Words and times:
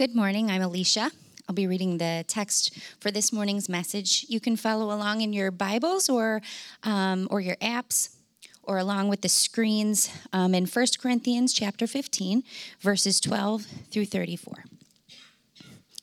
Good 0.00 0.16
morning. 0.16 0.50
I'm 0.50 0.62
Alicia. 0.62 1.10
I'll 1.46 1.54
be 1.54 1.66
reading 1.66 1.98
the 1.98 2.24
text 2.26 2.78
for 3.00 3.10
this 3.10 3.34
morning's 3.34 3.68
message. 3.68 4.24
You 4.30 4.40
can 4.40 4.56
follow 4.56 4.86
along 4.86 5.20
in 5.20 5.34
your 5.34 5.50
Bibles 5.50 6.08
or, 6.08 6.40
um, 6.84 7.28
or 7.30 7.42
your 7.42 7.56
apps 7.56 8.16
or 8.62 8.78
along 8.78 9.08
with 9.08 9.20
the 9.20 9.28
screens 9.28 10.10
um, 10.32 10.54
in 10.54 10.64
1 10.64 10.86
Corinthians 11.02 11.52
chapter 11.52 11.86
15, 11.86 12.44
verses 12.80 13.20
12 13.20 13.66
through 13.90 14.06
34. 14.06 14.64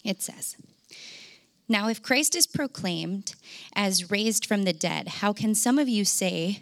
It 0.04 0.22
says, 0.22 0.58
Now 1.68 1.88
if 1.88 2.04
Christ 2.04 2.36
is 2.36 2.46
proclaimed 2.46 3.34
as 3.74 4.12
raised 4.12 4.46
from 4.46 4.62
the 4.62 4.74
dead, 4.74 5.08
how 5.08 5.34
can 5.34 5.56
some 5.56 5.80
of 5.80 5.90
you 5.90 6.06
say 6.06 6.62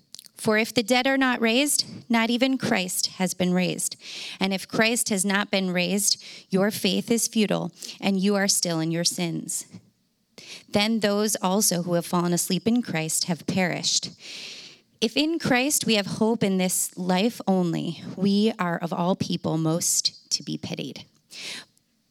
For 0.41 0.57
if 0.57 0.73
the 0.73 0.81
dead 0.81 1.05
are 1.05 1.19
not 1.19 1.39
raised, 1.39 1.85
not 2.09 2.31
even 2.31 2.57
Christ 2.57 3.05
has 3.19 3.35
been 3.35 3.53
raised. 3.53 3.95
And 4.39 4.55
if 4.55 4.67
Christ 4.67 5.09
has 5.09 5.23
not 5.23 5.51
been 5.51 5.69
raised, 5.69 6.19
your 6.49 6.71
faith 6.71 7.11
is 7.11 7.27
futile, 7.27 7.71
and 7.99 8.19
you 8.19 8.33
are 8.33 8.47
still 8.47 8.79
in 8.79 8.89
your 8.89 9.03
sins. 9.03 9.67
Then 10.67 11.01
those 11.01 11.35
also 11.43 11.83
who 11.83 11.93
have 11.93 12.07
fallen 12.07 12.33
asleep 12.33 12.67
in 12.67 12.81
Christ 12.81 13.25
have 13.25 13.45
perished. 13.45 14.09
If 14.99 15.15
in 15.15 15.37
Christ 15.37 15.85
we 15.85 15.93
have 15.93 16.07
hope 16.07 16.43
in 16.43 16.57
this 16.57 16.97
life 16.97 17.39
only, 17.47 18.03
we 18.15 18.51
are 18.57 18.79
of 18.79 18.91
all 18.91 19.15
people 19.15 19.59
most 19.59 20.27
to 20.31 20.41
be 20.41 20.57
pitied. 20.57 21.05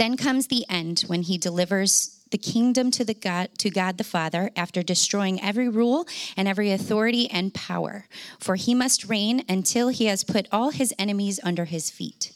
Then 0.00 0.16
comes 0.16 0.46
the 0.46 0.64
end 0.70 1.00
when 1.08 1.20
he 1.20 1.36
delivers 1.36 2.22
the 2.30 2.38
kingdom 2.38 2.90
to, 2.92 3.04
the 3.04 3.12
God, 3.12 3.50
to 3.58 3.68
God 3.68 3.98
the 3.98 4.02
Father 4.02 4.50
after 4.56 4.82
destroying 4.82 5.38
every 5.42 5.68
rule 5.68 6.06
and 6.38 6.48
every 6.48 6.72
authority 6.72 7.30
and 7.30 7.52
power. 7.52 8.06
For 8.38 8.54
he 8.54 8.74
must 8.74 9.10
reign 9.10 9.44
until 9.46 9.90
he 9.90 10.06
has 10.06 10.24
put 10.24 10.48
all 10.50 10.70
his 10.70 10.94
enemies 10.98 11.38
under 11.42 11.66
his 11.66 11.90
feet. 11.90 12.32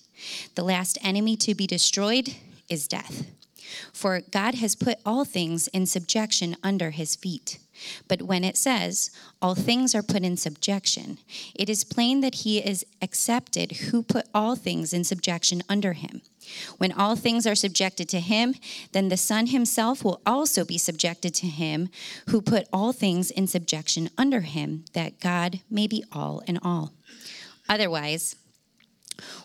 The 0.56 0.62
last 0.62 0.98
enemy 1.02 1.38
to 1.38 1.54
be 1.54 1.66
destroyed 1.66 2.34
is 2.68 2.86
death. 2.86 3.24
For 3.94 4.20
God 4.20 4.56
has 4.56 4.76
put 4.76 4.98
all 5.06 5.24
things 5.24 5.68
in 5.68 5.86
subjection 5.86 6.58
under 6.62 6.90
his 6.90 7.16
feet. 7.16 7.56
But 8.08 8.22
when 8.22 8.44
it 8.44 8.56
says, 8.56 9.10
all 9.42 9.54
things 9.54 9.94
are 9.94 10.02
put 10.02 10.22
in 10.22 10.36
subjection, 10.36 11.18
it 11.54 11.68
is 11.68 11.84
plain 11.84 12.20
that 12.20 12.36
he 12.36 12.58
is 12.58 12.84
excepted 13.00 13.72
who 13.72 14.02
put 14.02 14.26
all 14.34 14.56
things 14.56 14.92
in 14.92 15.04
subjection 15.04 15.62
under 15.68 15.92
him. 15.92 16.22
When 16.78 16.92
all 16.92 17.16
things 17.16 17.46
are 17.46 17.54
subjected 17.54 18.08
to 18.10 18.20
him, 18.20 18.54
then 18.92 19.08
the 19.08 19.16
Son 19.16 19.46
himself 19.48 20.04
will 20.04 20.20
also 20.26 20.64
be 20.64 20.78
subjected 20.78 21.34
to 21.34 21.46
him 21.46 21.88
who 22.28 22.40
put 22.40 22.68
all 22.72 22.92
things 22.92 23.30
in 23.30 23.46
subjection 23.46 24.10
under 24.18 24.40
him, 24.40 24.84
that 24.92 25.20
God 25.20 25.60
may 25.70 25.86
be 25.86 26.04
all 26.12 26.40
in 26.46 26.58
all. 26.58 26.92
Otherwise, 27.68 28.36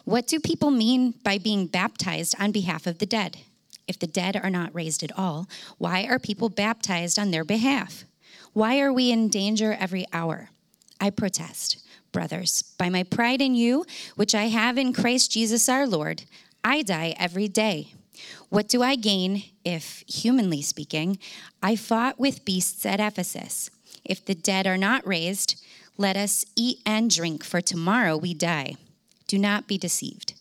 what 0.04 0.28
do 0.28 0.40
people 0.40 0.72
mean 0.72 1.14
by 1.24 1.38
being 1.38 1.68
baptized 1.68 2.36
on 2.40 2.52
behalf 2.52 2.88
of 2.88 3.00
the 3.00 3.06
dead? 3.06 3.38
If 3.88 4.00
the 4.00 4.08
dead 4.08 4.36
are 4.36 4.50
not 4.50 4.74
raised 4.74 5.04
at 5.04 5.18
all, 5.18 5.48
why 5.78 6.06
are 6.06 6.20
people 6.20 6.50
baptized 6.50 7.18
on 7.18 7.32
their 7.32 7.44
behalf? 7.44 8.04
Why 8.54 8.80
are 8.80 8.94
we 8.94 9.12
in 9.12 9.30
danger 9.30 9.76
every 9.80 10.06
hour? 10.12 10.50
I 11.00 11.10
protest, 11.10 11.86
brothers, 12.12 12.64
by 12.78 12.90
my 12.90 13.04
pride 13.04 13.42
in 13.42 13.56
you, 13.56 13.86
which 14.16 14.36
I 14.36 14.46
have 14.46 14.78
in 14.78 14.94
Christ 14.94 15.32
Jesus 15.32 15.70
our 15.70 15.88
Lord. 15.88 16.24
I 16.64 16.82
die 16.82 17.16
every 17.18 17.48
day. 17.48 17.94
What 18.50 18.68
do 18.68 18.84
I 18.84 18.96
gain 18.96 19.44
if, 19.64 20.04
humanly 20.08 20.62
speaking, 20.62 21.20
I 21.64 21.76
fought 21.76 22.20
with 22.20 22.46
beasts 22.46 22.86
at 22.86 23.00
Ephesus? 23.00 23.70
If 24.04 24.26
the 24.26 24.36
dead 24.36 24.68
are 24.68 24.78
not 24.78 25.08
raised, 25.08 25.64
let 25.98 26.18
us 26.18 26.46
eat 26.56 26.80
and 26.86 27.10
drink, 27.10 27.44
for 27.44 27.62
tomorrow 27.62 28.18
we 28.18 28.34
die. 28.34 28.76
Do 29.28 29.38
not 29.38 29.68
be 29.68 29.78
deceived. 29.78 30.34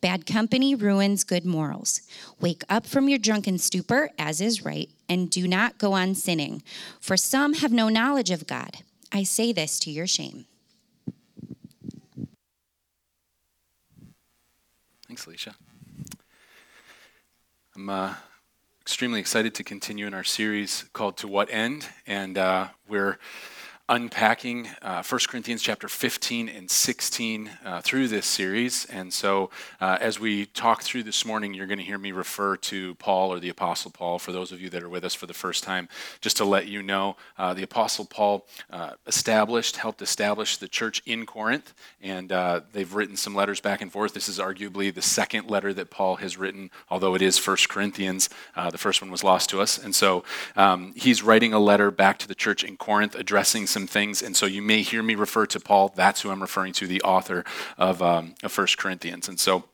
Bad 0.00 0.26
company 0.26 0.74
ruins 0.74 1.24
good 1.24 1.44
morals. 1.44 2.02
Wake 2.40 2.62
up 2.68 2.86
from 2.86 3.08
your 3.08 3.18
drunken 3.18 3.58
stupor, 3.58 4.10
as 4.18 4.40
is 4.40 4.64
right, 4.64 4.90
and 5.08 5.30
do 5.30 5.48
not 5.48 5.78
go 5.78 5.92
on 5.92 6.14
sinning, 6.14 6.62
for 7.00 7.16
some 7.16 7.54
have 7.54 7.72
no 7.72 7.88
knowledge 7.88 8.30
of 8.30 8.46
God. 8.46 8.78
I 9.12 9.22
say 9.22 9.52
this 9.52 9.78
to 9.80 9.90
your 9.90 10.06
shame. 10.06 10.46
Thanks, 15.06 15.26
Alicia. 15.26 15.54
I'm 17.76 17.88
uh, 17.88 18.14
extremely 18.80 19.20
excited 19.20 19.54
to 19.54 19.64
continue 19.64 20.06
in 20.06 20.14
our 20.14 20.24
series 20.24 20.84
called 20.92 21.16
To 21.18 21.28
What 21.28 21.52
End? 21.52 21.88
And 22.06 22.36
uh, 22.36 22.68
we're 22.88 23.18
unpacking 23.90 24.66
uh, 24.80 25.02
1 25.02 25.20
Corinthians 25.28 25.60
chapter 25.60 25.88
15 25.88 26.48
and 26.48 26.70
16 26.70 27.50
uh, 27.66 27.80
through 27.82 28.08
this 28.08 28.24
series. 28.24 28.86
And 28.86 29.12
so, 29.12 29.50
uh, 29.78 29.98
as 30.00 30.18
we 30.18 30.46
talk 30.46 30.82
through 30.82 31.02
this 31.02 31.26
morning, 31.26 31.52
you're 31.52 31.66
going 31.66 31.78
to 31.78 31.84
hear 31.84 31.98
me 31.98 32.10
refer 32.10 32.56
to 32.56 32.94
Paul 32.94 33.30
or 33.30 33.40
the 33.40 33.50
Apostle 33.50 33.90
Paul 33.90 34.18
for 34.18 34.32
those 34.32 34.52
of 34.52 34.60
you 34.62 34.70
that 34.70 34.82
are 34.82 34.88
with 34.88 35.04
us 35.04 35.12
for 35.12 35.26
the 35.26 35.34
first 35.34 35.64
time. 35.64 35.90
Just 36.22 36.38
to 36.38 36.46
let 36.46 36.66
you 36.66 36.82
know, 36.82 37.16
uh, 37.36 37.52
the 37.52 37.62
Apostle 37.62 38.06
Paul 38.06 38.46
uh, 38.70 38.92
established, 39.06 39.76
helped 39.76 40.00
establish 40.00 40.56
the 40.56 40.68
church 40.68 41.02
in 41.04 41.26
Corinth, 41.26 41.74
and 42.00 42.32
uh, 42.32 42.62
they've 42.72 42.94
written 42.94 43.16
some 43.16 43.34
letters 43.34 43.60
back 43.60 43.82
and 43.82 43.92
forth. 43.92 44.14
This 44.14 44.30
is 44.30 44.38
arguably 44.38 44.94
the 44.94 45.02
second 45.02 45.50
letter 45.50 45.74
that 45.74 45.90
Paul 45.90 46.16
has 46.16 46.38
written, 46.38 46.70
although 46.88 47.14
it 47.14 47.20
is 47.20 47.44
1 47.46 47.56
Corinthians. 47.68 48.30
the 48.70 48.78
first 48.78 49.02
one 49.02 49.10
was 49.10 49.22
lost 49.22 49.50
to 49.50 49.60
us. 49.60 49.76
And 49.76 49.94
so, 49.94 50.24
um, 50.56 50.94
he's 50.96 51.22
writing 51.22 51.52
a 51.52 51.58
letter 51.58 51.90
back 51.90 52.18
to 52.20 52.28
the 52.28 52.34
church 52.34 52.64
in 52.64 52.78
Corinth 52.78 53.14
addressing 53.14 53.66
some 53.74 53.86
things. 53.86 54.22
And 54.22 54.34
so 54.34 54.46
you 54.46 54.62
may 54.62 54.80
hear 54.80 55.02
me 55.02 55.16
refer 55.16 55.44
to 55.46 55.60
Paul. 55.60 55.92
That's 55.94 56.22
who 56.22 56.30
I'm 56.30 56.40
referring 56.40 56.72
to, 56.74 56.86
the 56.86 57.02
author 57.02 57.44
of, 57.76 58.00
um, 58.00 58.34
of 58.42 58.56
1 58.56 58.66
Corinthians. 58.78 59.28
And 59.28 59.38
so 59.38 59.64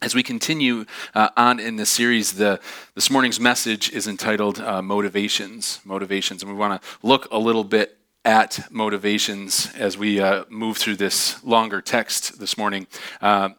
as 0.00 0.14
we 0.14 0.22
continue 0.22 0.86
uh, 1.14 1.28
on 1.36 1.58
in 1.58 1.76
this 1.76 1.90
series, 1.90 2.34
the, 2.34 2.60
this 2.94 3.10
morning's 3.10 3.40
message 3.40 3.90
is 3.90 4.06
entitled 4.06 4.60
uh, 4.60 4.80
Motivations. 4.80 5.80
Motivations. 5.84 6.42
And 6.42 6.52
we 6.52 6.56
want 6.56 6.80
to 6.80 6.88
look 7.02 7.30
a 7.32 7.38
little 7.38 7.64
bit 7.64 7.98
at 8.24 8.70
motivations 8.70 9.74
as 9.74 9.98
we 9.98 10.20
uh, 10.20 10.44
move 10.48 10.76
through 10.76 10.96
this 10.96 11.42
longer 11.42 11.80
text 11.80 12.38
this 12.38 12.56
morning. 12.56 12.86
Uh, 13.20 13.50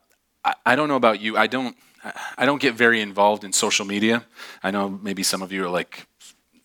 I, 0.43 0.53
I, 0.65 0.75
don't 0.75 0.87
know 0.87 0.95
about 0.95 1.19
you. 1.21 1.37
I 1.37 1.47
don't. 1.47 1.75
I 2.37 2.45
don't 2.45 2.61
get 2.61 2.75
very 2.75 3.01
involved 3.01 3.43
in 3.43 3.51
social 3.51 3.85
media. 3.85 4.23
I 4.63 4.71
know 4.71 4.87
maybe 4.89 5.21
some 5.21 5.41
of 5.41 5.51
you 5.51 5.65
are 5.65 5.69
like 5.69 6.07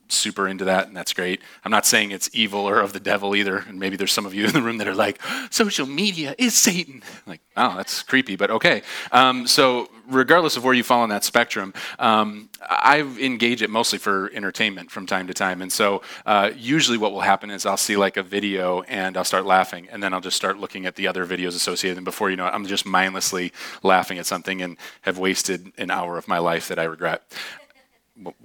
super 0.09 0.49
into 0.49 0.65
that, 0.65 0.87
and 0.87 0.97
that's 0.97 1.13
great. 1.13 1.41
I'm 1.65 1.71
not 1.71 1.87
saying 1.87 2.11
it's 2.11 2.31
evil 2.33 2.69
or 2.69 2.81
of 2.81 2.93
the 2.93 3.01
devil 3.01 3.35
either. 3.35 3.59
And 3.59 3.79
maybe 3.79 3.97
there's 3.97 4.13
some 4.13 4.27
of 4.27 4.35
you 4.35 4.45
in 4.47 4.53
the 4.53 4.63
room 4.63 4.79
that 4.79 4.89
are 4.89 4.95
like, 4.95 5.21
social 5.51 5.87
media 5.87 6.35
is 6.39 6.55
Satan. 6.55 7.03
Like, 7.27 7.41
oh, 7.57 7.77
that's 7.77 8.03
creepy, 8.03 8.37
but 8.37 8.51
okay. 8.51 8.83
Um, 9.13 9.47
so, 9.47 9.89
regardless 10.09 10.57
of 10.57 10.65
where 10.65 10.75
you 10.75 10.83
fall 10.83 11.01
on 11.01 11.09
that 11.09 11.25
spectrum, 11.25 11.73
um, 11.99 12.49
I 12.61 13.01
engage 13.01 13.63
it 13.63 13.71
mostly 13.71 13.99
for 13.99 14.31
entertainment 14.35 14.91
from 14.91 15.07
time 15.07 15.27
to 15.27 15.35
time. 15.35 15.63
And 15.63 15.73
so, 15.73 16.03
uh, 16.27 16.51
usually, 16.57 16.99
what 16.99 17.13
will 17.13 17.21
happen 17.21 17.51
is 17.51 17.67
I'll 17.67 17.77
see 17.77 17.97
like 17.97 18.17
a 18.17 18.23
video 18.23 18.83
and 18.83 19.17
I'll 19.17 19.25
start 19.25 19.47
laughing, 19.47 19.89
and 19.91 20.03
then 20.03 20.13
I'll 20.13 20.21
just 20.21 20.37
start 20.37 20.59
looking 20.59 20.87
at 20.87 20.97
the 20.97 21.07
other 21.07 21.27
videos 21.27 21.49
associated. 21.49 21.99
And 21.99 22.05
before 22.05 22.31
you 22.31 22.37
know 22.37 22.47
it, 22.47 22.55
I'm 22.55 22.67
just 22.67 22.87
mindlessly 22.87 23.53
laughing 23.83 24.19
at 24.19 24.27
something 24.27 24.63
and 24.63 24.77
have 25.03 25.19
wasted 25.19 25.73
an 25.79 25.91
hour 25.91 26.19
of 26.19 26.29
my 26.29 26.39
life 26.39 26.69
that 26.69 26.79
I 26.79 26.85
regret 26.85 27.23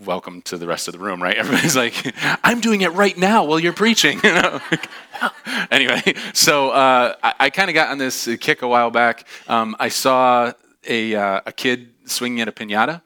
welcome 0.03 0.41
to 0.43 0.57
the 0.57 0.67
rest 0.67 0.87
of 0.87 0.93
the 0.93 0.99
room, 0.99 1.21
right? 1.21 1.35
Everybody's 1.37 1.75
like, 1.75 2.13
I'm 2.43 2.59
doing 2.59 2.81
it 2.81 2.93
right 2.93 3.17
now 3.17 3.45
while 3.45 3.59
you're 3.59 3.73
preaching. 3.73 4.19
You 4.29 4.33
know? 4.35 4.61
anyway, 5.71 6.13
so 6.33 6.69
uh, 6.69 7.15
I, 7.23 7.33
I 7.39 7.49
kind 7.49 7.69
of 7.69 7.73
got 7.73 7.89
on 7.89 7.97
this 7.97 8.29
kick 8.39 8.61
a 8.61 8.67
while 8.67 8.91
back. 8.91 9.25
Um, 9.47 9.75
I 9.79 9.89
saw 9.89 10.53
a, 10.87 11.15
uh, 11.15 11.41
a 11.47 11.51
kid 11.51 11.89
swinging 12.05 12.41
at 12.41 12.47
a 12.47 12.51
pinata, 12.51 13.01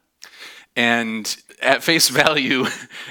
and 0.76 1.36
at 1.62 1.82
face 1.82 2.10
value, 2.10 2.66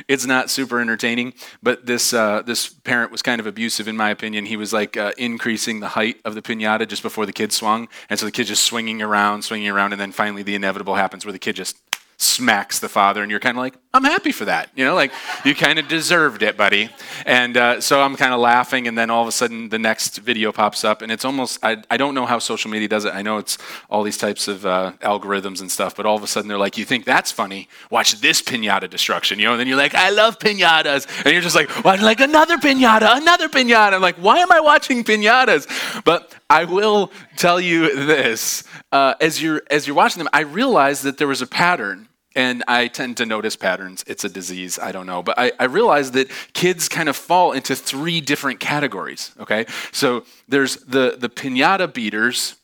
it's 0.09 0.27
not 0.27 0.51
super 0.51 0.79
entertaining. 0.79 1.33
But 1.63 1.87
this 1.87 2.13
uh, 2.13 2.43
this 2.43 2.69
parent 2.69 3.11
was 3.11 3.23
kind 3.23 3.41
of 3.41 3.47
abusive, 3.47 3.89
in 3.89 3.97
my 3.97 4.11
opinion. 4.11 4.45
He 4.47 4.57
was 4.57 4.73
like 4.73 4.97
uh, 4.97 5.13
increasing 5.17 5.81
the 5.81 5.89
height 5.89 6.17
of 6.25 6.35
the 6.35 6.43
pinata 6.43 6.87
just 6.87 7.03
before 7.03 7.25
the 7.25 7.33
kid 7.33 7.53
swung, 7.53 7.89
and 8.11 8.19
so 8.19 8.27
the 8.27 8.33
kid 8.33 8.45
just 8.45 8.65
swinging 8.65 9.01
around, 9.01 9.43
swinging 9.43 9.69
around, 9.69 9.93
and 9.93 10.01
then 10.01 10.13
finally 10.13 10.43
the 10.43 10.55
inevitable 10.55 10.97
happens 10.97 11.25
where 11.25 11.33
the 11.33 11.39
kid 11.39 11.57
just 11.57 11.79
smacks 12.23 12.79
the 12.79 12.89
father, 12.89 13.23
and 13.23 13.31
you're 13.31 13.41
kind 13.41 13.57
of 13.57 13.63
like, 13.63 13.75
I'm 13.93 14.05
happy 14.05 14.33
for 14.33 14.47
that. 14.47 14.71
You 14.75 14.85
know, 14.85 14.95
like 14.95 15.13
you 15.45 15.55
kind 15.55 15.79
of 15.79 15.89
deserved 15.89 16.43
it, 16.43 16.57
buddy. 16.57 16.89
And 17.27 17.57
uh, 17.57 17.81
so 17.81 18.01
I'm 18.01 18.17
kind 18.17 18.33
of 18.33 18.41
laughing, 18.41 18.89
and 18.89 18.97
then 18.97 19.11
all 19.11 19.23
of 19.23 19.29
a 19.29 19.33
sudden 19.33 19.69
the 19.69 19.79
next 19.79 20.19
video 20.19 20.53
pops 20.53 20.85
up, 20.85 21.03
and 21.03 21.13
it's 21.13 21.25
almost, 21.25 21.59
I, 21.63 21.83
I 21.91 21.97
don't 21.97 22.15
know 22.15 22.25
how 22.27 22.39
social 22.39 22.71
media 22.71 22.89
does 22.89 23.05
it. 23.05 23.15
I 23.15 23.23
know 23.23 23.39
it's 23.39 23.59
all 23.91 24.03
these 24.03 24.17
types 24.17 24.49
of 24.49 24.65
uh, 24.65 24.93
algorithms 25.03 25.61
and 25.61 25.71
stuff, 25.71 25.97
but 25.97 26.07
all 26.07 26.17
of 26.17 26.23
a 26.23 26.27
sudden 26.27 26.49
they're 26.49 26.59
like, 26.59 26.79
you 26.79 26.85
think 26.85 27.05
that's 27.05 27.31
funny? 27.31 27.69
Watch 27.91 28.21
this 28.21 28.41
pinata 28.41 28.89
destruction, 28.89 29.39
you 29.39 29.47
know? 29.47 29.53
And 29.53 29.61
then 29.61 29.67
you're 29.67 29.77
like, 29.77 29.95
I 29.95 30.11
love 30.11 30.39
pinatas. 30.39 31.07
And 31.25 31.33
you're 31.33 31.43
just 31.43 31.57
like, 31.57 31.85
well, 31.85 32.01
like 32.03 32.21
another 32.21 32.57
pinata, 32.59 33.17
another 33.17 33.49
pinata. 33.49 33.95
I'm 33.95 34.03
like, 34.03 34.17
why 34.17 34.39
am 34.39 34.53
I 34.53 34.61
watching 34.61 35.05
pinatas? 35.05 35.67
But 36.05 36.35
I 36.53 36.65
will 36.65 37.11
tell 37.37 37.59
you 37.59 38.05
this: 38.07 38.65
uh, 38.93 39.15
as 39.23 39.43
you're 39.43 39.63
as 39.71 39.87
you're 39.87 39.97
watching 39.97 40.19
them, 40.19 40.29
I 40.35 40.41
realized 40.41 41.03
that 41.05 41.17
there 41.17 41.27
was 41.27 41.41
a 41.41 41.47
pattern 41.47 42.09
and 42.35 42.65
I 42.69 42.89
tend 42.89 43.17
to 43.19 43.27
notice 43.27 43.57
patterns. 43.57 44.05
It's 44.07 44.25
a 44.25 44.29
disease, 44.29 44.79
I 44.79 44.93
don't 44.93 45.07
know. 45.07 45.23
But 45.23 45.39
I, 45.39 45.53
I 45.59 45.65
realize 45.65 46.13
that 46.13 46.31
kids 46.53 46.89
kind 46.89 47.09
of 47.09 47.17
fall 47.17 47.53
into 47.53 47.75
three 47.75 48.21
different 48.21 48.61
categories, 48.61 49.33
okay? 49.41 49.67
So 49.93 50.25
there's 50.49 50.77
the, 50.77 51.17
the 51.19 51.29
pinata 51.29 51.93
beaters, 51.93 52.57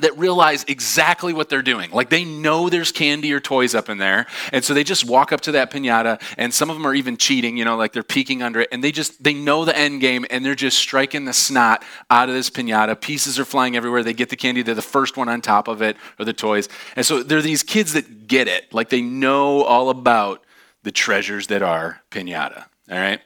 that 0.00 0.16
realize 0.18 0.64
exactly 0.68 1.32
what 1.32 1.48
they're 1.48 1.62
doing. 1.62 1.90
Like 1.90 2.10
they 2.10 2.24
know 2.24 2.68
there's 2.68 2.92
candy 2.92 3.32
or 3.32 3.40
toys 3.40 3.74
up 3.74 3.88
in 3.88 3.98
there. 3.98 4.26
And 4.52 4.64
so 4.64 4.74
they 4.74 4.84
just 4.84 5.04
walk 5.04 5.32
up 5.32 5.40
to 5.42 5.52
that 5.52 5.70
pinata 5.70 6.20
and 6.36 6.52
some 6.52 6.70
of 6.70 6.76
them 6.76 6.86
are 6.86 6.94
even 6.94 7.16
cheating, 7.16 7.56
you 7.56 7.64
know, 7.64 7.76
like 7.76 7.92
they're 7.92 8.02
peeking 8.02 8.42
under 8.42 8.60
it 8.60 8.68
and 8.72 8.82
they 8.82 8.92
just 8.92 9.22
they 9.22 9.34
know 9.34 9.64
the 9.64 9.76
end 9.76 10.00
game 10.00 10.26
and 10.30 10.44
they're 10.44 10.54
just 10.54 10.78
striking 10.78 11.24
the 11.24 11.32
snot 11.32 11.84
out 12.10 12.28
of 12.28 12.34
this 12.34 12.50
pinata. 12.50 13.00
Pieces 13.00 13.38
are 13.38 13.44
flying 13.44 13.76
everywhere. 13.76 14.02
They 14.02 14.14
get 14.14 14.30
the 14.30 14.36
candy, 14.36 14.62
they're 14.62 14.74
the 14.74 14.82
first 14.82 15.16
one 15.16 15.28
on 15.28 15.40
top 15.40 15.68
of 15.68 15.82
it 15.82 15.96
or 16.18 16.24
the 16.24 16.32
toys. 16.32 16.68
And 16.96 17.04
so 17.04 17.22
they're 17.22 17.42
these 17.42 17.62
kids 17.62 17.92
that 17.92 18.26
get 18.26 18.48
it. 18.48 18.72
Like 18.72 18.88
they 18.88 19.02
know 19.02 19.62
all 19.64 19.90
about 19.90 20.44
the 20.82 20.92
treasures 20.92 21.48
that 21.48 21.62
are 21.62 22.00
pinata. 22.10 22.64
All 22.90 22.98
right? 22.98 23.20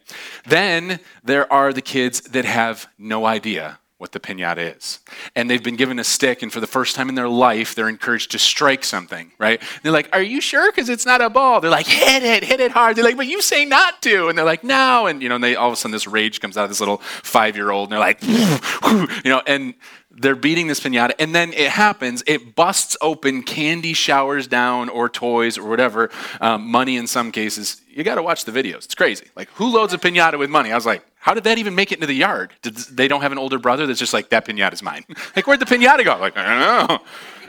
Then 0.47 0.99
there 1.23 1.51
are 1.53 1.73
the 1.73 1.83
kids 1.83 2.23
that 2.23 2.45
have 2.45 2.89
no 2.99 3.27
idea 3.27 3.79
what 4.03 4.11
the 4.11 4.19
pinata 4.19 4.77
is. 4.77 4.99
And 5.37 5.49
they've 5.49 5.63
been 5.63 5.77
given 5.77 6.01
a 6.01 6.05
stick, 6.05 6.43
and 6.43 6.53
for 6.53 6.59
the 6.59 6.67
first 6.67 6.97
time 6.97 7.09
in 7.09 7.15
their 7.15 7.29
life, 7.29 7.77
they're 7.77 7.89
encouraged 7.89 8.33
to 8.33 8.39
strike 8.39 8.83
something, 8.83 9.31
right? 9.39 9.61
And 9.61 9.81
they're 9.85 9.93
like, 9.93 10.09
Are 10.13 10.21
you 10.21 10.41
sure? 10.41 10.73
Because 10.73 10.89
it's 10.89 11.07
not 11.07 11.21
a 11.21 11.31
ball. 11.31 11.61
They're 11.61 11.71
like, 11.71 11.87
Hit 11.87 12.25
it, 12.25 12.43
hit 12.43 12.59
it 12.59 12.73
hard. 12.73 12.97
They're 12.97 13.05
like, 13.05 13.17
But 13.17 13.29
you 13.29 13.41
say 13.41 13.65
not 13.65 14.03
to. 14.03 14.27
And 14.27 14.37
they're 14.37 14.45
like, 14.45 14.65
No. 14.65 15.07
And, 15.07 15.23
you 15.23 15.29
know, 15.29 15.37
and 15.37 15.45
they 15.45 15.55
all 15.55 15.69
of 15.69 15.75
a 15.75 15.77
sudden 15.77 15.93
this 15.93 16.09
rage 16.09 16.41
comes 16.41 16.57
out 16.57 16.65
of 16.65 16.71
this 16.71 16.81
little 16.81 16.97
five 16.97 17.55
year 17.55 17.71
old, 17.71 17.85
and 17.85 17.93
they're 17.93 18.01
like, 18.01 18.21
You 19.25 19.31
know, 19.31 19.41
and 19.47 19.75
they're 20.14 20.37
beating 20.37 20.67
this 20.67 20.81
pinata, 20.81 21.12
and 21.19 21.35
then 21.35 21.53
it 21.53 21.70
happens. 21.70 22.23
It 22.26 22.55
busts 22.55 22.97
open, 23.00 23.43
candy 23.43 23.94
showers 23.94 24.47
down, 24.47 24.88
or 24.88 25.09
toys, 25.09 25.56
or 25.56 25.69
whatever, 25.69 26.11
um, 26.41 26.70
money 26.70 26.97
in 26.97 27.06
some 27.06 27.32
cases. 27.32 27.81
You 27.88 28.05
got 28.05 28.17
to 28.17 28.23
watch 28.23 28.44
the 28.44 28.53
videos. 28.53 28.85
It's 28.85 28.94
crazy. 28.94 29.26
Like, 29.37 29.49
who 29.50 29.73
loads 29.73 29.94
a 29.94 29.99
pinata 29.99 30.38
with 30.38 30.50
money? 30.50 30.70
I 30.70 30.75
was 30.75 30.87
like, 30.87 31.05
how 31.19 31.35
did 31.35 31.44
that 31.44 31.59
even 31.59 31.75
make 31.75 31.93
it 31.93 31.97
into 31.97 32.06
the 32.06 32.14
yard? 32.14 32.53
Did, 32.62 32.76
they 32.76 33.09
don't 33.09 33.23
have 33.23 33.32
an 33.32 33.38
older 33.38 33.59
brother 33.59 33.87
that's 33.87 33.99
just 33.99 34.12
like, 34.12 34.29
that 34.31 34.47
pinata's 34.47 34.82
mine. 34.82 35.05
like, 35.37 35.47
where'd 35.47 35.61
the 35.61 35.67
pinata 35.67 36.05
go? 36.05 36.17
Like, 36.19 36.37
I 36.37 36.87
don't 36.88 36.88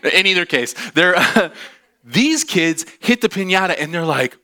know. 0.03 0.09
In 0.09 0.27
either 0.27 0.45
case, 0.45 0.73
they're, 0.91 1.15
uh, 1.15 1.49
these 2.03 2.43
kids 2.43 2.85
hit 2.99 3.21
the 3.21 3.29
pinata 3.29 3.75
and 3.77 3.93
they're 3.93 4.05
like, 4.05 4.37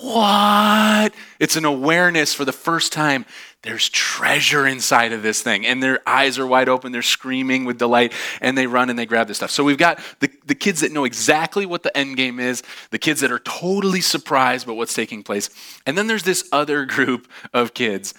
what? 0.00 1.14
It's 1.38 1.56
an 1.56 1.64
awareness 1.64 2.34
for 2.34 2.44
the 2.44 2.52
first 2.52 2.92
time 2.92 3.24
there's 3.62 3.88
treasure 3.88 4.66
inside 4.66 5.12
of 5.12 5.22
this 5.22 5.42
thing. 5.42 5.66
And 5.66 5.82
their 5.82 6.00
eyes 6.06 6.38
are 6.38 6.46
wide 6.46 6.68
open. 6.68 6.92
They're 6.92 7.02
screaming 7.02 7.64
with 7.64 7.76
delight 7.76 8.12
and 8.40 8.56
they 8.56 8.68
run 8.68 8.88
and 8.88 8.98
they 8.98 9.06
grab 9.06 9.26
this 9.26 9.38
stuff. 9.38 9.50
So 9.50 9.64
we've 9.64 9.78
got 9.78 10.00
the, 10.20 10.30
the 10.46 10.54
kids 10.54 10.80
that 10.80 10.92
know 10.92 11.04
exactly 11.04 11.66
what 11.66 11.82
the 11.82 11.96
end 11.96 12.16
game 12.16 12.38
is, 12.38 12.62
the 12.90 12.98
kids 12.98 13.20
that 13.20 13.32
are 13.32 13.40
totally 13.40 14.00
surprised 14.00 14.66
by 14.66 14.74
what's 14.74 14.94
taking 14.94 15.24
place. 15.24 15.50
And 15.86 15.98
then 15.98 16.06
there's 16.06 16.22
this 16.22 16.48
other 16.52 16.84
group 16.86 17.28
of 17.52 17.74
kids 17.74 18.14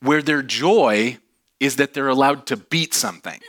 where 0.00 0.22
their 0.22 0.42
joy 0.42 1.18
is 1.60 1.76
that 1.76 1.94
they're 1.94 2.08
allowed 2.08 2.46
to 2.46 2.56
beat 2.56 2.92
something. 2.92 3.40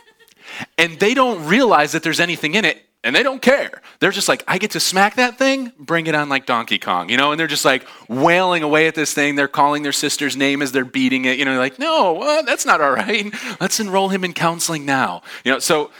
And 0.78 1.00
they 1.00 1.14
don't 1.14 1.44
realize 1.46 1.92
that 1.92 2.04
there's 2.04 2.20
anything 2.20 2.54
in 2.54 2.64
it 2.64 2.80
and 3.04 3.14
they 3.14 3.22
don't 3.22 3.42
care. 3.42 3.82
They're 4.00 4.10
just 4.10 4.28
like, 4.28 4.42
I 4.48 4.56
get 4.56 4.72
to 4.72 4.80
smack 4.80 5.16
that 5.16 5.36
thing, 5.36 5.72
bring 5.78 6.06
it 6.06 6.14
on 6.14 6.30
like 6.30 6.46
Donkey 6.46 6.78
Kong, 6.78 7.10
you 7.10 7.18
know? 7.18 7.30
And 7.30 7.38
they're 7.38 7.46
just 7.46 7.64
like 7.64 7.86
wailing 8.08 8.62
away 8.62 8.88
at 8.88 8.94
this 8.94 9.12
thing. 9.12 9.36
They're 9.36 9.46
calling 9.46 9.82
their 9.82 9.92
sister's 9.92 10.36
name 10.36 10.62
as 10.62 10.72
they're 10.72 10.86
beating 10.86 11.26
it, 11.26 11.38
you 11.38 11.44
know, 11.44 11.58
like, 11.58 11.78
no, 11.78 12.14
well, 12.14 12.42
that's 12.42 12.64
not 12.64 12.80
all 12.80 12.92
right. 12.92 13.32
Let's 13.60 13.78
enroll 13.78 14.08
him 14.08 14.24
in 14.24 14.32
counseling 14.32 14.86
now. 14.86 15.22
You 15.44 15.52
know, 15.52 15.58
so 15.58 15.90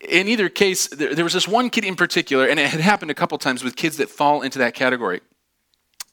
in 0.00 0.26
either 0.26 0.48
case, 0.48 0.88
there, 0.88 1.14
there 1.14 1.24
was 1.24 1.32
this 1.32 1.46
one 1.46 1.70
kid 1.70 1.84
in 1.84 1.94
particular, 1.94 2.46
and 2.48 2.58
it 2.58 2.68
had 2.68 2.80
happened 2.80 3.12
a 3.12 3.14
couple 3.14 3.38
times 3.38 3.62
with 3.62 3.76
kids 3.76 3.96
that 3.98 4.10
fall 4.10 4.42
into 4.42 4.58
that 4.58 4.74
category. 4.74 5.20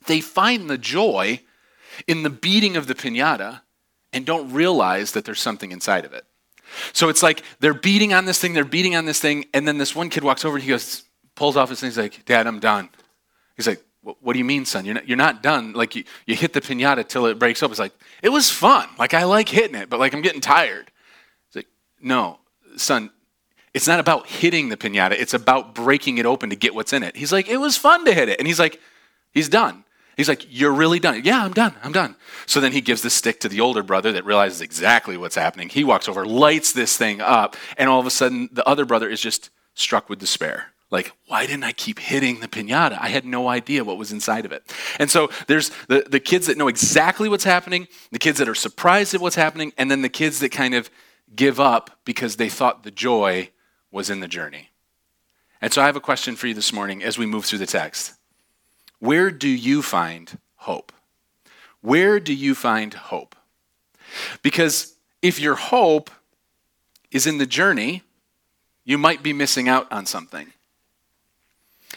They 0.05 0.21
find 0.21 0.69
the 0.69 0.77
joy 0.77 1.41
in 2.07 2.21
the 2.21 2.29
beating 2.29 2.77
of 2.77 2.85
the 2.85 2.95
pinata 2.95 3.61
and 4.13 4.27
don't 4.27 4.53
realize 4.53 5.11
that 5.13 5.25
there's 5.25 5.41
something 5.41 5.71
inside 5.71 6.05
of 6.05 6.13
it. 6.13 6.25
So 6.93 7.09
it's 7.09 7.23
like 7.23 7.43
they're 7.59 7.73
beating 7.73 8.13
on 8.13 8.25
this 8.25 8.39
thing, 8.39 8.53
they're 8.53 8.65
beating 8.65 8.95
on 8.95 9.05
this 9.05 9.19
thing, 9.19 9.45
and 9.53 9.67
then 9.67 9.77
this 9.77 9.95
one 9.95 10.09
kid 10.09 10.23
walks 10.23 10.45
over 10.45 10.57
and 10.57 10.63
he 10.63 10.69
goes, 10.69 11.03
pulls 11.35 11.57
off 11.57 11.69
his 11.69 11.79
thing, 11.79 11.89
he's 11.89 11.97
like, 11.97 12.25
Dad, 12.25 12.47
I'm 12.47 12.59
done. 12.59 12.89
He's 13.55 13.67
like, 13.67 13.83
what 14.01 14.33
do 14.33 14.39
you 14.39 14.45
mean, 14.45 14.65
son? 14.65 14.85
You're 14.85 14.95
not, 14.95 15.07
you're 15.07 15.17
not 15.17 15.43
done. 15.43 15.73
Like, 15.73 15.95
you, 15.95 16.03
you 16.25 16.35
hit 16.35 16.53
the 16.53 16.61
pinata 16.61 17.07
till 17.07 17.25
it 17.25 17.37
breaks 17.37 17.61
up. 17.61 17.69
It's 17.71 17.79
like, 17.79 17.93
it 18.23 18.29
was 18.29 18.49
fun. 18.49 18.87
Like, 18.97 19.13
I 19.13 19.23
like 19.25 19.49
hitting 19.49 19.75
it, 19.75 19.89
but 19.89 19.99
like, 19.99 20.13
I'm 20.13 20.21
getting 20.21 20.41
tired. 20.41 20.89
He's 21.47 21.57
like, 21.57 21.67
no, 22.01 22.39
son, 22.77 23.11
it's 23.73 23.87
not 23.87 23.99
about 23.99 24.27
hitting 24.27 24.69
the 24.69 24.77
pinata. 24.77 25.11
It's 25.11 25.33
about 25.33 25.75
breaking 25.75 26.17
it 26.17 26.25
open 26.25 26.49
to 26.49 26.55
get 26.55 26.73
what's 26.73 26.93
in 26.93 27.03
it. 27.03 27.15
He's 27.15 27.31
like, 27.31 27.47
it 27.49 27.57
was 27.57 27.77
fun 27.77 28.05
to 28.05 28.13
hit 28.13 28.29
it. 28.29 28.39
And 28.39 28.47
he's 28.47 28.59
like, 28.59 28.79
he's 29.31 29.49
done. 29.49 29.83
He's 30.19 30.27
like, 30.27 30.45
You're 30.49 30.73
really 30.73 30.99
done. 30.99 31.21
Yeah, 31.23 31.45
I'm 31.45 31.53
done. 31.53 31.73
I'm 31.81 31.93
done. 31.93 32.17
So 32.45 32.59
then 32.59 32.73
he 32.73 32.81
gives 32.81 33.01
the 33.01 33.09
stick 33.09 33.39
to 33.39 33.47
the 33.47 33.61
older 33.61 33.81
brother 33.81 34.11
that 34.11 34.25
realizes 34.25 34.59
exactly 34.59 35.15
what's 35.15 35.35
happening. 35.35 35.69
He 35.69 35.85
walks 35.85 36.09
over, 36.09 36.25
lights 36.25 36.73
this 36.73 36.97
thing 36.97 37.21
up, 37.21 37.55
and 37.77 37.89
all 37.89 38.01
of 38.01 38.05
a 38.05 38.09
sudden 38.09 38.49
the 38.51 38.67
other 38.67 38.83
brother 38.83 39.07
is 39.07 39.21
just 39.21 39.49
struck 39.75 40.09
with 40.09 40.19
despair. 40.19 40.73
Like, 40.91 41.13
why 41.27 41.45
didn't 41.45 41.63
I 41.63 41.71
keep 41.71 41.99
hitting 41.99 42.41
the 42.41 42.49
pinata? 42.49 42.97
I 42.99 43.07
had 43.07 43.23
no 43.23 43.47
idea 43.47 43.85
what 43.85 43.97
was 43.97 44.11
inside 44.11 44.43
of 44.43 44.51
it. 44.51 44.69
And 44.99 45.09
so 45.09 45.29
there's 45.47 45.71
the, 45.87 46.05
the 46.05 46.19
kids 46.19 46.47
that 46.47 46.57
know 46.57 46.67
exactly 46.67 47.29
what's 47.29 47.45
happening, 47.45 47.87
the 48.11 48.19
kids 48.19 48.39
that 48.39 48.49
are 48.49 48.55
surprised 48.55 49.13
at 49.13 49.21
what's 49.21 49.37
happening, 49.37 49.71
and 49.77 49.89
then 49.89 50.01
the 50.01 50.09
kids 50.09 50.39
that 50.39 50.51
kind 50.51 50.73
of 50.73 50.89
give 51.33 51.61
up 51.61 51.97
because 52.03 52.35
they 52.35 52.49
thought 52.49 52.83
the 52.83 52.91
joy 52.91 53.51
was 53.89 54.09
in 54.09 54.19
the 54.19 54.27
journey. 54.27 54.71
And 55.61 55.71
so 55.71 55.81
I 55.81 55.85
have 55.85 55.95
a 55.95 56.01
question 56.01 56.35
for 56.35 56.47
you 56.47 56.53
this 56.53 56.73
morning 56.73 57.03
as 57.03 57.17
we 57.17 57.25
move 57.25 57.45
through 57.45 57.59
the 57.59 57.65
text. 57.65 58.18
Where 58.99 59.31
do 59.31 59.47
you 59.47 59.81
find 59.81 60.37
hope? 60.57 60.91
Where 61.81 62.19
do 62.19 62.33
you 62.33 62.53
find 62.53 62.93
hope? 62.93 63.35
Because 64.41 64.95
if 65.21 65.39
your 65.39 65.55
hope 65.55 66.09
is 67.11 67.25
in 67.25 67.37
the 67.37 67.45
journey, 67.45 68.03
you 68.83 68.97
might 68.97 69.23
be 69.23 69.33
missing 69.33 69.69
out 69.69 69.91
on 69.91 70.05
something. 70.05 70.51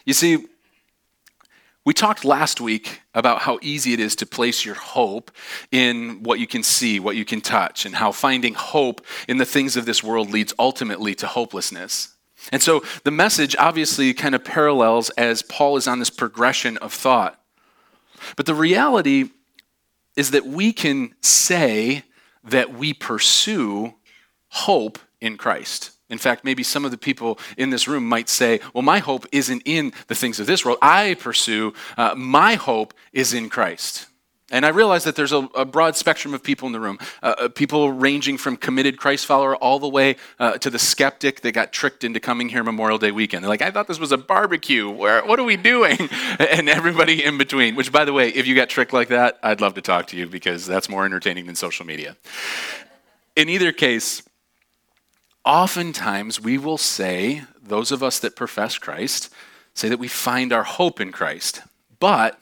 You 0.04 0.14
see, 0.14 0.46
we 1.84 1.92
talked 1.92 2.24
last 2.24 2.60
week 2.60 3.00
about 3.12 3.40
how 3.40 3.58
easy 3.60 3.92
it 3.92 4.00
is 4.00 4.14
to 4.16 4.26
place 4.26 4.64
your 4.64 4.76
hope 4.76 5.32
in 5.72 6.22
what 6.22 6.38
you 6.38 6.46
can 6.46 6.62
see, 6.62 7.00
what 7.00 7.16
you 7.16 7.24
can 7.24 7.40
touch, 7.40 7.84
and 7.84 7.94
how 7.96 8.12
finding 8.12 8.54
hope 8.54 9.04
in 9.26 9.38
the 9.38 9.44
things 9.44 9.76
of 9.76 9.84
this 9.84 10.02
world 10.02 10.30
leads 10.30 10.54
ultimately 10.58 11.14
to 11.16 11.26
hopelessness. 11.26 12.11
And 12.50 12.62
so 12.62 12.82
the 13.04 13.10
message 13.10 13.54
obviously 13.58 14.12
kind 14.14 14.34
of 14.34 14.44
parallels 14.44 15.10
as 15.10 15.42
Paul 15.42 15.76
is 15.76 15.86
on 15.86 15.98
this 15.98 16.10
progression 16.10 16.76
of 16.78 16.92
thought. 16.92 17.38
But 18.36 18.46
the 18.46 18.54
reality 18.54 19.30
is 20.16 20.30
that 20.32 20.46
we 20.46 20.72
can 20.72 21.14
say 21.20 22.04
that 22.44 22.74
we 22.74 22.92
pursue 22.92 23.94
hope 24.48 24.98
in 25.20 25.36
Christ. 25.36 25.92
In 26.10 26.18
fact, 26.18 26.44
maybe 26.44 26.62
some 26.62 26.84
of 26.84 26.90
the 26.90 26.98
people 26.98 27.38
in 27.56 27.70
this 27.70 27.88
room 27.88 28.06
might 28.06 28.28
say, 28.28 28.60
Well, 28.74 28.82
my 28.82 28.98
hope 28.98 29.26
isn't 29.32 29.62
in 29.64 29.92
the 30.08 30.14
things 30.14 30.38
of 30.38 30.46
this 30.46 30.64
world. 30.64 30.78
I 30.82 31.14
pursue, 31.18 31.72
uh, 31.96 32.14
my 32.14 32.54
hope 32.54 32.92
is 33.12 33.32
in 33.32 33.48
Christ. 33.48 34.08
And 34.52 34.66
I 34.66 34.68
realize 34.68 35.04
that 35.04 35.16
there's 35.16 35.32
a, 35.32 35.48
a, 35.56 35.64
broad 35.64 35.96
spectrum 35.96 36.34
of 36.34 36.42
people 36.42 36.66
in 36.66 36.72
the 36.72 36.78
room. 36.78 36.98
Uh, 37.22 37.34
uh, 37.38 37.48
people 37.48 37.90
ranging 37.90 38.36
from 38.36 38.58
committed 38.58 38.98
Christ 38.98 39.24
follower 39.24 39.56
all 39.56 39.78
the 39.78 39.88
way 39.88 40.16
uh, 40.38 40.58
to 40.58 40.68
the 40.68 40.78
skeptic 40.78 41.40
that 41.40 41.52
got 41.52 41.72
tricked 41.72 42.04
into 42.04 42.20
coming 42.20 42.50
here 42.50 42.62
Memorial 42.62 42.98
Day 42.98 43.12
weekend. 43.12 43.42
They're 43.42 43.48
like, 43.48 43.62
I 43.62 43.70
thought 43.70 43.88
this 43.88 43.98
was 43.98 44.12
a 44.12 44.18
barbecue. 44.18 44.90
Where, 44.90 45.24
what 45.24 45.40
are 45.40 45.44
we 45.44 45.56
doing? 45.56 45.96
and 46.38 46.68
everybody 46.68 47.24
in 47.24 47.38
between. 47.38 47.76
Which, 47.76 47.90
by 47.90 48.04
the 48.04 48.12
way, 48.12 48.28
if 48.28 48.46
you 48.46 48.54
got 48.54 48.68
tricked 48.68 48.92
like 48.92 49.08
that, 49.08 49.38
I'd 49.42 49.62
love 49.62 49.72
to 49.74 49.82
talk 49.82 50.08
to 50.08 50.18
you 50.18 50.26
because 50.26 50.66
that's 50.66 50.90
more 50.90 51.06
entertaining 51.06 51.46
than 51.46 51.54
social 51.54 51.86
media. 51.86 52.18
In 53.34 53.48
either 53.48 53.72
case, 53.72 54.22
oftentimes 55.46 56.42
we 56.42 56.58
will 56.58 56.78
say, 56.78 57.42
those 57.62 57.90
of 57.90 58.02
us 58.02 58.18
that 58.18 58.36
profess 58.36 58.76
Christ, 58.76 59.32
say 59.72 59.88
that 59.88 59.98
we 59.98 60.08
find 60.08 60.52
our 60.52 60.64
hope 60.64 61.00
in 61.00 61.10
Christ. 61.10 61.62
But 61.98 62.38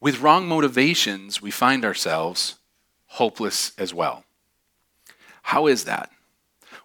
with 0.00 0.20
wrong 0.20 0.46
motivations, 0.46 1.42
we 1.42 1.50
find 1.50 1.84
ourselves 1.84 2.56
hopeless 3.06 3.72
as 3.78 3.92
well. 3.92 4.24
How 5.42 5.66
is 5.66 5.84
that? 5.84 6.10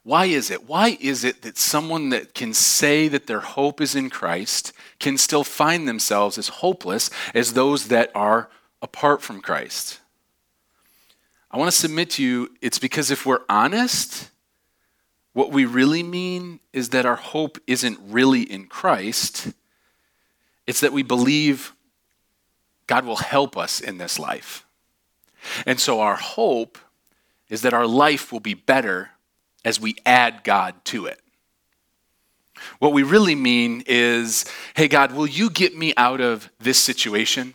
Why 0.04 0.26
is 0.26 0.52
it? 0.52 0.68
Why 0.68 0.98
is 1.00 1.24
it 1.24 1.44
that 1.44 1.58
someone 1.58 2.10
that 2.10 2.34
can 2.34 2.54
say 2.54 3.08
that 3.08 3.28
their 3.28 3.40
hope 3.40 3.80
is 3.80 3.96
in 3.96 4.10
Christ 4.10 4.74
can 5.00 5.18
still 5.18 5.44
find 5.44 5.88
themselves 5.88 6.38
as 6.38 6.50
hopeless 6.50 7.10
as 7.34 7.54
those 7.54 7.88
that 7.88 8.12
are 8.14 8.50
apart 8.82 9.22
from 9.22 9.42
Christ? 9.42 10.02
I 11.50 11.58
want 11.58 11.72
to 11.72 11.78
submit 11.78 12.10
to 12.12 12.24
you 12.24 12.50
it's 12.62 12.80
because 12.80 13.12
if 13.12 13.26
we're 13.26 13.44
honest, 13.48 14.30
what 15.34 15.52
we 15.52 15.66
really 15.66 16.04
mean 16.04 16.60
is 16.74 16.90
that 16.90 17.06
our 17.06 17.16
hope 17.16 17.58
isn't 17.68 18.00
really 18.04 18.42
in 18.42 18.66
Christ, 18.66 19.54
it's 20.68 20.82
that 20.82 20.94
we 20.94 21.04
believe 21.04 21.74
God 22.88 23.06
will 23.06 23.18
help 23.18 23.58
us 23.58 23.80
in 23.80 23.98
this 23.98 24.20
life. 24.20 24.66
And 25.66 25.80
so 25.80 26.00
our 26.00 26.16
hope 26.16 26.78
is 27.50 27.62
that 27.62 27.74
our 27.74 27.88
life 27.88 28.32
will 28.32 28.40
be 28.40 28.54
better 28.54 29.12
as 29.66 29.80
we 29.80 29.96
add 30.06 30.44
God 30.44 30.76
to 30.86 31.06
it. 31.06 31.20
What 32.80 32.94
we 32.94 33.04
really 33.04 33.36
mean 33.36 33.84
is, 33.88 34.46
hey, 34.76 34.88
God, 34.88 35.14
will 35.14 35.28
you 35.28 35.50
get 35.50 35.76
me 35.78 35.94
out 35.98 36.22
of 36.22 36.50
this 36.60 36.78
situation? 36.78 37.54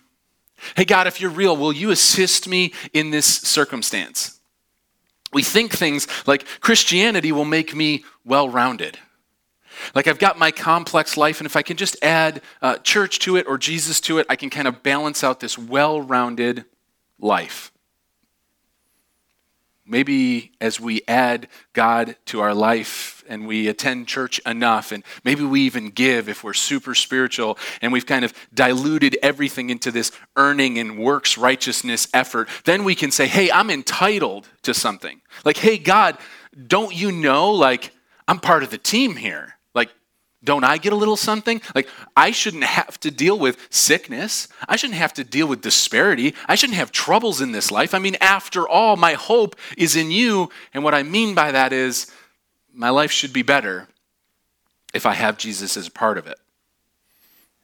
Hey, 0.76 0.84
God, 0.84 1.06
if 1.06 1.20
you're 1.20 1.30
real, 1.30 1.56
will 1.56 1.72
you 1.72 1.90
assist 1.90 2.48
me 2.48 2.72
in 2.92 3.10
this 3.10 3.26
circumstance? 3.26 4.40
We 5.32 5.42
think 5.42 5.72
things 5.72 6.06
like 6.26 6.46
Christianity 6.60 7.32
will 7.32 7.44
make 7.44 7.74
me 7.74 8.04
well 8.24 8.48
rounded. 8.48 8.98
Like 9.94 10.06
I've 10.06 10.18
got 10.18 10.38
my 10.38 10.50
complex 10.50 11.16
life, 11.16 11.40
and 11.40 11.46
if 11.46 11.56
I 11.56 11.62
can 11.62 11.76
just 11.76 11.96
add 12.02 12.42
uh, 12.62 12.76
church 12.78 13.18
to 13.20 13.36
it 13.36 13.46
or 13.46 13.58
Jesus 13.58 14.00
to 14.02 14.18
it, 14.18 14.26
I 14.28 14.36
can 14.36 14.50
kind 14.50 14.68
of 14.68 14.82
balance 14.82 15.24
out 15.24 15.40
this 15.40 15.58
well 15.58 16.00
rounded 16.00 16.64
life. 17.18 17.72
Maybe 19.90 20.52
as 20.60 20.78
we 20.78 21.00
add 21.08 21.48
God 21.72 22.16
to 22.26 22.40
our 22.40 22.54
life 22.54 23.24
and 23.26 23.46
we 23.46 23.68
attend 23.68 24.06
church 24.06 24.38
enough, 24.40 24.92
and 24.92 25.02
maybe 25.24 25.44
we 25.44 25.62
even 25.62 25.88
give 25.88 26.28
if 26.28 26.44
we're 26.44 26.52
super 26.52 26.94
spiritual, 26.94 27.58
and 27.80 27.90
we've 27.90 28.04
kind 28.04 28.24
of 28.24 28.34
diluted 28.52 29.16
everything 29.22 29.70
into 29.70 29.90
this 29.90 30.12
earning 30.36 30.78
and 30.78 30.98
works 30.98 31.38
righteousness 31.38 32.06
effort, 32.12 32.48
then 32.64 32.84
we 32.84 32.94
can 32.94 33.10
say, 33.10 33.26
hey, 33.26 33.50
I'm 33.50 33.70
entitled 33.70 34.46
to 34.62 34.74
something. 34.74 35.22
Like, 35.44 35.56
hey, 35.56 35.78
God, 35.78 36.18
don't 36.66 36.94
you 36.94 37.10
know, 37.10 37.50
like, 37.50 37.92
I'm 38.26 38.40
part 38.40 38.62
of 38.62 38.70
the 38.70 38.78
team 38.78 39.16
here. 39.16 39.57
Don't 40.44 40.62
I 40.62 40.78
get 40.78 40.92
a 40.92 40.96
little 40.96 41.16
something? 41.16 41.60
Like, 41.74 41.88
I 42.16 42.30
shouldn't 42.30 42.64
have 42.64 43.00
to 43.00 43.10
deal 43.10 43.38
with 43.38 43.66
sickness. 43.70 44.46
I 44.68 44.76
shouldn't 44.76 44.98
have 44.98 45.12
to 45.14 45.24
deal 45.24 45.48
with 45.48 45.62
disparity. 45.62 46.34
I 46.46 46.54
shouldn't 46.54 46.78
have 46.78 46.92
troubles 46.92 47.40
in 47.40 47.50
this 47.50 47.72
life. 47.72 47.92
I 47.92 47.98
mean, 47.98 48.16
after 48.20 48.68
all, 48.68 48.96
my 48.96 49.14
hope 49.14 49.56
is 49.76 49.96
in 49.96 50.12
you. 50.12 50.50
And 50.72 50.84
what 50.84 50.94
I 50.94 51.02
mean 51.02 51.34
by 51.34 51.50
that 51.52 51.72
is, 51.72 52.06
my 52.72 52.90
life 52.90 53.10
should 53.10 53.32
be 53.32 53.42
better 53.42 53.88
if 54.94 55.06
I 55.06 55.14
have 55.14 55.38
Jesus 55.38 55.76
as 55.76 55.88
a 55.88 55.90
part 55.90 56.18
of 56.18 56.28
it. 56.28 56.38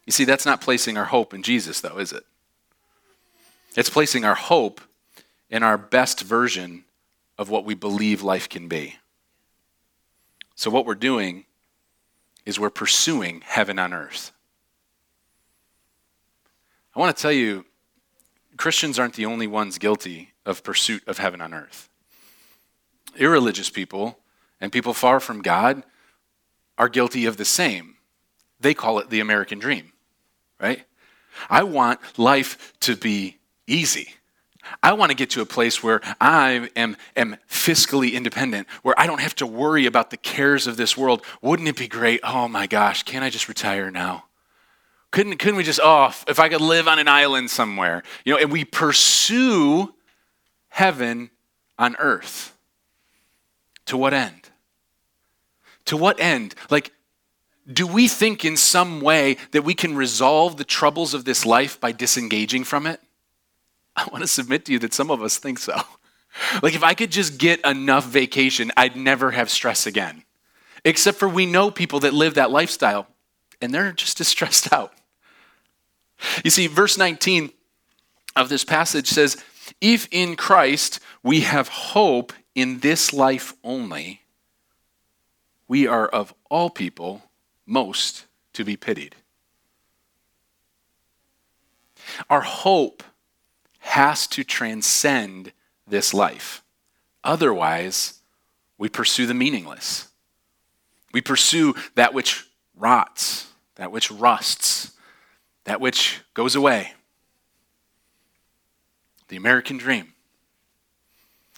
You 0.04 0.10
see, 0.10 0.24
that's 0.24 0.44
not 0.44 0.60
placing 0.60 0.98
our 0.98 1.04
hope 1.04 1.32
in 1.32 1.44
Jesus, 1.44 1.80
though, 1.80 1.98
is 1.98 2.12
it? 2.12 2.24
It's 3.76 3.90
placing 3.90 4.24
our 4.24 4.34
hope 4.34 4.80
in 5.48 5.62
our 5.62 5.78
best 5.78 6.22
version 6.22 6.84
of 7.38 7.48
what 7.48 7.64
we 7.64 7.74
believe 7.74 8.22
life 8.22 8.48
can 8.48 8.66
be. 8.66 8.96
So, 10.56 10.70
what 10.70 10.86
we're 10.86 10.94
doing 10.94 11.44
is 12.46 12.58
we're 12.58 12.70
pursuing 12.70 13.42
heaven 13.44 13.78
on 13.78 13.92
earth. 13.92 14.32
I 16.94 17.00
want 17.00 17.16
to 17.16 17.20
tell 17.20 17.32
you, 17.32 17.64
Christians 18.56 18.98
aren't 18.98 19.14
the 19.14 19.26
only 19.26 19.46
ones 19.46 19.78
guilty 19.78 20.32
of 20.46 20.62
pursuit 20.62 21.02
of 21.06 21.18
heaven 21.18 21.40
on 21.40 21.52
earth. 21.52 21.88
Irreligious 23.16 23.70
people 23.70 24.18
and 24.60 24.70
people 24.70 24.94
far 24.94 25.20
from 25.20 25.42
God 25.42 25.82
are 26.78 26.88
guilty 26.88 27.26
of 27.26 27.36
the 27.36 27.44
same. 27.44 27.96
They 28.60 28.74
call 28.74 28.98
it 28.98 29.10
the 29.10 29.20
American 29.20 29.58
dream, 29.58 29.92
right? 30.60 30.84
I 31.50 31.64
want 31.64 32.00
life 32.18 32.72
to 32.80 32.96
be 32.96 33.38
easy. 33.66 34.14
I 34.82 34.92
want 34.92 35.10
to 35.10 35.16
get 35.16 35.30
to 35.30 35.40
a 35.40 35.46
place 35.46 35.82
where 35.82 36.00
I 36.20 36.68
am, 36.76 36.96
am 37.16 37.36
fiscally 37.48 38.12
independent, 38.12 38.68
where 38.82 38.98
I 38.98 39.06
don't 39.06 39.20
have 39.20 39.34
to 39.36 39.46
worry 39.46 39.86
about 39.86 40.10
the 40.10 40.16
cares 40.16 40.66
of 40.66 40.76
this 40.76 40.96
world. 40.96 41.24
Wouldn't 41.42 41.68
it 41.68 41.76
be 41.76 41.88
great? 41.88 42.20
Oh 42.22 42.48
my 42.48 42.66
gosh, 42.66 43.02
can't 43.02 43.24
I 43.24 43.30
just 43.30 43.48
retire 43.48 43.90
now? 43.90 44.24
Couldn't, 45.10 45.38
couldn't 45.38 45.56
we 45.56 45.62
just, 45.62 45.80
oh, 45.82 46.12
if 46.26 46.40
I 46.40 46.48
could 46.48 46.60
live 46.60 46.88
on 46.88 46.98
an 46.98 47.06
island 47.06 47.50
somewhere? 47.50 48.02
You 48.24 48.34
know, 48.34 48.40
and 48.40 48.50
we 48.50 48.64
pursue 48.64 49.94
heaven 50.68 51.30
on 51.78 51.94
earth. 52.00 52.56
To 53.86 53.96
what 53.96 54.12
end? 54.12 54.50
To 55.86 55.96
what 55.96 56.18
end? 56.18 56.54
Like, 56.70 56.92
do 57.72 57.86
we 57.86 58.08
think 58.08 58.44
in 58.44 58.56
some 58.56 59.00
way 59.00 59.36
that 59.52 59.62
we 59.62 59.74
can 59.74 59.94
resolve 59.94 60.56
the 60.56 60.64
troubles 60.64 61.14
of 61.14 61.24
this 61.24 61.46
life 61.46 61.80
by 61.80 61.92
disengaging 61.92 62.64
from 62.64 62.86
it? 62.86 63.00
I 63.96 64.08
want 64.10 64.22
to 64.22 64.28
submit 64.28 64.64
to 64.66 64.72
you 64.72 64.78
that 64.80 64.94
some 64.94 65.10
of 65.10 65.22
us 65.22 65.38
think 65.38 65.58
so. 65.58 65.80
Like, 66.64 66.74
if 66.74 66.82
I 66.82 66.94
could 66.94 67.12
just 67.12 67.38
get 67.38 67.64
enough 67.64 68.06
vacation, 68.06 68.72
I'd 68.76 68.96
never 68.96 69.30
have 69.30 69.48
stress 69.48 69.86
again. 69.86 70.24
Except 70.84 71.16
for 71.16 71.28
we 71.28 71.46
know 71.46 71.70
people 71.70 72.00
that 72.00 72.12
live 72.12 72.34
that 72.34 72.50
lifestyle, 72.50 73.06
and 73.60 73.72
they're 73.72 73.92
just 73.92 74.20
as 74.20 74.26
stressed 74.26 74.72
out. 74.72 74.92
You 76.44 76.50
see, 76.50 76.66
verse 76.66 76.98
19 76.98 77.52
of 78.34 78.48
this 78.48 78.64
passage 78.64 79.06
says, 79.06 79.42
If 79.80 80.08
in 80.10 80.34
Christ 80.34 80.98
we 81.22 81.42
have 81.42 81.68
hope 81.68 82.32
in 82.56 82.80
this 82.80 83.12
life 83.12 83.54
only, 83.62 84.22
we 85.68 85.86
are 85.86 86.08
of 86.08 86.34
all 86.50 86.68
people 86.68 87.22
most 87.64 88.26
to 88.54 88.64
be 88.64 88.76
pitied. 88.76 89.14
Our 92.28 92.42
hope 92.42 93.02
has 93.84 94.26
to 94.26 94.42
transcend 94.42 95.52
this 95.86 96.14
life. 96.14 96.62
Otherwise, 97.22 98.20
we 98.78 98.88
pursue 98.88 99.26
the 99.26 99.34
meaningless. 99.34 100.08
We 101.12 101.20
pursue 101.20 101.74
that 101.94 102.14
which 102.14 102.48
rots, 102.74 103.46
that 103.74 103.92
which 103.92 104.10
rusts, 104.10 104.92
that 105.64 105.82
which 105.82 106.22
goes 106.32 106.54
away. 106.54 106.94
The 109.28 109.36
American 109.36 109.76
dream. 109.76 110.13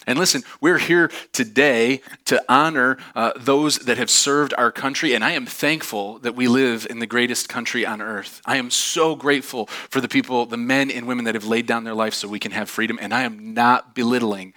And 0.07 0.21
listen, 0.21 0.45
we're 0.61 0.79
here 0.79 1.11
today 1.33 2.01
to 2.27 2.43
honor 2.49 2.97
uh, 3.17 3.33
those 3.37 3.79
that 3.81 3.99
have 3.99 4.09
served 4.09 4.55
our 4.57 4.71
country, 4.71 5.15
and 5.15 5.25
I 5.25 5.33
am 5.33 5.47
thankful 5.47 6.21
that 6.21 6.37
we 6.37 6.47
live 6.47 6.87
in 6.89 7.01
the 7.01 7.09
greatest 7.09 7.49
country 7.49 7.85
on 7.85 8.01
earth. 8.01 8.41
I 8.47 8.57
am 8.57 8.71
so 8.71 9.17
grateful 9.17 9.67
for 9.67 10.01
the 10.01 10.09
people, 10.09 10.47
the 10.47 10.57
men 10.57 10.93
and 10.93 11.09
women 11.09 11.25
that 11.25 11.35
have 11.35 11.45
laid 11.45 11.67
down 11.67 11.83
their 11.83 11.95
life 11.95 12.15
so 12.15 12.29
we 12.29 12.39
can 12.39 12.53
have 12.53 12.71
freedom, 12.71 13.01
and 13.03 13.13
I 13.13 13.23
am 13.23 13.53
not 13.53 13.97
belittling 13.97 14.55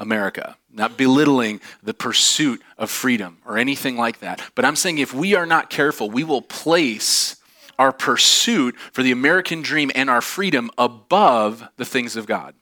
America, 0.00 0.56
not 0.72 0.98
belittling 0.98 1.60
the 1.80 1.94
pursuit 1.94 2.60
of 2.76 2.90
freedom 2.90 3.38
or 3.46 3.58
anything 3.58 3.96
like 3.96 4.18
that. 4.20 4.42
But 4.56 4.64
I'm 4.64 4.74
saying 4.74 4.98
if 4.98 5.14
we 5.14 5.36
are 5.36 5.46
not 5.46 5.70
careful, 5.70 6.10
we 6.10 6.24
will 6.24 6.42
place 6.42 7.36
our 7.78 7.92
pursuit 7.92 8.76
for 8.92 9.04
the 9.04 9.12
American 9.12 9.62
dream 9.62 9.92
and 9.94 10.10
our 10.10 10.20
freedom 10.20 10.68
above 10.76 11.68
the 11.76 11.84
things 11.84 12.16
of 12.16 12.26
God 12.26 12.54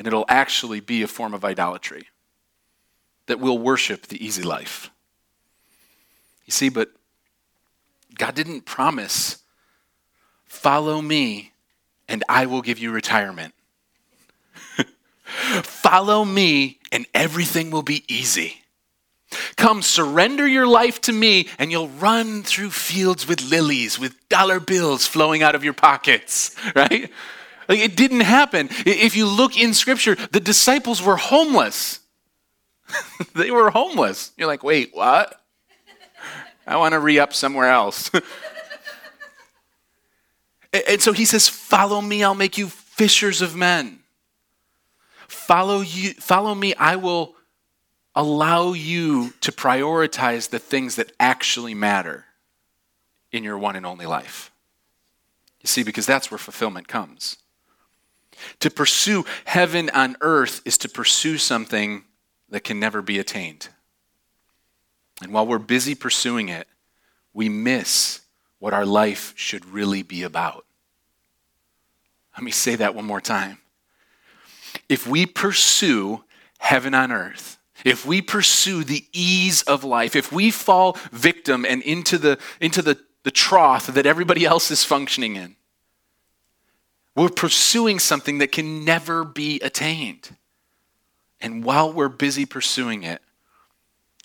and 0.00 0.06
it'll 0.06 0.24
actually 0.30 0.80
be 0.80 1.02
a 1.02 1.06
form 1.06 1.34
of 1.34 1.44
idolatry 1.44 2.08
that 3.26 3.38
we'll 3.38 3.58
worship 3.58 4.06
the 4.06 4.24
easy 4.24 4.42
life. 4.42 4.90
You 6.46 6.52
see, 6.52 6.70
but 6.70 6.90
God 8.16 8.34
didn't 8.34 8.62
promise, 8.62 9.42
follow 10.46 11.02
me 11.02 11.52
and 12.08 12.24
I 12.30 12.46
will 12.46 12.62
give 12.62 12.78
you 12.78 12.92
retirement. 12.92 13.52
follow 15.64 16.24
me 16.24 16.78
and 16.90 17.04
everything 17.12 17.70
will 17.70 17.82
be 17.82 18.02
easy. 18.08 18.62
Come, 19.56 19.82
surrender 19.82 20.48
your 20.48 20.66
life 20.66 21.02
to 21.02 21.12
me, 21.12 21.46
and 21.58 21.70
you'll 21.70 21.88
run 21.88 22.42
through 22.42 22.70
fields 22.70 23.28
with 23.28 23.42
lilies, 23.42 23.96
with 23.96 24.28
dollar 24.28 24.58
bills 24.58 25.06
flowing 25.06 25.42
out 25.42 25.54
of 25.54 25.62
your 25.62 25.74
pockets, 25.74 26.56
right? 26.74 27.12
Like 27.70 27.78
it 27.78 27.96
didn't 27.96 28.20
happen. 28.22 28.68
If 28.84 29.16
you 29.16 29.28
look 29.28 29.56
in 29.56 29.74
scripture, 29.74 30.16
the 30.32 30.40
disciples 30.40 31.00
were 31.00 31.16
homeless. 31.16 32.00
they 33.36 33.52
were 33.52 33.70
homeless. 33.70 34.32
You're 34.36 34.48
like, 34.48 34.64
wait, 34.64 34.90
what? 34.92 35.40
I 36.66 36.78
want 36.78 36.94
to 36.94 36.98
re 36.98 37.20
up 37.20 37.32
somewhere 37.32 37.70
else. 37.70 38.10
and 40.72 41.00
so 41.00 41.12
he 41.12 41.24
says, 41.24 41.48
Follow 41.48 42.00
me, 42.00 42.24
I'll 42.24 42.34
make 42.34 42.58
you 42.58 42.68
fishers 42.68 43.40
of 43.40 43.54
men. 43.54 44.00
Follow 45.28 45.80
you, 45.80 46.14
follow 46.14 46.56
me, 46.56 46.74
I 46.74 46.96
will 46.96 47.36
allow 48.16 48.72
you 48.72 49.32
to 49.42 49.52
prioritize 49.52 50.50
the 50.50 50.58
things 50.58 50.96
that 50.96 51.12
actually 51.20 51.74
matter. 51.74 52.24
in 53.30 53.44
your 53.44 53.56
one 53.56 53.76
and 53.76 53.86
only 53.86 54.06
life. 54.06 54.50
You 55.60 55.68
see, 55.68 55.84
because 55.84 56.04
that's 56.04 56.32
where 56.32 56.38
fulfillment 56.38 56.88
comes. 56.88 57.36
To 58.60 58.70
pursue 58.70 59.24
heaven 59.44 59.90
on 59.90 60.16
earth 60.20 60.60
is 60.64 60.78
to 60.78 60.88
pursue 60.88 61.38
something 61.38 62.04
that 62.48 62.64
can 62.64 62.80
never 62.80 63.02
be 63.02 63.18
attained. 63.18 63.68
And 65.22 65.32
while 65.32 65.46
we're 65.46 65.58
busy 65.58 65.94
pursuing 65.94 66.48
it, 66.48 66.66
we 67.32 67.48
miss 67.48 68.20
what 68.58 68.74
our 68.74 68.86
life 68.86 69.32
should 69.36 69.64
really 69.66 70.02
be 70.02 70.22
about. 70.22 70.64
Let 72.36 72.44
me 72.44 72.50
say 72.50 72.76
that 72.76 72.94
one 72.94 73.04
more 73.04 73.20
time. 73.20 73.58
If 74.88 75.06
we 75.06 75.26
pursue 75.26 76.24
heaven 76.58 76.94
on 76.94 77.12
earth, 77.12 77.58
if 77.84 78.04
we 78.04 78.20
pursue 78.20 78.84
the 78.84 79.04
ease 79.12 79.62
of 79.62 79.84
life, 79.84 80.14
if 80.14 80.30
we 80.32 80.50
fall 80.50 80.96
victim 81.12 81.64
and 81.64 81.82
into 81.82 82.18
the, 82.18 82.38
into 82.60 82.82
the, 82.82 82.98
the 83.22 83.30
trough 83.30 83.86
that 83.88 84.06
everybody 84.06 84.44
else 84.44 84.70
is 84.70 84.84
functioning 84.84 85.36
in, 85.36 85.56
we're 87.20 87.28
pursuing 87.28 87.98
something 87.98 88.38
that 88.38 88.50
can 88.50 88.82
never 88.82 89.24
be 89.24 89.60
attained. 89.60 90.36
And 91.38 91.62
while 91.62 91.92
we're 91.92 92.08
busy 92.08 92.46
pursuing 92.46 93.02
it, 93.02 93.20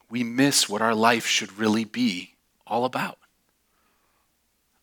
we 0.10 0.24
miss 0.24 0.70
what 0.70 0.82
our 0.82 0.96
life 0.96 1.26
should 1.26 1.60
really 1.60 1.84
be 1.84 2.36
all 2.66 2.86
about. 2.86 3.18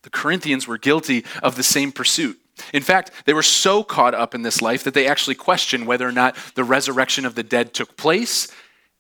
The 0.03 0.11
Corinthians 0.11 0.69
were 0.69 0.77
guilty 0.77 1.25
of 1.43 1.57
the 1.57 1.63
same 1.63 1.91
pursuit. 1.91 2.39
In 2.75 2.83
fact, 2.83 3.13
they 3.25 3.33
were 3.33 3.43
so 3.43 3.83
caught 3.83 4.15
up 4.15 4.35
in 4.35 4.43
this 4.43 4.61
life 4.61 4.85
that 4.85 4.93
they 4.93 5.07
actually 5.07 5.37
questioned 5.37 5.87
whether 5.87 6.07
or 6.07 6.13
not 6.13 6.37
the 6.55 6.65
resurrection 6.65 7.25
of 7.25 7.35
the 7.35 7.43
dead 7.43 7.73
took 7.73 7.97
place. 7.97 8.47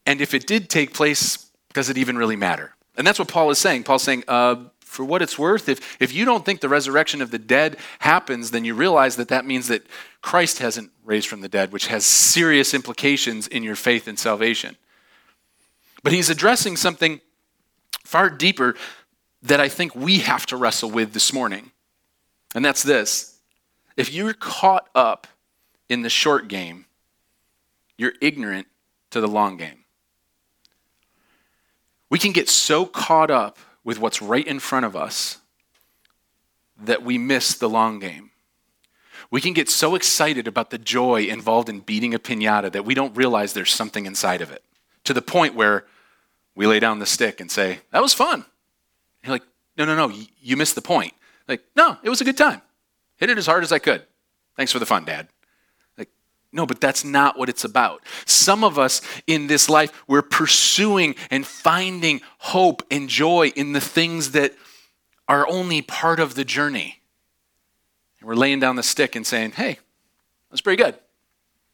And 0.06 0.22
if 0.22 0.32
it 0.32 0.46
did 0.46 0.70
take 0.70 0.94
place, 0.94 1.50
does 1.74 1.90
it 1.90 1.98
even 1.98 2.16
really 2.16 2.36
matter? 2.36 2.74
And 2.96 3.06
that's 3.06 3.18
what 3.18 3.28
Paul 3.28 3.50
is 3.50 3.58
saying. 3.58 3.82
Paul's 3.84 4.04
saying, 4.04 4.24
uh, 4.26 4.56
for 4.92 5.04
what 5.04 5.22
it's 5.22 5.38
worth, 5.38 5.70
if, 5.70 5.96
if 6.00 6.12
you 6.12 6.26
don't 6.26 6.44
think 6.44 6.60
the 6.60 6.68
resurrection 6.68 7.22
of 7.22 7.30
the 7.30 7.38
dead 7.38 7.78
happens, 8.00 8.50
then 8.50 8.64
you 8.64 8.74
realize 8.74 9.16
that 9.16 9.28
that 9.28 9.46
means 9.46 9.68
that 9.68 9.86
Christ 10.20 10.58
hasn't 10.58 10.90
raised 11.02 11.28
from 11.28 11.40
the 11.40 11.48
dead, 11.48 11.72
which 11.72 11.86
has 11.86 12.04
serious 12.04 12.74
implications 12.74 13.48
in 13.48 13.62
your 13.62 13.74
faith 13.74 14.06
and 14.06 14.18
salvation. 14.18 14.76
But 16.02 16.12
he's 16.12 16.28
addressing 16.28 16.76
something 16.76 17.22
far 18.04 18.28
deeper 18.28 18.74
that 19.42 19.60
I 19.60 19.68
think 19.68 19.94
we 19.94 20.18
have 20.18 20.44
to 20.46 20.56
wrestle 20.56 20.90
with 20.90 21.14
this 21.14 21.32
morning. 21.32 21.72
And 22.54 22.62
that's 22.62 22.82
this 22.82 23.38
if 23.96 24.12
you're 24.12 24.34
caught 24.34 24.88
up 24.94 25.26
in 25.88 26.02
the 26.02 26.10
short 26.10 26.48
game, 26.48 26.84
you're 27.96 28.14
ignorant 28.20 28.66
to 29.10 29.22
the 29.22 29.28
long 29.28 29.56
game. 29.56 29.84
We 32.10 32.18
can 32.18 32.32
get 32.32 32.50
so 32.50 32.84
caught 32.84 33.30
up 33.30 33.58
with 33.84 33.98
what's 33.98 34.22
right 34.22 34.46
in 34.46 34.58
front 34.58 34.86
of 34.86 34.96
us 34.96 35.38
that 36.80 37.02
we 37.02 37.18
miss 37.18 37.54
the 37.54 37.68
long 37.68 37.98
game. 37.98 38.30
We 39.30 39.40
can 39.40 39.52
get 39.52 39.68
so 39.68 39.94
excited 39.94 40.46
about 40.46 40.70
the 40.70 40.78
joy 40.78 41.24
involved 41.24 41.68
in 41.68 41.80
beating 41.80 42.14
a 42.14 42.18
pinata 42.18 42.70
that 42.72 42.84
we 42.84 42.94
don't 42.94 43.16
realize 43.16 43.52
there's 43.52 43.72
something 43.72 44.04
inside 44.04 44.42
of 44.42 44.50
it 44.50 44.62
to 45.04 45.14
the 45.14 45.22
point 45.22 45.54
where 45.54 45.86
we 46.54 46.66
lay 46.66 46.80
down 46.80 46.98
the 46.98 47.06
stick 47.06 47.40
and 47.40 47.50
say, 47.50 47.80
That 47.92 48.02
was 48.02 48.12
fun. 48.12 48.44
You're 49.22 49.32
like, 49.32 49.44
No, 49.76 49.84
no, 49.84 49.96
no, 49.96 50.14
you 50.40 50.56
missed 50.56 50.74
the 50.74 50.82
point. 50.82 51.14
Like, 51.48 51.62
no, 51.74 51.96
it 52.02 52.10
was 52.10 52.20
a 52.20 52.24
good 52.24 52.36
time. 52.36 52.60
Hit 53.16 53.30
it 53.30 53.38
as 53.38 53.46
hard 53.46 53.62
as 53.62 53.72
I 53.72 53.78
could. 53.78 54.04
Thanks 54.56 54.72
for 54.72 54.78
the 54.78 54.86
fun, 54.86 55.04
Dad. 55.04 55.28
No, 56.52 56.66
but 56.66 56.80
that's 56.80 57.02
not 57.02 57.38
what 57.38 57.48
it's 57.48 57.64
about. 57.64 58.02
Some 58.26 58.62
of 58.62 58.78
us 58.78 59.00
in 59.26 59.46
this 59.46 59.70
life, 59.70 60.04
we're 60.06 60.20
pursuing 60.22 61.14
and 61.30 61.46
finding 61.46 62.20
hope 62.38 62.82
and 62.90 63.08
joy 63.08 63.52
in 63.56 63.72
the 63.72 63.80
things 63.80 64.32
that 64.32 64.54
are 65.28 65.48
only 65.48 65.80
part 65.80 66.20
of 66.20 66.34
the 66.34 66.44
journey. 66.44 67.00
And 68.20 68.28
we're 68.28 68.34
laying 68.34 68.60
down 68.60 68.76
the 68.76 68.82
stick 68.82 69.16
and 69.16 69.26
saying, 69.26 69.52
hey, 69.52 69.78
that's 70.50 70.60
pretty 70.60 70.82
good. 70.82 70.94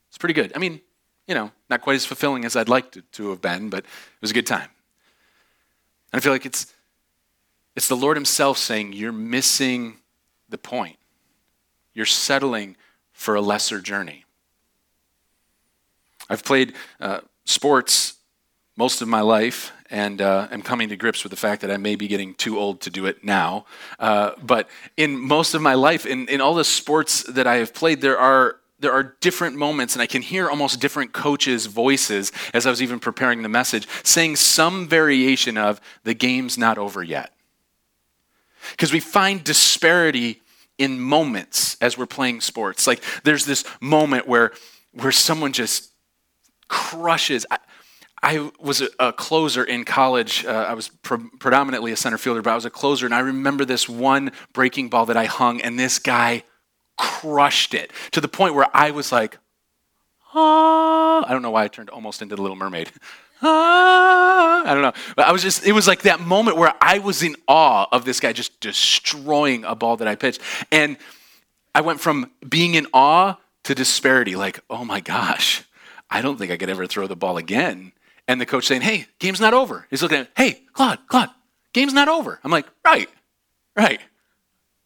It's 0.09 0.19
pretty 0.19 0.35
good. 0.35 0.53
I 0.55 0.61
mean, 0.61 0.81
you 1.27 1.35
know, 1.35 1.51
not 1.69 1.83
quite 1.83 1.97
as 1.97 2.07
fulfilling 2.07 2.45
as 2.45 2.55
I'd 2.55 2.69
like 2.69 2.93
to, 2.93 3.03
to 3.03 3.31
have 3.31 3.43
been, 3.43 3.71
but 3.71 3.81
it 3.81 4.21
was 4.21 4.31
a 4.31 4.35
good 4.35 4.47
time. 4.47 4.69
And 6.13 6.21
I 6.21 6.23
feel 6.23 6.33
like 6.33 6.47
it's, 6.47 6.73
it's 7.75 7.89
the 7.89 7.97
Lord 7.97 8.17
Himself 8.17 8.59
saying, 8.59 8.93
you're 8.93 9.12
missing 9.12 9.97
the 10.49 10.57
point. 10.57 10.97
You're 11.93 12.07
settling 12.07 12.77
for 13.12 13.35
a 13.35 13.41
lesser 13.41 13.81
journey. 13.81 14.25
I've 16.29 16.45
played 16.45 16.75
uh, 17.01 17.21
sports 17.45 18.14
most 18.77 19.03
of 19.03 19.09
my 19.09 19.21
life 19.21 19.73
and 19.91 20.21
uh, 20.21 20.49
am 20.51 20.62
coming 20.62 20.88
to 20.91 20.97
grips 20.97 21.25
with 21.25 21.31
the 21.31 21.37
fact 21.37 21.62
that 21.62 21.71
I 21.71 21.77
may 21.77 21.97
be 21.97 22.07
getting 22.09 22.35
too 22.35 22.59
old 22.59 22.81
to 22.83 22.91
do 22.91 23.07
it 23.07 23.25
now. 23.25 23.64
Uh, 23.99 24.33
but 24.43 24.69
in 24.97 25.19
most 25.19 25.55
of 25.55 25.62
my 25.62 25.75
life, 25.75 26.07
in, 26.07 26.29
in 26.29 26.41
all 26.41 26.55
the 26.55 26.64
sports 26.64 27.23
that 27.25 27.47
I 27.47 27.57
have 27.57 27.75
played, 27.75 28.01
there 28.01 28.19
are 28.19 28.57
there 28.81 28.93
are 28.93 29.17
different 29.21 29.57
moments, 29.57 29.97
and 29.97 30.03
I 30.03 30.07
can 30.07 30.23
hear 30.23 30.49
almost 30.49 30.81
different 30.81 31.12
coaches' 31.12 31.67
voices 31.67 32.31
as 32.55 32.64
I 32.64 32.71
was 32.71 32.81
even 32.81 33.01
preparing 33.01 33.43
the 33.43 33.49
message, 33.49 33.88
saying 34.05 34.37
some 34.37 34.87
variation 34.87 35.59
of 35.59 35.81
the 36.05 36.14
game's 36.14 36.57
not 36.57 36.79
over 36.79 37.03
yet. 37.03 37.33
Because 38.71 38.93
we 38.93 39.01
find 39.01 39.43
disparity 39.43 40.43
in 40.77 41.01
moments 41.01 41.77
as 41.81 41.99
we're 41.99 42.07
playing 42.07 42.41
sports. 42.41 42.87
Like 42.87 43.03
there's 43.25 43.47
this 43.47 43.64
moment 43.81 44.29
where 44.29 44.53
where 44.93 45.12
someone 45.12 45.53
just 45.53 45.88
crushes. 46.68 47.46
I, 47.50 47.59
I 48.22 48.50
was 48.61 48.81
a, 48.81 48.88
a, 48.98 49.12
closer 49.12 49.64
in 49.64 49.85
college. 49.85 50.44
Uh, 50.44 50.50
I 50.50 50.74
was 50.74 50.88
pre- 50.88 51.28
predominantly 51.38 51.92
a 51.92 51.96
center 51.96 52.18
fielder, 52.18 52.42
but 52.42 52.50
I 52.50 52.54
was 52.54 52.64
a 52.64 52.70
closer, 52.70 53.07
and 53.07 53.14
I 53.14 53.20
remember 53.20 53.64
this 53.64 53.88
one 53.88 54.33
breaking 54.52 54.88
ball 54.88 55.07
that 55.07 55.16
I 55.16 55.26
hung, 55.26 55.61
and 55.61 55.78
this 55.78 55.98
guy 55.98 56.44
crushed 56.96 57.74
it 57.74 57.92
to 58.12 58.20
the 58.20 58.28
point 58.28 58.54
where 58.54 58.66
I 58.74 58.90
was 58.90 59.12
like, 59.12 59.38
ah. 60.35 61.24
I 61.26 61.33
don't 61.33 61.42
know 61.42 61.50
why 61.50 61.64
I 61.64 61.68
turned 61.68 61.90
almost 61.90 62.22
into 62.22 62.35
the 62.35 62.42
Little 62.42 62.57
Mermaid. 62.57 62.90
ah. 63.42 64.62
I 64.64 64.74
don't 64.74 64.83
know. 64.83 64.92
But 65.14 65.28
I 65.28 65.33
was 65.33 65.42
just, 65.42 65.64
it 65.64 65.72
was 65.72 65.87
like 65.87 66.02
that 66.02 66.20
moment 66.20 66.57
where 66.57 66.74
I 66.81 66.98
was 66.98 67.22
in 67.22 67.37
awe 67.46 67.87
of 67.92 68.04
this 68.04 68.18
guy 68.18 68.33
just 68.33 68.59
destroying 68.61 69.64
a 69.64 69.76
ball 69.76 69.96
that 69.98 70.09
I 70.09 70.16
pitched. 70.16 70.40
And 70.72 70.96
I 71.74 71.83
went 71.83 72.00
from 72.00 72.33
being 72.46 72.74
in 72.74 72.88
awe 72.92 73.37
to 73.64 73.74
disparity, 73.74 74.35
like, 74.35 74.61
oh 74.68 74.85
my 74.85 75.00
gosh 75.00 75.64
I 76.11 76.23
don't 76.23 76.38
think 76.38 76.51
I 76.51 76.57
could 76.57 76.71
ever 76.71 76.87
throw 76.87 77.07
the 77.07 77.16
ball 77.16 77.37
again. 77.37 77.92
And 78.27 78.40
the 78.40 78.47
coach 78.47 78.66
saying, 78.66 78.83
Hey, 78.83 79.07
game's 79.18 79.40
not 79.40 79.55
over. 79.55 79.87
He's 79.90 80.03
looking 80.03 80.18
at, 80.18 80.31
Hey, 80.37 80.62
Claude, 80.73 80.99
Claude, 81.09 81.31
game's 81.73 81.92
not 81.94 82.09
over. 82.09 82.38
I'm 82.44 82.51
like, 82.51 82.66
Right, 82.85 83.09
right. 83.77 84.01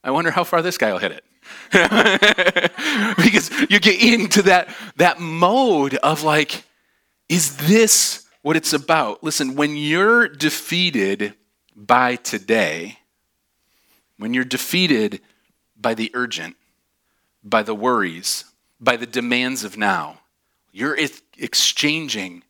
I 0.04 0.10
wonder 0.10 0.30
how 0.30 0.44
far 0.44 0.62
this 0.62 0.78
guy 0.78 0.92
will 0.92 0.98
hit 0.98 1.12
it. 1.12 1.24
because 3.16 3.50
you 3.68 3.80
get 3.80 4.02
into 4.02 4.42
that, 4.42 4.68
that 4.96 5.20
mode 5.20 5.94
of 5.96 6.22
like, 6.22 6.64
is 7.28 7.56
this 7.56 8.26
what 8.42 8.56
it's 8.56 8.72
about? 8.72 9.22
Listen, 9.22 9.54
when 9.54 9.76
you're 9.76 10.28
defeated 10.28 11.34
by 11.74 12.16
today, 12.16 12.98
when 14.18 14.34
you're 14.34 14.44
defeated 14.44 15.20
by 15.76 15.94
the 15.94 16.10
urgent, 16.14 16.56
by 17.42 17.62
the 17.62 17.74
worries, 17.74 18.44
by 18.80 18.96
the 18.96 19.06
demands 19.06 19.64
of 19.64 19.76
now, 19.76 20.20
you're 20.72 20.96
exchanging 21.38 22.42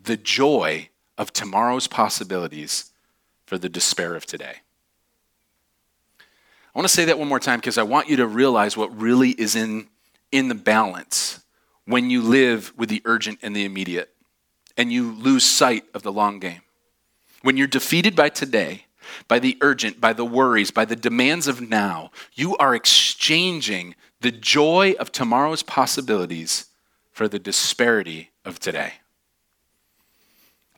the 0.00 0.16
joy 0.16 0.88
of 1.16 1.32
tomorrow's 1.32 1.86
possibilities 1.86 2.92
for 3.46 3.58
the 3.58 3.68
despair 3.68 4.14
of 4.14 4.26
today. 4.26 4.56
I 6.20 6.78
want 6.78 6.88
to 6.88 6.94
say 6.94 7.04
that 7.06 7.18
one 7.18 7.28
more 7.28 7.40
time 7.40 7.58
because 7.58 7.78
I 7.78 7.82
want 7.82 8.08
you 8.08 8.16
to 8.16 8.26
realize 8.26 8.76
what 8.76 8.98
really 8.98 9.30
is 9.30 9.56
in, 9.56 9.88
in 10.30 10.48
the 10.48 10.54
balance 10.54 11.42
when 11.84 12.10
you 12.10 12.22
live 12.22 12.72
with 12.76 12.88
the 12.88 13.02
urgent 13.04 13.40
and 13.42 13.54
the 13.54 13.64
immediate 13.64 14.10
and 14.76 14.92
you 14.92 15.12
lose 15.12 15.44
sight 15.44 15.84
of 15.92 16.02
the 16.02 16.12
long 16.12 16.38
game. 16.38 16.62
When 17.42 17.56
you're 17.56 17.66
defeated 17.66 18.16
by 18.16 18.30
today, 18.30 18.86
by 19.28 19.38
the 19.38 19.58
urgent, 19.60 20.00
by 20.00 20.12
the 20.12 20.24
worries, 20.24 20.70
by 20.70 20.84
the 20.84 20.96
demands 20.96 21.46
of 21.46 21.60
now, 21.60 22.10
you 22.34 22.56
are 22.56 22.74
exchanging 22.74 23.94
the 24.20 24.30
joy 24.30 24.94
of 24.98 25.12
tomorrow's 25.12 25.62
possibilities 25.62 26.66
for 27.12 27.28
the 27.28 27.38
disparity 27.38 28.30
of 28.44 28.58
today. 28.58 28.94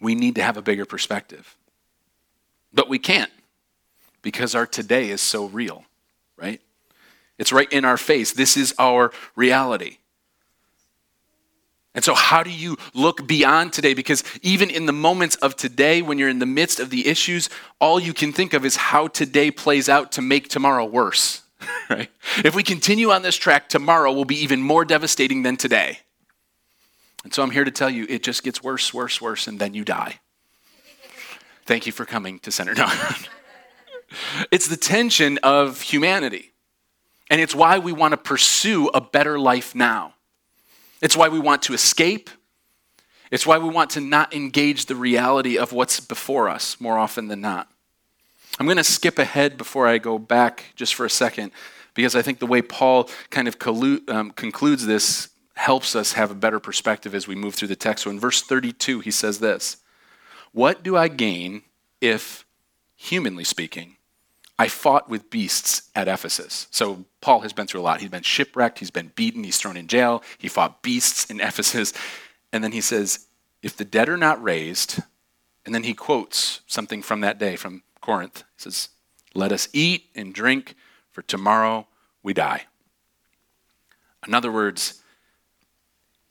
We 0.01 0.15
need 0.15 0.35
to 0.35 0.43
have 0.43 0.57
a 0.57 0.63
bigger 0.63 0.85
perspective. 0.85 1.57
But 2.73 2.89
we 2.89 2.99
can't 2.99 3.31
because 4.21 4.55
our 4.55 4.67
today 4.67 5.11
is 5.11 5.21
so 5.21 5.47
real, 5.47 5.85
right? 6.37 6.61
It's 7.39 7.53
right 7.53 7.73
in 7.73 7.85
our 7.85 7.97
face. 7.97 8.33
This 8.33 8.57
is 8.57 8.75
our 8.79 9.13
reality. 9.37 9.99
And 11.95 12.03
so, 12.03 12.15
how 12.15 12.43
do 12.43 12.51
you 12.51 12.77
look 12.93 13.27
beyond 13.29 13.73
today? 13.73 13.95
Because 13.95 14.25
even 14.43 14.69
in 14.69 14.87
the 14.87 14.93
moments 14.93 15.37
of 15.37 15.55
today, 15.55 16.03
when 16.03 16.19
you're 16.19 16.29
in 16.29 16.41
the 16.41 16.47
midst 16.47 16.81
of 16.81 16.91
the 16.91 17.07
issues, 17.07 17.49
all 17.81 18.01
you 18.01 18.13
can 18.13 18.33
think 18.33 18.53
of 18.53 18.65
is 18.65 18.75
how 18.75 19.07
today 19.07 19.53
plays 19.53 19.89
out 19.89 20.11
to 20.13 20.23
make 20.23 20.49
tomorrow 20.49 20.85
worse. 20.85 21.43
Right? 21.91 22.11
If 22.39 22.55
we 22.55 22.63
continue 22.63 23.11
on 23.11 23.21
this 23.21 23.37
track, 23.37 23.69
tomorrow 23.69 24.11
will 24.11 24.25
be 24.25 24.37
even 24.37 24.63
more 24.63 24.87
devastating 24.87 25.43
than 25.43 25.59
today. 25.59 25.99
And 27.25 27.33
so 27.33 27.43
I'm 27.43 27.51
here 27.51 27.65
to 27.65 27.71
tell 27.71 27.91
you 27.91 28.07
it 28.09 28.23
just 28.23 28.43
gets 28.43 28.63
worse, 28.63 28.95
worse, 28.95 29.21
worse, 29.21 29.47
and 29.49 29.59
then 29.59 29.75
you 29.75 29.85
die. 29.85 30.21
Thank 31.67 31.87
you 31.87 31.93
for 31.93 32.05
coming 32.05 32.39
to 32.41 32.53
Center. 32.53 32.75
No. 32.75 32.89
It's 34.51 34.69
the 34.69 34.77
tension 34.77 35.39
of 35.43 35.81
humanity. 35.81 36.53
And 37.31 37.41
it's 37.41 37.55
why 37.55 37.79
we 37.79 37.93
want 37.93 38.13
to 38.13 38.17
pursue 38.17 38.89
a 38.89 39.01
better 39.01 39.39
life 39.39 39.75
now. 39.75 40.15
It's 41.01 41.17
why 41.17 41.29
we 41.29 41.39
want 41.39 41.63
to 41.63 41.75
escape. 41.75 42.31
It's 43.31 43.47
why 43.47 43.59
we 43.59 43.69
want 43.69 43.91
to 43.91 44.01
not 44.01 44.35
engage 44.35 44.87
the 44.87 44.95
reality 44.95 45.59
of 45.59 45.73
what's 45.73 46.01
before 46.01 46.49
us 46.49 46.81
more 46.81 46.99
often 46.99 47.29
than 47.29 47.41
not. 47.41 47.69
I'm 48.59 48.67
going 48.67 48.77
to 48.77 48.85
skip 48.85 49.19
ahead 49.19 49.57
before 49.57 49.89
I 49.89 49.99
go 49.99 50.19
back 50.19 50.67
just 50.77 50.95
for 50.95 51.05
a 51.05 51.11
second 51.11 51.51
because 51.95 52.15
I 52.15 52.23
think 52.23 52.39
the 52.39 52.47
way 52.47 52.63
Paul 52.63 53.11
kind 53.31 53.49
of 53.49 53.57
um, 54.09 54.31
concludes 54.31 54.87
this 54.87 55.29
helps 55.55 55.95
us 55.95 56.13
have 56.13 56.31
a 56.31 56.35
better 56.35 56.61
perspective 56.61 57.15
as 57.15 57.29
we 57.29 57.35
move 57.35 57.55
through 57.55 57.69
the 57.69 57.77
text. 57.77 58.05
So 58.05 58.11
in 58.11 58.21
verse 58.21 58.43
32, 58.43 59.01
he 59.01 59.11
says 59.11 59.39
this 59.39 59.79
What 60.53 60.83
do 60.83 60.97
I 60.97 61.09
gain 61.09 61.63
if, 62.01 62.45
humanly 62.97 63.45
speaking, 63.45 63.97
I 64.59 64.69
fought 64.69 65.09
with 65.09 65.31
beasts 65.31 65.91
at 65.95 66.09
Ephesus? 66.09 66.67
So 66.71 67.05
Paul 67.21 67.41
has 67.41 67.53
been 67.53 67.67
through 67.67 67.81
a 67.81 67.83
lot. 67.83 68.01
He's 68.01 68.11
been 68.11 68.23
shipwrecked, 68.23 68.79
he's 68.79 68.91
been 68.91 69.13
beaten, 69.15 69.45
he's 69.45 69.59
thrown 69.59 69.77
in 69.77 69.87
jail, 69.87 70.23
he 70.39 70.49
fought 70.49 70.83
beasts 70.83 71.31
in 71.31 71.41
Ephesus. 71.41 71.93
And 72.53 72.63
then 72.63 72.73
he 72.73 72.81
says, 72.81 73.27
If 73.63 73.77
the 73.77 73.85
dead 73.85 74.09
are 74.09 74.17
not 74.17 74.43
raised, 74.43 75.01
and 75.65 75.75
then 75.75 75.85
he 75.85 75.95
quotes 75.95 76.61
something 76.67 77.03
from 77.03 77.21
that 77.21 77.39
day 77.39 77.57
from 77.57 77.83
Corinth. 78.01 78.45
He 78.57 78.63
says, 78.63 78.91
Let 79.35 79.53
us 79.53 79.69
eat 79.73 80.11
and 80.15 80.35
drink, 80.35 80.75
for 81.11 81.23
tomorrow 81.23 81.87
we 82.23 82.35
die. 82.35 82.65
In 84.27 84.35
other 84.35 84.53
words, 84.53 85.03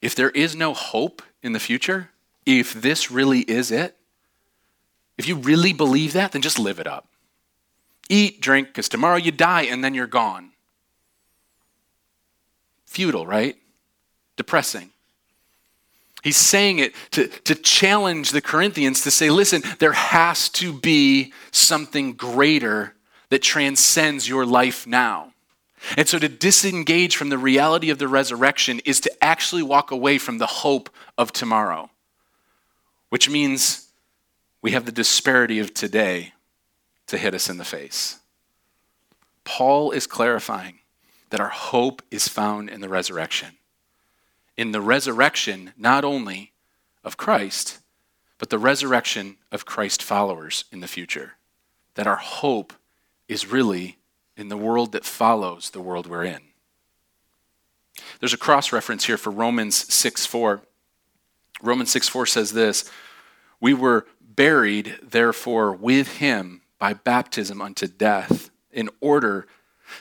if 0.03 0.15
there 0.15 0.31
is 0.31 0.53
no 0.53 0.73
hope 0.73 1.21
in 1.41 1.53
the 1.53 1.61
future, 1.61 2.09
if 2.45 2.73
this 2.73 3.09
really 3.09 3.39
is 3.39 3.71
it, 3.71 3.95
if 5.17 5.29
you 5.29 5.37
really 5.37 5.71
believe 5.71 6.11
that, 6.11 6.33
then 6.33 6.41
just 6.41 6.59
live 6.59 6.77
it 6.77 6.87
up. 6.87 7.07
Eat, 8.09 8.41
drink, 8.41 8.67
because 8.67 8.89
tomorrow 8.89 9.15
you 9.15 9.31
die 9.31 9.61
and 9.61 9.81
then 9.81 9.93
you're 9.93 10.05
gone. 10.05 10.51
Futile, 12.85 13.25
right? 13.25 13.55
Depressing. 14.35 14.89
He's 16.21 16.37
saying 16.37 16.79
it 16.79 16.93
to, 17.11 17.27
to 17.27 17.55
challenge 17.55 18.31
the 18.31 18.41
Corinthians 18.41 19.03
to 19.03 19.11
say, 19.11 19.29
listen, 19.29 19.63
there 19.79 19.93
has 19.93 20.49
to 20.49 20.73
be 20.73 21.31
something 21.51 22.11
greater 22.13 22.93
that 23.29 23.41
transcends 23.41 24.27
your 24.27 24.45
life 24.45 24.85
now. 24.85 25.32
And 25.97 26.07
so 26.07 26.17
to 26.19 26.29
disengage 26.29 27.15
from 27.15 27.29
the 27.29 27.37
reality 27.37 27.89
of 27.89 27.99
the 27.99 28.07
resurrection 28.07 28.79
is 28.85 28.99
to 29.01 29.23
actually 29.23 29.63
walk 29.63 29.91
away 29.91 30.17
from 30.17 30.37
the 30.37 30.47
hope 30.47 30.89
of 31.17 31.31
tomorrow, 31.31 31.89
which 33.09 33.29
means 33.29 33.89
we 34.61 34.71
have 34.71 34.85
the 34.85 34.91
disparity 34.91 35.59
of 35.59 35.73
today 35.73 36.33
to 37.07 37.17
hit 37.17 37.35
us 37.35 37.49
in 37.49 37.57
the 37.57 37.65
face. 37.65 38.19
Paul 39.43 39.91
is 39.91 40.07
clarifying 40.07 40.79
that 41.29 41.41
our 41.41 41.49
hope 41.49 42.01
is 42.09 42.27
found 42.27 42.69
in 42.69 42.79
the 42.79 42.89
resurrection. 42.89 43.57
In 44.55 44.71
the 44.71 44.81
resurrection, 44.81 45.73
not 45.77 46.05
only 46.05 46.53
of 47.03 47.17
Christ, 47.17 47.79
but 48.37 48.49
the 48.49 48.59
resurrection 48.59 49.37
of 49.51 49.65
Christ 49.65 50.01
followers 50.01 50.65
in 50.71 50.79
the 50.79 50.87
future. 50.87 51.33
That 51.95 52.07
our 52.07 52.17
hope 52.17 52.73
is 53.27 53.51
really 53.51 53.97
in 54.35 54.49
the 54.49 54.57
world 54.57 54.91
that 54.91 55.05
follows 55.05 55.69
the 55.69 55.81
world 55.81 56.07
we're 56.07 56.23
in. 56.23 56.41
There's 58.19 58.33
a 58.33 58.37
cross 58.37 58.71
reference 58.71 59.05
here 59.05 59.17
for 59.17 59.29
Romans 59.29 59.93
6 59.93 60.25
4. 60.25 60.61
Romans 61.61 61.91
6 61.91 62.09
4 62.09 62.25
says 62.25 62.53
this 62.53 62.89
We 63.59 63.73
were 63.73 64.07
buried, 64.21 64.97
therefore, 65.01 65.73
with 65.73 66.17
him 66.17 66.61
by 66.79 66.93
baptism 66.93 67.61
unto 67.61 67.87
death, 67.87 68.49
in 68.71 68.89
order 68.99 69.47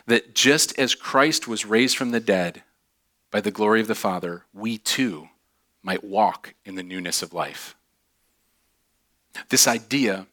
that 0.07 0.35
just 0.35 0.79
as 0.79 0.95
Christ 0.95 1.47
was 1.47 1.67
raised 1.67 1.97
from 1.97 2.11
the 2.11 2.21
dead 2.21 2.63
by 3.31 3.41
the 3.41 3.51
glory 3.51 3.81
of 3.81 3.89
the 3.89 3.95
Father, 3.95 4.45
we 4.53 4.79
too 4.79 5.29
might 5.83 6.05
walk 6.05 6.55
in 6.65 6.75
the 6.75 6.83
newness 6.83 7.23
of 7.23 7.33
life. 7.33 7.75
This 9.49 9.67
idea 9.67 10.27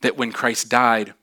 that 0.00 0.16
when 0.16 0.32
Christ 0.32 0.68
died, 0.68 1.14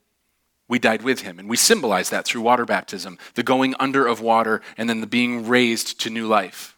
we 0.73 0.79
died 0.79 1.03
with 1.03 1.21
him. 1.21 1.37
And 1.37 1.47
we 1.47 1.55
symbolize 1.55 2.09
that 2.09 2.25
through 2.25 2.41
water 2.41 2.65
baptism 2.65 3.19
the 3.35 3.43
going 3.43 3.75
under 3.79 4.07
of 4.07 4.21
water 4.21 4.59
and 4.75 4.89
then 4.89 5.01
the 5.01 5.05
being 5.07 5.47
raised 5.47 5.99
to 5.99 6.09
new 6.09 6.25
life. 6.25 6.75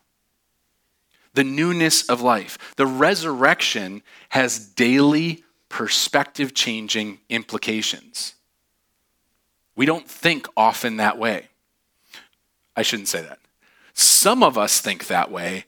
The 1.33 1.45
newness 1.45 2.03
of 2.09 2.19
life. 2.19 2.57
The 2.75 2.87
resurrection 2.87 4.03
has 4.27 4.59
daily 4.59 5.45
perspective 5.69 6.53
changing 6.53 7.19
implications. 7.29 8.33
We 9.77 9.85
don't 9.85 10.09
think 10.09 10.45
often 10.57 10.97
that 10.97 11.17
way. 11.17 11.47
I 12.75 12.81
shouldn't 12.81 13.07
say 13.07 13.21
that. 13.21 13.39
Some 13.93 14.43
of 14.43 14.57
us 14.57 14.81
think 14.81 15.07
that 15.07 15.31
way, 15.31 15.67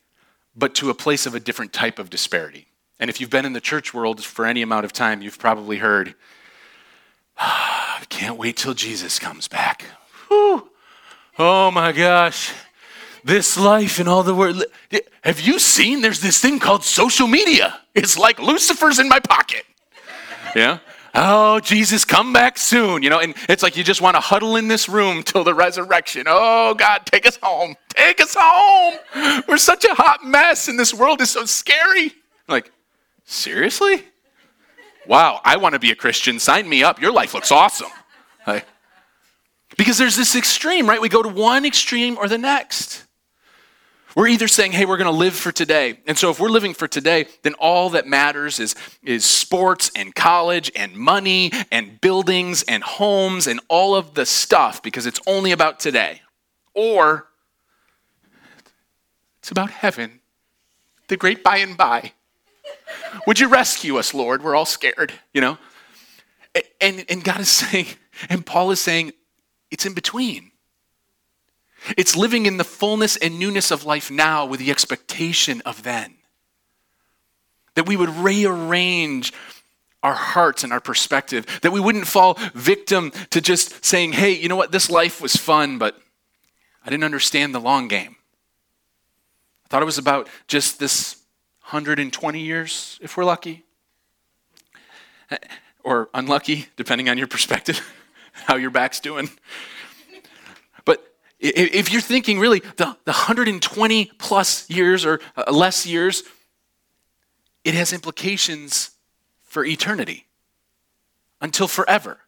but 0.54 0.76
to 0.76 0.90
a 0.90 0.94
place 0.94 1.26
of 1.26 1.34
a 1.34 1.40
different 1.40 1.72
type 1.72 1.98
of 1.98 2.10
disparity. 2.10 2.68
And 3.00 3.10
if 3.10 3.22
you've 3.22 3.30
been 3.30 3.46
in 3.46 3.54
the 3.54 3.62
church 3.62 3.94
world 3.94 4.22
for 4.22 4.46
any 4.46 4.62
amount 4.62 4.84
of 4.84 4.92
time, 4.92 5.22
you've 5.22 5.40
probably 5.40 5.78
heard, 5.78 6.14
can't 8.10 8.38
wait 8.38 8.58
till 8.58 8.74
Jesus 8.74 9.20
comes 9.20 9.48
back. 9.48 9.84
Whew. 10.28 10.70
Oh 11.40 11.72
my 11.72 11.92
gosh. 11.92 12.54
This 13.24 13.58
life 13.58 14.00
and 14.00 14.08
all 14.08 14.24
the 14.24 14.34
word. 14.34 14.64
Have 15.22 15.40
you 15.40 15.60
seen 15.60 16.02
there's 16.02 16.22
this 16.22 16.40
thing 16.40 16.60
called 16.60 16.84
social 16.84 17.28
media? 17.28 17.80
It's 17.94 18.18
like 18.18 18.40
Lucifer's 18.40 19.00
in 19.00 19.10
my 19.10 19.20
pocket. 19.20 19.66
Yeah? 20.56 20.80
Oh, 21.14 21.60
Jesus, 21.60 22.06
come 22.06 22.32
back 22.32 22.58
soon. 22.58 23.04
You 23.04 23.10
know, 23.10 23.20
and 23.20 23.36
it's 23.50 23.64
like 23.64 23.76
you 23.76 23.84
just 23.84 24.02
want 24.02 24.16
to 24.16 24.22
huddle 24.22 24.56
in 24.56 24.68
this 24.68 24.88
room 24.88 25.24
till 25.24 25.44
the 25.44 25.54
resurrection. 25.54 26.26
Oh, 26.28 26.74
God, 26.76 27.06
take 27.06 27.26
us 27.26 27.38
home. 27.42 27.76
Take 27.90 28.22
us 28.22 28.36
home. 28.38 29.44
We're 29.48 29.58
such 29.58 29.84
a 29.84 29.94
hot 29.94 30.24
mess, 30.24 30.68
and 30.68 30.80
this 30.80 30.94
world 30.94 31.22
is 31.22 31.32
so 31.32 31.46
scary. 31.46 32.14
Like, 32.48 32.72
seriously? 33.26 34.04
Wow, 35.08 35.42
I 35.44 35.58
want 35.58 35.74
to 35.74 35.80
be 35.80 35.92
a 35.92 35.96
Christian. 35.96 36.40
Sign 36.40 36.68
me 36.68 36.84
up. 36.84 37.02
Your 37.02 37.12
life 37.12 37.34
looks 37.34 37.52
awesome. 37.52 37.90
Like, 38.46 38.66
because 39.78 39.98
there's 39.98 40.16
this 40.16 40.36
extreme, 40.36 40.88
right? 40.88 41.02
We 41.02 41.10
go 41.10 41.22
to 41.22 41.30
one 41.30 41.66
extreme 41.66 42.18
or 42.18 42.28
the 42.28 42.38
next. 42.38 43.06
We're 44.16 44.30
either 44.30 44.48
saying, 44.48 44.72
hey, 44.72 44.86
we're 44.86 44.98
going 44.98 45.12
to 45.12 45.16
live 45.16 45.36
for 45.36 45.52
today. 45.52 46.00
And 46.08 46.18
so 46.18 46.32
if 46.32 46.40
we're 46.40 46.50
living 46.50 46.74
for 46.74 46.88
today, 46.88 47.28
then 47.44 47.54
all 47.60 47.92
that 47.92 48.08
matters 48.08 48.60
is, 48.60 48.74
is 49.04 49.24
sports 49.24 49.92
and 49.96 50.16
college 50.16 50.72
and 50.76 50.96
money 50.96 51.52
and 51.72 52.02
buildings 52.02 52.64
and 52.64 52.82
homes 52.82 53.46
and 53.46 53.60
all 53.68 53.96
of 53.96 54.16
the 54.16 54.26
stuff 54.26 54.82
because 54.82 55.06
it's 55.06 55.20
only 55.28 55.52
about 55.52 55.80
today. 55.80 56.22
Or 56.74 57.28
it's 59.38 59.52
about 59.52 59.70
heaven, 59.70 60.22
the 61.10 61.18
great 61.18 61.44
by 61.44 61.58
and 61.58 61.78
by. 61.78 62.14
Would 63.26 63.40
you 63.40 63.48
rescue 63.48 63.98
us, 63.98 64.14
Lord? 64.14 64.44
We're 64.44 64.56
all 64.56 64.66
scared, 64.66 65.14
you 65.34 65.42
know? 65.42 65.58
And, 66.82 67.06
and 67.10 67.24
God 67.24 67.40
is 67.40 67.50
saying, 67.50 67.88
and 68.30 68.46
Paul 68.46 68.72
is 68.72 68.82
saying, 68.82 69.14
it's 69.72 69.86
in 69.86 69.94
between. 69.94 70.52
It's 71.98 72.16
living 72.16 72.46
in 72.46 72.58
the 72.58 72.64
fullness 72.64 73.18
and 73.18 73.40
newness 73.40 73.72
of 73.72 73.86
life 73.86 74.10
now 74.10 74.46
with 74.46 74.60
the 74.60 74.72
expectation 74.72 75.62
of 75.66 75.84
then. 75.84 76.16
That 77.76 77.86
we 77.86 77.96
would 77.96 78.10
rearrange 78.10 79.32
our 80.04 80.14
hearts 80.14 80.64
and 80.64 80.72
our 80.72 80.80
perspective, 80.80 81.46
that 81.62 81.72
we 81.72 81.80
wouldn't 81.80 82.08
fall 82.08 82.38
victim 82.54 83.12
to 83.32 83.42
just 83.42 83.84
saying, 83.84 84.14
hey, 84.14 84.32
you 84.32 84.48
know 84.48 84.56
what, 84.56 84.72
this 84.72 84.90
life 84.90 85.22
was 85.22 85.36
fun, 85.36 85.78
but 85.78 86.00
I 86.84 86.90
didn't 86.90 87.04
understand 87.04 87.54
the 87.54 87.60
long 87.60 87.88
game. 87.88 88.16
I 89.66 89.68
thought 89.70 89.82
it 89.82 89.86
was 89.86 89.98
about 89.98 90.30
just 90.48 90.80
this 90.80 91.18
120 91.68 92.40
years 92.40 92.98
if 93.02 93.18
we're 93.18 93.26
lucky, 93.26 93.66
or 95.84 96.10
unlucky, 96.14 96.68
depending 96.78 97.10
on 97.10 97.18
your 97.18 97.28
perspective, 97.28 97.82
how 98.32 98.56
your 98.56 98.70
back's 98.70 99.02
doing. 99.02 99.30
But 100.86 101.06
if 101.42 101.92
you're 101.92 102.00
thinking 102.00 102.40
really 102.40 102.60
the, 102.60 102.96
the 103.04 103.12
120 103.12 104.06
plus 104.18 104.70
years 104.70 105.06
or 105.06 105.20
uh, 105.36 105.52
less 105.52 105.86
years, 105.86 106.24
it 107.66 107.74
has 107.74 107.92
implications 107.92 108.92
for 109.44 109.66
eternity 109.66 110.26
until 111.42 111.68
forever. 111.68 112.20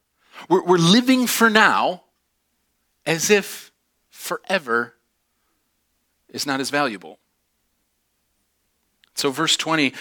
We're, 0.49 0.65
we're 0.65 0.77
living 0.77 1.27
for 1.27 1.49
now 1.49 2.03
as 3.05 3.29
if 3.29 3.71
forever 4.09 4.95
is 6.27 6.45
not 6.45 6.59
as 6.59 6.69
valuable. 6.69 7.19
So, 9.19 9.31
verse 9.31 9.57
20, 9.57 9.93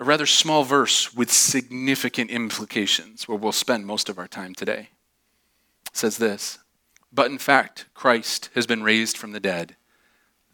a 0.00 0.04
rather 0.04 0.26
small 0.26 0.64
verse 0.64 1.14
with 1.14 1.30
significant 1.30 2.32
implications, 2.32 3.28
where 3.28 3.38
we'll 3.38 3.52
spend 3.52 3.86
most 3.86 4.08
of 4.08 4.18
our 4.18 4.26
time 4.26 4.52
today, 4.52 4.88
says 5.92 6.18
this 6.18 6.58
But 7.12 7.30
in 7.30 7.38
fact, 7.38 7.86
Christ 7.94 8.50
has 8.56 8.66
been 8.66 8.82
raised 8.82 9.16
from 9.16 9.30
the 9.30 9.38
dead, 9.38 9.76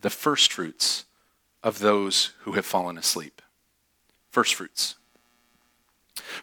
the 0.02 0.10
firstfruits 0.10 1.06
of 1.62 1.78
those 1.78 2.34
who 2.40 2.52
have 2.52 2.66
fallen 2.66 2.98
asleep. 2.98 3.40
Firstfruits. 4.28 4.96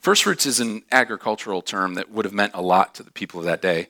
First 0.02 0.24
fruits 0.24 0.48
is 0.48 0.60
an 0.60 0.82
agricultural 0.92 1.62
term 1.62 1.94
that 1.94 2.10
would 2.10 2.26
have 2.26 2.34
meant 2.34 2.56
a 2.56 2.62
lot 2.64 2.96
to 2.96 3.04
the 3.04 3.12
people 3.12 3.40
of 3.40 3.46
that 3.46 3.62
day. 3.62 3.90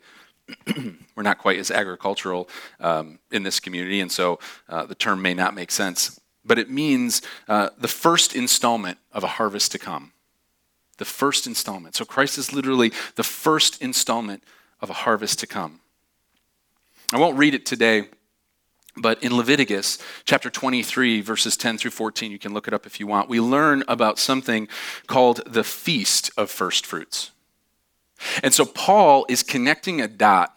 We're 1.15 1.23
not 1.23 1.37
quite 1.37 1.57
as 1.57 1.71
agricultural 1.71 2.49
um, 2.81 3.19
in 3.31 3.43
this 3.43 3.61
community, 3.61 4.01
and 4.01 4.11
so 4.11 4.39
uh, 4.67 4.85
the 4.85 4.93
term 4.93 5.21
may 5.21 5.33
not 5.33 5.55
make 5.55 5.71
sense. 5.71 6.19
But 6.45 6.59
it 6.59 6.69
means 6.69 7.21
uh, 7.47 7.69
the 7.77 7.87
first 7.87 8.35
installment 8.35 8.97
of 9.11 9.23
a 9.23 9.27
harvest 9.27 9.71
to 9.73 9.79
come. 9.79 10.11
The 10.97 11.05
first 11.05 11.47
installment. 11.47 11.95
So 11.95 12.05
Christ 12.05 12.37
is 12.37 12.53
literally 12.53 12.91
the 13.15 13.23
first 13.23 13.81
installment 13.81 14.43
of 14.81 14.89
a 14.89 14.93
harvest 14.93 15.39
to 15.39 15.47
come. 15.47 15.79
I 17.11 17.17
won't 17.17 17.37
read 17.37 17.53
it 17.53 17.65
today 17.65 18.07
but 18.95 19.23
in 19.23 19.35
Leviticus 19.35 19.97
chapter 20.23 20.49
23, 20.49 21.21
verses 21.21 21.57
10 21.57 21.79
through 21.79 21.91
14, 21.91 22.31
you 22.31 22.37
can 22.37 22.53
look 22.53 22.67
it 22.67 22.73
up 22.73 22.85
if 22.85 22.99
you 22.99 23.07
want, 23.07 23.27
we 23.27 23.39
learn 23.39 23.83
about 23.87 24.19
something 24.19 24.67
called 25.07 25.41
the 25.51 25.63
Feast 25.63 26.31
of 26.37 26.51
First 26.51 26.85
Fruits. 26.85 27.31
And 28.43 28.53
so 28.53 28.65
Paul 28.65 29.25
is 29.27 29.41
connecting 29.41 29.99
a 29.99 30.07
dot 30.07 30.55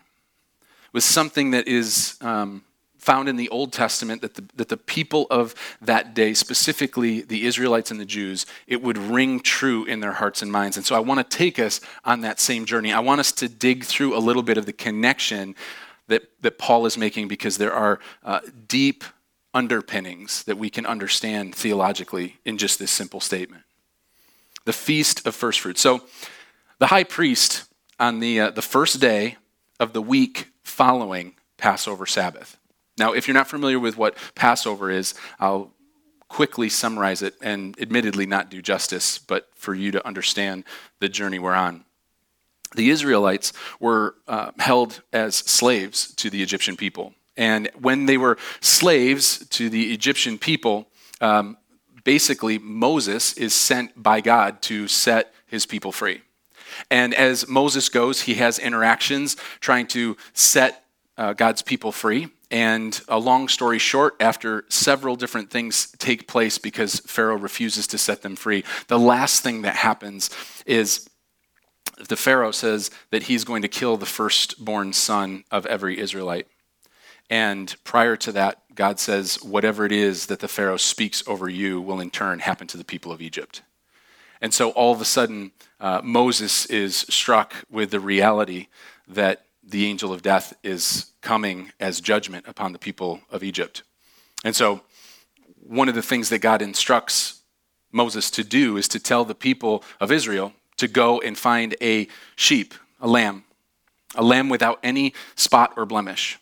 with 0.92 1.02
something 1.02 1.50
that 1.52 1.66
is 1.66 2.16
um, 2.20 2.62
found 3.06 3.28
in 3.28 3.36
the 3.36 3.48
Old 3.50 3.72
Testament 3.72 4.20
that 4.20 4.34
the, 4.34 4.44
that 4.56 4.68
the 4.68 4.76
people 4.76 5.28
of 5.30 5.54
that 5.80 6.12
day, 6.12 6.34
specifically 6.34 7.20
the 7.20 7.46
Israelites 7.46 7.92
and 7.92 8.00
the 8.00 8.04
Jews, 8.04 8.46
it 8.66 8.82
would 8.82 8.98
ring 8.98 9.38
true 9.38 9.84
in 9.84 10.00
their 10.00 10.14
hearts 10.14 10.42
and 10.42 10.50
minds. 10.50 10.76
And 10.76 10.84
so 10.84 10.96
I 10.96 10.98
want 10.98 11.18
to 11.18 11.36
take 11.36 11.60
us 11.60 11.80
on 12.04 12.22
that 12.22 12.40
same 12.40 12.66
journey. 12.66 12.92
I 12.92 12.98
want 12.98 13.20
us 13.20 13.30
to 13.32 13.48
dig 13.48 13.84
through 13.84 14.16
a 14.16 14.18
little 14.18 14.42
bit 14.42 14.58
of 14.58 14.66
the 14.66 14.72
connection 14.72 15.54
that, 16.08 16.24
that 16.40 16.58
Paul 16.58 16.84
is 16.84 16.98
making 16.98 17.28
because 17.28 17.58
there 17.58 17.72
are 17.72 18.00
uh, 18.24 18.40
deep 18.66 19.04
underpinnings 19.54 20.42
that 20.42 20.58
we 20.58 20.68
can 20.68 20.84
understand 20.84 21.54
theologically 21.54 22.38
in 22.44 22.58
just 22.58 22.80
this 22.80 22.90
simple 22.90 23.20
statement. 23.20 23.62
The 24.64 24.72
Feast 24.72 25.24
of 25.24 25.36
First 25.36 25.60
Fruits. 25.60 25.80
So, 25.80 26.02
the 26.78 26.88
high 26.88 27.04
priest 27.04 27.64
on 28.00 28.18
the, 28.18 28.40
uh, 28.40 28.50
the 28.50 28.62
first 28.62 29.00
day 29.00 29.36
of 29.78 29.92
the 29.92 30.02
week 30.02 30.48
following 30.62 31.34
Passover 31.56 32.04
Sabbath. 32.04 32.55
Now, 32.98 33.12
if 33.12 33.28
you're 33.28 33.34
not 33.34 33.48
familiar 33.48 33.78
with 33.78 33.96
what 33.96 34.16
Passover 34.34 34.90
is, 34.90 35.14
I'll 35.38 35.72
quickly 36.28 36.68
summarize 36.68 37.22
it 37.22 37.34
and 37.40 37.78
admittedly 37.80 38.26
not 38.26 38.50
do 38.50 38.60
justice, 38.60 39.18
but 39.18 39.48
for 39.54 39.74
you 39.74 39.90
to 39.92 40.06
understand 40.06 40.64
the 40.98 41.08
journey 41.08 41.38
we're 41.38 41.54
on 41.54 41.84
the 42.76 42.90
Israelites 42.90 43.52
were 43.80 44.14
uh, 44.28 44.52
held 44.58 45.02
as 45.12 45.36
slaves 45.36 46.14
to 46.16 46.30
the 46.30 46.42
Egyptian 46.42 46.76
people. 46.76 47.14
And 47.36 47.68
when 47.78 48.06
they 48.06 48.16
were 48.16 48.38
slaves 48.60 49.46
to 49.48 49.68
the 49.68 49.92
Egyptian 49.92 50.38
people, 50.38 50.88
um, 51.20 51.56
basically 52.04 52.58
Moses 52.58 53.34
is 53.34 53.52
sent 53.52 54.00
by 54.00 54.20
God 54.20 54.62
to 54.62 54.88
set 54.88 55.34
his 55.46 55.66
people 55.66 55.92
free. 55.92 56.22
And 56.90 57.14
as 57.14 57.48
Moses 57.48 57.88
goes, 57.88 58.22
he 58.22 58.34
has 58.34 58.58
interactions 58.58 59.36
trying 59.60 59.86
to 59.88 60.16
set 60.32 60.84
uh, 61.16 61.32
God's 61.32 61.62
people 61.62 61.92
free. 61.92 62.28
And 62.50 63.00
a 63.08 63.18
long 63.18 63.48
story 63.48 63.78
short, 63.78 64.14
after 64.20 64.64
several 64.68 65.16
different 65.16 65.50
things 65.50 65.90
take 65.98 66.28
place 66.28 66.58
because 66.58 67.00
Pharaoh 67.00 67.36
refuses 67.36 67.86
to 67.88 67.98
set 67.98 68.22
them 68.22 68.36
free, 68.36 68.64
the 68.86 68.98
last 68.98 69.42
thing 69.42 69.62
that 69.62 69.76
happens 69.76 70.30
is 70.64 71.08
the 72.08 72.16
Pharaoh 72.16 72.52
says 72.52 72.90
that 73.10 73.24
he's 73.24 73.44
going 73.44 73.62
to 73.62 73.68
kill 73.68 73.96
the 73.96 74.06
firstborn 74.06 74.92
son 74.92 75.44
of 75.50 75.66
every 75.66 75.98
Israelite. 75.98 76.46
And 77.28 77.74
prior 77.82 78.16
to 78.16 78.32
that, 78.32 78.62
God 78.74 79.00
says, 79.00 79.42
whatever 79.42 79.84
it 79.84 79.92
is 79.92 80.26
that 80.26 80.40
the 80.40 80.48
Pharaoh 80.48 80.76
speaks 80.76 81.26
over 81.26 81.48
you 81.48 81.80
will 81.80 81.98
in 81.98 82.10
turn 82.10 82.40
happen 82.40 82.66
to 82.68 82.76
the 82.76 82.84
people 82.84 83.10
of 83.10 83.22
Egypt. 83.22 83.62
And 84.40 84.52
so 84.52 84.70
all 84.70 84.92
of 84.92 85.00
a 85.00 85.06
sudden, 85.06 85.52
uh, 85.80 86.02
Moses 86.04 86.66
is 86.66 86.98
struck 87.08 87.54
with 87.70 87.90
the 87.90 88.00
reality 88.00 88.68
that 89.08 89.46
the 89.64 89.86
angel 89.86 90.12
of 90.12 90.22
death 90.22 90.54
is 90.62 91.06
coming 91.26 91.72
as 91.80 92.00
judgment 92.00 92.46
upon 92.46 92.72
the 92.72 92.78
people 92.78 93.20
of 93.32 93.42
Egypt. 93.42 93.82
And 94.44 94.54
so, 94.54 94.82
one 95.58 95.88
of 95.88 95.96
the 95.96 96.08
things 96.10 96.28
that 96.28 96.38
God 96.38 96.62
instructs 96.62 97.42
Moses 97.90 98.30
to 98.30 98.44
do 98.44 98.76
is 98.76 98.86
to 98.86 99.00
tell 99.00 99.24
the 99.24 99.34
people 99.34 99.82
of 99.98 100.12
Israel 100.12 100.52
to 100.76 100.86
go 100.86 101.20
and 101.20 101.36
find 101.36 101.74
a 101.82 102.06
sheep, 102.36 102.74
a 103.00 103.08
lamb, 103.08 103.42
a 104.14 104.22
lamb 104.22 104.48
without 104.48 104.78
any 104.84 105.14
spot 105.34 105.72
or 105.76 105.84
blemish, 105.84 106.38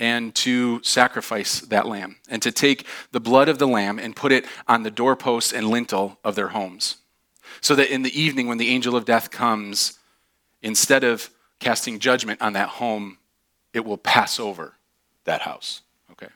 and 0.00 0.34
to 0.34 0.82
sacrifice 0.82 1.60
that 1.60 1.86
lamb, 1.86 2.16
and 2.26 2.40
to 2.40 2.50
take 2.50 2.86
the 3.10 3.20
blood 3.20 3.50
of 3.50 3.58
the 3.58 3.68
lamb 3.68 3.98
and 3.98 4.16
put 4.16 4.32
it 4.32 4.46
on 4.66 4.82
the 4.82 4.90
doorposts 4.90 5.52
and 5.52 5.68
lintel 5.68 6.18
of 6.24 6.36
their 6.36 6.48
homes. 6.48 6.96
So 7.60 7.74
that 7.74 7.92
in 7.92 8.00
the 8.00 8.18
evening, 8.18 8.48
when 8.48 8.56
the 8.56 8.70
angel 8.70 8.96
of 8.96 9.04
death 9.04 9.30
comes, 9.30 9.98
instead 10.62 11.04
of 11.04 11.28
casting 11.60 11.98
judgment 11.98 12.40
on 12.40 12.54
that 12.54 12.70
home, 12.80 13.18
it 13.72 13.84
will 13.84 13.98
pass 13.98 14.38
over 14.38 14.74
that 15.24 15.42
house. 15.42 15.82
Okay? 16.12 16.28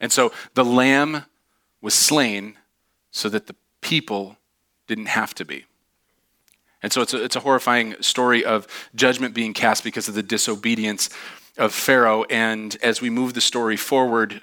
And 0.00 0.12
so 0.12 0.32
the 0.54 0.64
lamb 0.64 1.24
was 1.80 1.94
slain 1.94 2.56
so 3.10 3.28
that 3.28 3.46
the 3.46 3.56
people 3.80 4.36
didn't 4.86 5.06
have 5.06 5.34
to 5.34 5.44
be. 5.44 5.64
And 6.82 6.92
so 6.92 7.00
it's 7.00 7.14
a, 7.14 7.22
it's 7.22 7.36
a 7.36 7.40
horrifying 7.40 7.94
story 8.00 8.44
of 8.44 8.66
judgment 8.94 9.34
being 9.34 9.54
cast 9.54 9.84
because 9.84 10.08
of 10.08 10.14
the 10.14 10.22
disobedience 10.22 11.10
of 11.56 11.72
Pharaoh. 11.72 12.24
And 12.24 12.76
as 12.82 13.00
we 13.00 13.10
move 13.10 13.34
the 13.34 13.40
story 13.40 13.76
forward, 13.76 14.40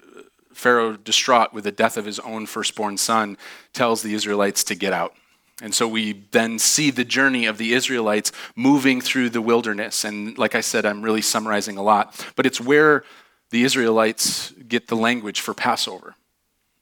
Pharaoh, 0.53 0.95
distraught 0.95 1.53
with 1.53 1.65
the 1.65 1.71
death 1.71 1.97
of 1.97 2.05
his 2.05 2.19
own 2.19 2.45
firstborn 2.45 2.97
son, 2.97 3.37
tells 3.73 4.01
the 4.01 4.13
Israelites 4.13 4.63
to 4.65 4.75
get 4.75 4.93
out. 4.93 5.15
And 5.61 5.75
so 5.75 5.87
we 5.87 6.23
then 6.31 6.57
see 6.57 6.89
the 6.89 7.03
journey 7.03 7.45
of 7.45 7.57
the 7.57 7.73
Israelites 7.73 8.31
moving 8.55 9.01
through 9.01 9.29
the 9.29 9.41
wilderness. 9.41 10.05
And 10.05 10.37
like 10.37 10.55
I 10.55 10.61
said, 10.61 10.85
I'm 10.85 11.01
really 11.01 11.21
summarizing 11.21 11.77
a 11.77 11.83
lot, 11.83 12.25
but 12.35 12.45
it's 12.45 12.61
where 12.61 13.03
the 13.49 13.63
Israelites 13.63 14.51
get 14.67 14.87
the 14.87 14.95
language 14.95 15.41
for 15.41 15.53
Passover, 15.53 16.15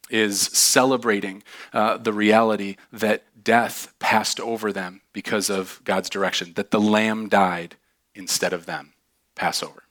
is 0.09 0.41
celebrating 0.41 1.43
uh, 1.73 1.97
the 1.97 2.13
reality 2.13 2.75
that 2.93 3.23
death 3.43 3.93
passed 3.99 4.39
over 4.39 4.71
them 4.71 5.01
because 5.13 5.49
of 5.49 5.81
God's 5.83 6.09
direction, 6.09 6.53
that 6.55 6.71
the 6.71 6.79
lamb 6.79 7.29
died 7.29 7.75
instead 8.13 8.53
of 8.53 8.65
them. 8.65 8.93
Passover. 9.35 9.83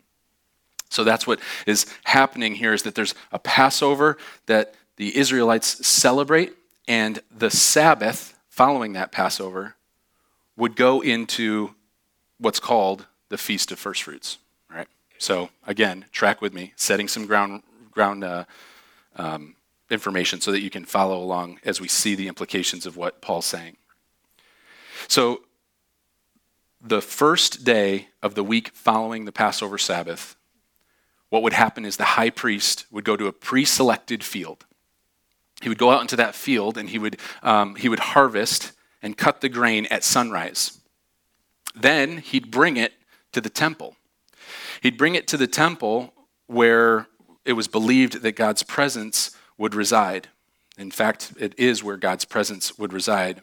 So 0.91 1.05
that's 1.05 1.27
what 1.27 1.41
is 1.67 1.87
happening 2.05 2.55
here 2.57 2.73
is 2.73 2.83
that 2.83 2.95
there's 2.95 3.15
a 3.33 3.39
Passover 3.39 4.19
that 4.47 4.75
the 4.97 5.17
Israelites 5.17 5.87
celebrate, 5.87 6.55
and 6.89 7.21
the 7.37 7.51
Sabbath 7.51 8.36
following 8.57 8.95
that 8.95 9.13
Passover 9.13 9.75
would 10.57 10.77
go 10.77 11.03
into 11.03 11.75
what's 12.39 12.59
called 12.59 13.05
the 13.29 13.37
Feast 13.37 13.71
of 13.71 13.79
First 13.79 14.05
Fruits. 14.05 14.39
Right. 14.75 14.89
So 15.19 15.51
again, 15.67 16.07
track 16.11 16.41
with 16.41 16.55
me, 16.55 16.73
setting 16.75 17.07
some 17.07 17.27
ground 17.27 17.63
ground 17.91 18.25
uh, 18.25 18.45
um, 19.17 19.57
information 19.91 20.41
so 20.41 20.53
that 20.53 20.61
you 20.61 20.71
can 20.71 20.87
follow 20.87 21.23
along 21.23 21.61
as 21.65 21.83
we 21.83 21.89
see 21.89 22.15
the 22.15 22.29
implications 22.29 22.87
of 22.87 22.97
what 22.97 23.21
Paul's 23.21 23.45
saying. 23.45 23.77
So, 25.07 25.43
the 26.81 27.03
first 27.03 27.65
day 27.65 28.09
of 28.23 28.35
the 28.35 28.45
week 28.45 28.69
following 28.69 29.25
the 29.25 29.33
Passover 29.33 29.77
Sabbath, 29.77 30.37
what 31.29 31.43
would 31.43 31.53
happen 31.53 31.85
is 31.85 31.97
the 31.97 32.05
high 32.05 32.31
priest 32.31 32.87
would 32.91 33.05
go 33.05 33.17
to 33.17 33.27
a 33.27 33.33
pre 33.33 33.65
selected 33.65 34.25
field. 34.25 34.65
He 35.67 35.69
would 35.69 35.79
go 35.79 35.91
out 35.91 36.01
into 36.01 36.15
that 36.15 36.37
field 36.37 36.79
and 36.79 36.89
he 36.89 36.97
would, 36.97 37.17
um, 37.43 37.75
he 37.75 37.89
would 37.89 37.99
harvest 37.99 38.71
and 39.03 39.19
cut 39.19 39.41
the 39.41 39.49
grain 39.49 39.87
at 39.87 40.05
sunrise. 40.05 40.79
Then 41.75 42.19
he'd 42.19 42.53
bring 42.53 42.77
it 42.77 42.93
to 43.33 43.41
the 43.41 43.51
temple. 43.51 43.97
He'd 44.81 44.97
bring 44.97 45.17
it 45.17 45.27
to 45.27 45.37
the 45.37 45.49
temple 45.49 46.15
where 46.47 47.09
it 47.45 47.55
was 47.55 47.67
believed 47.67 48.23
that 48.23 48.37
God's 48.37 48.63
presence 48.63 49.37
would 49.59 49.75
reside. 49.75 50.29
In 50.79 50.93
fact, 50.93 51.33
it 51.37 51.53
is 51.59 51.83
where 51.83 51.97
God's 51.97 52.25
presence 52.25 52.79
would 52.79 52.93
reside. 52.93 53.43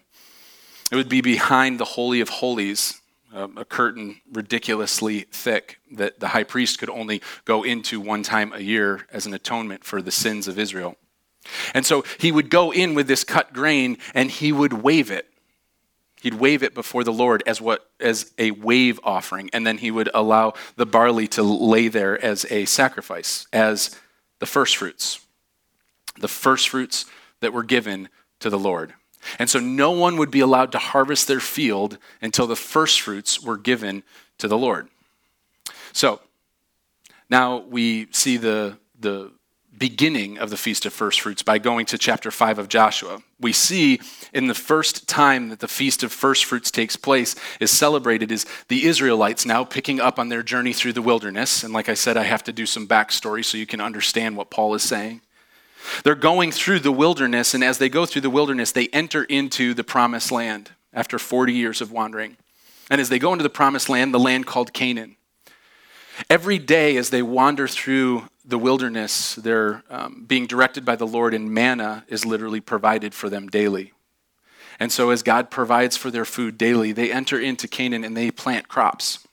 It 0.94 0.96
would 0.96 1.10
be 1.10 1.20
behind 1.20 1.78
the 1.78 1.84
Holy 1.84 2.22
of 2.22 2.30
Holies, 2.30 3.02
uh, 3.36 3.50
a 3.58 3.66
curtain 3.66 4.22
ridiculously 4.32 5.26
thick 5.30 5.80
that 5.92 6.22
the 6.22 6.30
high 6.30 6.46
priest 6.46 6.80
could 6.80 6.90
only 6.90 7.22
go 7.44 7.64
into 7.64 8.00
one 8.00 8.24
time 8.24 8.54
a 8.54 8.62
year 8.62 9.08
as 9.12 9.26
an 9.26 9.34
atonement 9.34 9.84
for 9.84 10.02
the 10.02 10.10
sins 10.10 10.48
of 10.48 10.58
Israel. 10.58 10.96
And 11.74 11.86
so 11.86 12.04
he 12.20 12.32
would 12.32 12.50
go 12.50 12.72
in 12.72 12.96
with 12.96 13.08
this 13.08 13.24
cut 13.24 13.54
grain 13.54 13.98
and 14.14 14.30
he 14.32 14.52
would 14.52 14.74
wave 14.74 15.12
it. 15.12 15.28
He'd 16.22 16.36
wave 16.36 16.64
it 16.64 16.74
before 16.74 17.04
the 17.04 17.12
Lord 17.12 17.44
as 17.46 17.60
what 17.60 17.90
as 18.00 18.32
a 18.38 18.52
wave 18.52 18.98
offering, 19.04 19.50
and 19.52 19.68
then 19.68 19.78
he 19.78 19.92
would 19.92 20.10
allow 20.14 20.54
the 20.78 20.86
barley 20.86 21.28
to 21.30 21.44
lay 21.44 21.90
there 21.90 22.24
as 22.24 22.46
a 22.50 22.64
sacrifice, 22.64 23.46
as 23.52 24.00
the 24.40 24.46
first 24.46 24.78
fruits 24.78 25.20
the 26.18 26.28
first 26.28 26.70
fruits 26.70 27.06
that 27.40 27.54
were 27.54 27.64
given 27.64 28.10
to 28.40 28.50
the 28.50 28.60
Lord. 28.60 28.94
And 29.40 29.50
so 29.50 29.60
no 29.60 29.92
one 29.92 30.18
would 30.18 30.32
be 30.32 30.42
allowed 30.42 30.72
to 30.74 30.78
harvest 30.78 31.28
their 31.28 31.40
field 31.40 31.98
until 32.22 32.48
the 32.48 32.56
first 32.56 33.02
fruits 33.02 33.42
were 33.42 33.58
given 33.58 34.04
to 34.38 34.48
the 34.48 34.58
Lord. 34.58 34.90
So 35.94 36.20
now 37.30 37.58
we 37.58 38.08
see 38.12 38.38
the, 38.38 38.78
the 39.00 39.32
beginning 39.84 40.38
of 40.38 40.50
the 40.50 40.56
Feast 40.56 40.86
of 40.86 40.94
First 40.94 41.20
Fruits 41.20 41.44
by 41.44 41.58
going 41.58 41.86
to 41.88 41.98
chapter 41.98 42.32
5 42.32 42.58
of 42.58 42.70
Joshua. 42.70 43.22
We 43.38 43.52
see 43.52 44.00
in 44.32 44.48
the 44.48 44.54
first 44.54 45.10
time 45.10 45.50
that 45.50 45.60
the 45.60 45.68
Feast 45.68 46.04
of 46.04 46.14
First 46.14 46.46
Fruits 46.46 46.72
takes 46.72 46.96
place, 46.96 47.36
is 47.60 47.70
celebrated, 47.70 48.32
is 48.32 48.46
the 48.70 48.86
Israelites 48.86 49.46
now 49.46 49.66
picking 49.66 50.00
up 50.00 50.20
on 50.20 50.30
their 50.30 50.42
journey 50.42 50.72
through 50.72 50.94
the 50.94 51.02
wilderness. 51.02 51.66
And 51.66 51.74
like 51.74 51.90
I 51.90 51.96
said, 51.96 52.16
I 52.16 52.24
have 52.24 52.46
to 52.46 52.54
do 52.54 52.66
some 52.66 52.88
backstory 52.88 53.44
so 53.44 53.58
you 53.58 53.66
can 53.66 53.82
understand 53.82 54.38
what 54.38 54.50
Paul 54.50 54.74
is 54.74 54.84
saying. 54.84 55.20
They're 56.06 56.16
going 56.16 56.54
through 56.54 56.80
the 56.80 56.94
wilderness, 56.94 57.54
and 57.54 57.62
as 57.62 57.78
they 57.78 57.90
go 57.90 58.06
through 58.06 58.22
the 58.22 58.30
wilderness, 58.30 58.72
they 58.72 58.88
enter 58.94 59.26
into 59.26 59.74
the 59.74 59.84
promised 59.84 60.32
land 60.32 60.72
after 60.94 61.20
40 61.20 61.52
years 61.52 61.82
of 61.82 61.92
wandering. 61.92 62.38
And 62.90 63.02
as 63.02 63.10
they 63.10 63.20
go 63.20 63.34
into 63.34 63.44
the 63.44 63.50
promised 63.50 63.90
land, 63.90 64.14
the 64.14 64.20
land 64.20 64.46
called 64.46 64.72
Canaan, 64.72 65.18
Every 66.30 66.60
day, 66.60 66.96
as 66.98 67.10
they 67.10 67.22
wander 67.22 67.68
through 67.68 68.28
the 68.46 68.58
wilderness, 68.58 69.36
they're 69.36 69.84
um, 69.90 70.26
being 70.28 70.48
directed 70.48 70.84
by 70.84 70.96
the 70.96 71.08
Lord, 71.08 71.34
and 71.34 71.52
manna 71.52 72.04
is 72.08 72.26
literally 72.26 72.60
provided 72.60 73.14
for 73.14 73.30
them 73.30 73.48
daily. 73.48 73.94
And 74.80 74.92
so, 74.92 75.12
as 75.12 75.24
God 75.24 75.50
provides 75.50 75.96
for 75.96 76.12
their 76.12 76.26
food 76.26 76.58
daily, 76.58 76.92
they 76.92 77.12
enter 77.12 77.40
into 77.40 77.68
Canaan 77.68 78.04
and 78.04 78.18
they 78.18 78.32
plant 78.32 78.68
crops. 78.68 79.26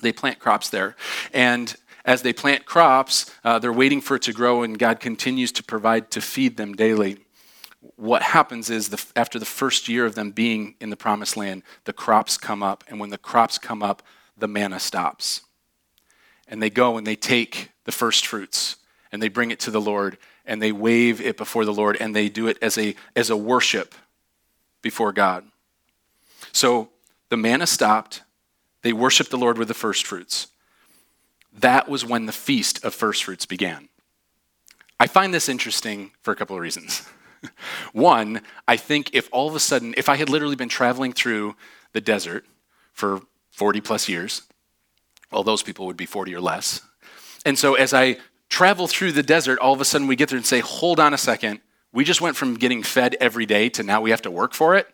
They 0.00 0.12
plant 0.12 0.38
crops 0.38 0.70
there. 0.70 0.96
And 1.32 1.74
as 2.04 2.22
they 2.22 2.32
plant 2.32 2.64
crops, 2.64 3.30
uh, 3.44 3.58
they're 3.58 3.72
waiting 3.72 4.00
for 4.00 4.16
it 4.16 4.22
to 4.22 4.32
grow, 4.32 4.62
and 4.62 4.78
God 4.78 5.00
continues 5.00 5.52
to 5.52 5.62
provide 5.62 6.10
to 6.12 6.20
feed 6.20 6.56
them 6.56 6.74
daily. 6.74 7.18
What 7.96 8.22
happens 8.22 8.70
is, 8.70 8.88
the, 8.88 9.04
after 9.16 9.38
the 9.38 9.44
first 9.44 9.88
year 9.88 10.06
of 10.06 10.14
them 10.14 10.30
being 10.30 10.76
in 10.80 10.88
the 10.88 10.96
promised 10.96 11.36
land, 11.36 11.62
the 11.84 11.92
crops 11.92 12.38
come 12.38 12.62
up. 12.62 12.84
And 12.88 12.98
when 12.98 13.10
the 13.10 13.18
crops 13.18 13.58
come 13.58 13.82
up, 13.82 14.02
the 14.36 14.48
manna 14.48 14.80
stops 14.80 15.42
and 16.48 16.62
they 16.62 16.70
go 16.70 16.96
and 16.96 17.06
they 17.06 17.16
take 17.16 17.70
the 17.84 17.92
first 17.92 18.26
fruits 18.26 18.76
and 19.12 19.22
they 19.22 19.28
bring 19.28 19.50
it 19.50 19.60
to 19.60 19.70
the 19.70 19.80
Lord 19.80 20.18
and 20.44 20.60
they 20.60 20.72
wave 20.72 21.20
it 21.20 21.36
before 21.36 21.64
the 21.64 21.72
Lord 21.72 21.96
and 22.00 22.14
they 22.14 22.28
do 22.28 22.46
it 22.46 22.58
as 22.60 22.76
a, 22.78 22.94
as 23.16 23.30
a 23.30 23.36
worship 23.36 23.94
before 24.82 25.12
God. 25.12 25.44
So 26.52 26.90
the 27.30 27.36
manna 27.36 27.66
stopped. 27.66 28.22
They 28.82 28.92
worshiped 28.92 29.30
the 29.30 29.38
Lord 29.38 29.58
with 29.58 29.68
the 29.68 29.74
first 29.74 30.06
fruits. 30.06 30.48
That 31.52 31.88
was 31.88 32.04
when 32.04 32.26
the 32.26 32.32
feast 32.32 32.84
of 32.84 32.94
first 32.94 33.24
fruits 33.24 33.46
began. 33.46 33.88
I 34.98 35.06
find 35.06 35.32
this 35.32 35.48
interesting 35.48 36.10
for 36.22 36.32
a 36.32 36.36
couple 36.36 36.56
of 36.56 36.62
reasons. 36.62 37.06
One, 37.92 38.42
I 38.66 38.76
think 38.76 39.10
if 39.14 39.28
all 39.32 39.48
of 39.48 39.54
a 39.54 39.60
sudden, 39.60 39.94
if 39.96 40.08
I 40.08 40.16
had 40.16 40.28
literally 40.28 40.56
been 40.56 40.68
traveling 40.68 41.12
through 41.12 41.56
the 41.92 42.00
desert 42.00 42.44
for 42.92 43.20
40 43.50 43.80
plus 43.80 44.08
years, 44.08 44.42
well, 45.34 45.42
those 45.42 45.62
people 45.62 45.86
would 45.86 45.96
be 45.96 46.06
40 46.06 46.34
or 46.34 46.40
less. 46.40 46.80
And 47.44 47.58
so 47.58 47.74
as 47.74 47.92
I 47.92 48.18
travel 48.48 48.86
through 48.86 49.12
the 49.12 49.22
desert, 49.22 49.58
all 49.58 49.74
of 49.74 49.80
a 49.80 49.84
sudden 49.84 50.06
we 50.06 50.16
get 50.16 50.28
there 50.28 50.36
and 50.36 50.46
say, 50.46 50.60
hold 50.60 51.00
on 51.00 51.12
a 51.12 51.18
second. 51.18 51.60
We 51.92 52.04
just 52.04 52.20
went 52.20 52.36
from 52.36 52.54
getting 52.54 52.82
fed 52.82 53.16
every 53.20 53.44
day 53.44 53.68
to 53.70 53.82
now 53.82 54.00
we 54.00 54.10
have 54.10 54.22
to 54.22 54.30
work 54.30 54.54
for 54.54 54.76
it. 54.76 54.86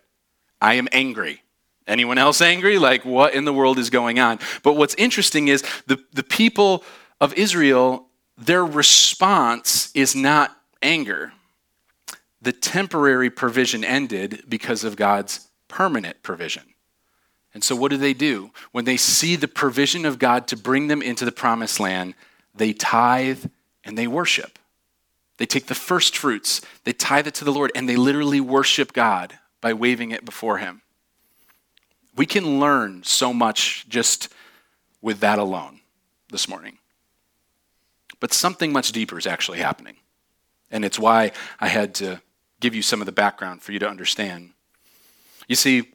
I 0.60 0.74
am 0.74 0.88
angry. 0.92 1.42
Anyone 1.86 2.18
else 2.18 2.40
angry? 2.40 2.78
Like, 2.78 3.04
what 3.04 3.34
in 3.34 3.44
the 3.44 3.52
world 3.52 3.78
is 3.78 3.90
going 3.90 4.18
on? 4.18 4.38
But 4.62 4.74
what's 4.74 4.94
interesting 4.94 5.48
is 5.48 5.62
the, 5.86 5.98
the 6.12 6.22
people 6.22 6.84
of 7.20 7.34
Israel, 7.34 8.06
their 8.36 8.64
response 8.64 9.90
is 9.94 10.14
not 10.14 10.56
anger. 10.82 11.32
The 12.40 12.52
temporary 12.52 13.28
provision 13.28 13.84
ended 13.84 14.44
because 14.48 14.84
of 14.84 14.96
God's 14.96 15.48
permanent 15.68 16.22
provision. 16.22 16.62
And 17.52 17.64
so, 17.64 17.74
what 17.74 17.90
do 17.90 17.96
they 17.96 18.14
do? 18.14 18.50
When 18.72 18.84
they 18.84 18.96
see 18.96 19.36
the 19.36 19.48
provision 19.48 20.04
of 20.04 20.18
God 20.18 20.46
to 20.48 20.56
bring 20.56 20.88
them 20.88 21.02
into 21.02 21.24
the 21.24 21.32
promised 21.32 21.80
land, 21.80 22.14
they 22.54 22.72
tithe 22.72 23.46
and 23.84 23.98
they 23.98 24.06
worship. 24.06 24.58
They 25.38 25.46
take 25.46 25.66
the 25.66 25.74
first 25.74 26.16
fruits, 26.16 26.60
they 26.84 26.92
tithe 26.92 27.26
it 27.26 27.34
to 27.34 27.44
the 27.44 27.52
Lord, 27.52 27.72
and 27.74 27.88
they 27.88 27.96
literally 27.96 28.40
worship 28.40 28.92
God 28.92 29.38
by 29.60 29.72
waving 29.72 30.10
it 30.10 30.24
before 30.24 30.58
Him. 30.58 30.82
We 32.14 32.26
can 32.26 32.60
learn 32.60 33.02
so 33.04 33.32
much 33.32 33.88
just 33.88 34.28
with 35.00 35.20
that 35.20 35.38
alone 35.38 35.80
this 36.30 36.48
morning. 36.48 36.78
But 38.20 38.34
something 38.34 38.72
much 38.72 38.92
deeper 38.92 39.18
is 39.18 39.26
actually 39.26 39.58
happening. 39.58 39.96
And 40.70 40.84
it's 40.84 40.98
why 40.98 41.32
I 41.58 41.68
had 41.68 41.94
to 41.96 42.20
give 42.60 42.74
you 42.74 42.82
some 42.82 43.00
of 43.00 43.06
the 43.06 43.12
background 43.12 43.62
for 43.62 43.72
you 43.72 43.78
to 43.78 43.88
understand. 43.88 44.50
You 45.48 45.56
see, 45.56 45.92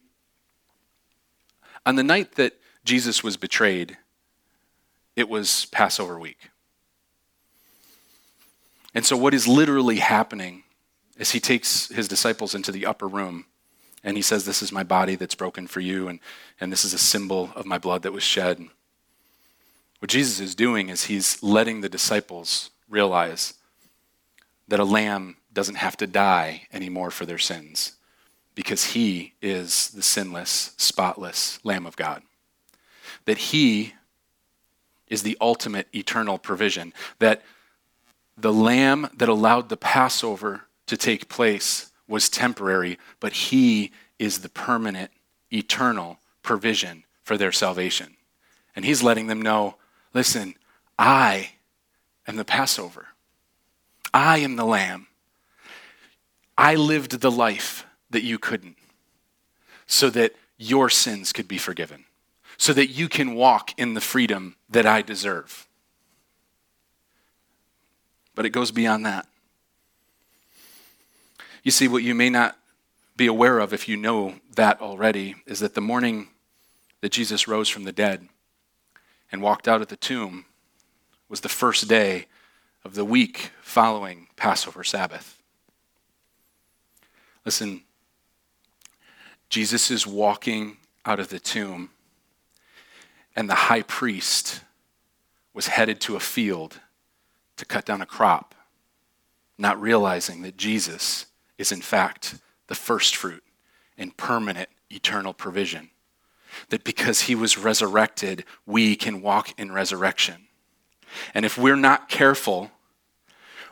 on 1.86 1.96
the 1.96 2.04
night 2.04 2.36
that 2.36 2.54
Jesus 2.84 3.24
was 3.24 3.38
betrayed, 3.38 3.98
it 5.16 5.30
was 5.30 5.66
Passover 5.66 6.20
week. 6.20 6.50
And 8.94 9.06
so, 9.06 9.18
what 9.18 9.34
is 9.34 9.48
literally 9.48 9.98
happening 9.98 10.64
is 11.18 11.32
he 11.32 11.40
takes 11.40 11.90
his 11.90 12.08
disciples 12.08 12.56
into 12.56 12.72
the 12.72 12.86
upper 12.86 13.08
room 13.08 13.46
and 14.04 14.18
he 14.18 14.24
says, 14.24 14.46
This 14.46 14.62
is 14.62 14.72
my 14.72 14.84
body 14.84 15.16
that's 15.16 15.36
broken 15.36 15.68
for 15.68 15.80
you, 15.80 16.08
and, 16.08 16.20
and 16.60 16.72
this 16.72 16.86
is 16.86 16.94
a 16.94 17.00
symbol 17.00 17.52
of 17.56 17.66
my 17.66 17.78
blood 17.78 18.04
that 18.04 18.14
was 18.14 18.24
shed. 18.24 18.66
What 20.00 20.12
Jesus 20.12 20.40
is 20.40 20.56
doing 20.56 20.90
is 20.90 21.06
he's 21.06 21.42
letting 21.42 21.82
the 21.82 21.90
disciples 21.90 22.70
realize 22.90 23.56
that 24.68 24.80
a 24.80 24.86
lamb 24.86 25.38
doesn't 25.52 25.76
have 25.76 25.98
to 25.98 26.08
die 26.08 26.68
anymore 26.72 27.12
for 27.12 27.26
their 27.26 27.38
sins 27.38 27.94
because 28.56 28.86
he 28.86 29.34
is 29.42 29.90
the 29.90 30.02
sinless, 30.02 30.74
spotless 30.78 31.60
Lamb 31.64 31.86
of 31.86 31.98
God. 31.98 32.24
That 33.26 33.38
he 33.38 33.94
is 35.08 35.24
the 35.24 35.38
ultimate 35.40 35.88
eternal 35.94 36.38
provision. 36.38 36.94
That 37.20 37.44
the 38.38 38.54
lamb 38.54 39.10
that 39.16 39.30
allowed 39.30 39.70
the 39.70 39.78
Passover 39.78 40.62
to 40.88 40.98
take 40.98 41.30
place 41.30 41.92
was 42.08 42.30
temporary, 42.30 42.98
but 43.20 43.34
he 43.34 43.92
is 44.20 44.40
the 44.40 44.50
permanent, 44.50 45.12
eternal 45.52 46.20
provision 46.42 47.04
for 47.24 47.38
their 47.38 47.52
salvation. 47.52 48.16
And 48.76 48.86
he's 48.86 49.04
letting 49.04 49.28
them 49.28 49.42
know 49.42 49.76
listen, 50.14 50.56
I 50.98 51.52
am 52.28 52.38
the 52.38 52.46
Passover. 52.46 53.08
I 54.14 54.38
am 54.38 54.56
the 54.56 54.66
lamb. 54.66 55.08
I 56.58 56.76
lived 56.76 57.20
the 57.20 57.32
life 57.32 57.86
that 58.10 58.24
you 58.24 58.38
couldn't, 58.38 58.78
so 59.88 60.10
that 60.10 60.36
your 60.58 60.90
sins 60.90 61.34
could 61.34 61.48
be 61.48 61.58
forgiven, 61.58 62.06
so 62.58 62.74
that 62.74 62.88
you 62.88 63.10
can 63.10 63.36
walk 63.36 63.78
in 63.78 63.94
the 63.94 64.02
freedom 64.02 64.56
that 64.70 64.86
I 64.86 65.02
deserve. 65.02 65.68
But 68.36 68.46
it 68.46 68.50
goes 68.50 68.72
beyond 68.72 69.06
that. 69.06 69.28
You 71.64 71.72
see, 71.72 71.88
what 71.88 72.04
you 72.04 72.14
may 72.14 72.30
not 72.30 72.58
be 73.16 73.28
aware 73.28 73.60
of 73.60 73.74
if 73.74 73.88
you 73.88 73.98
know 73.98 74.36
that 74.56 74.82
already 74.82 75.36
is 75.46 75.60
that 75.60 75.74
the 75.74 75.82
morning 75.82 76.28
that 77.02 77.12
Jesus 77.12 77.48
rose 77.48 77.70
from 77.70 77.86
the 77.86 77.92
dead 77.92 78.28
and 79.32 79.42
walked 79.42 79.68
out 79.68 79.82
of 79.82 79.88
the 79.88 79.96
tomb 79.96 80.46
was 81.30 81.42
the 81.42 81.50
first 81.50 81.88
day 81.88 82.28
of 82.84 82.96
the 82.96 83.06
week 83.06 83.52
following 83.62 84.28
Passover 84.36 84.84
Sabbath. 84.84 85.42
Listen, 87.46 87.82
Jesus 89.50 89.92
is 89.92 90.08
walking 90.08 90.78
out 91.06 91.20
of 91.20 91.30
the 91.30 91.40
tomb, 91.40 91.92
and 93.36 93.50
the 93.50 93.56
high 93.56 93.84
priest 93.84 94.62
was 95.54 95.68
headed 95.68 96.02
to 96.02 96.16
a 96.16 96.20
field 96.20 96.80
to 97.58 97.66
cut 97.66 97.86
down 97.86 98.02
a 98.02 98.06
crop, 98.06 98.56
not 99.58 99.80
realizing 99.80 100.42
that 100.42 100.58
Jesus 100.58 101.28
is, 101.58 101.72
in 101.72 101.82
fact, 101.82 102.36
the 102.68 102.76
first 102.76 103.16
fruit 103.16 103.44
in 103.98 104.12
permanent 104.12 104.70
eternal 104.90 105.34
provision. 105.34 105.90
That 106.70 106.84
because 106.84 107.22
he 107.22 107.36
was 107.36 107.58
resurrected, 107.58 108.44
we 108.66 108.96
can 108.96 109.22
walk 109.22 109.58
in 109.60 109.72
resurrection. 109.72 110.48
And 111.34 111.46
if 111.46 111.58
we're 111.58 111.76
not 111.76 112.10
careful, 112.10 112.72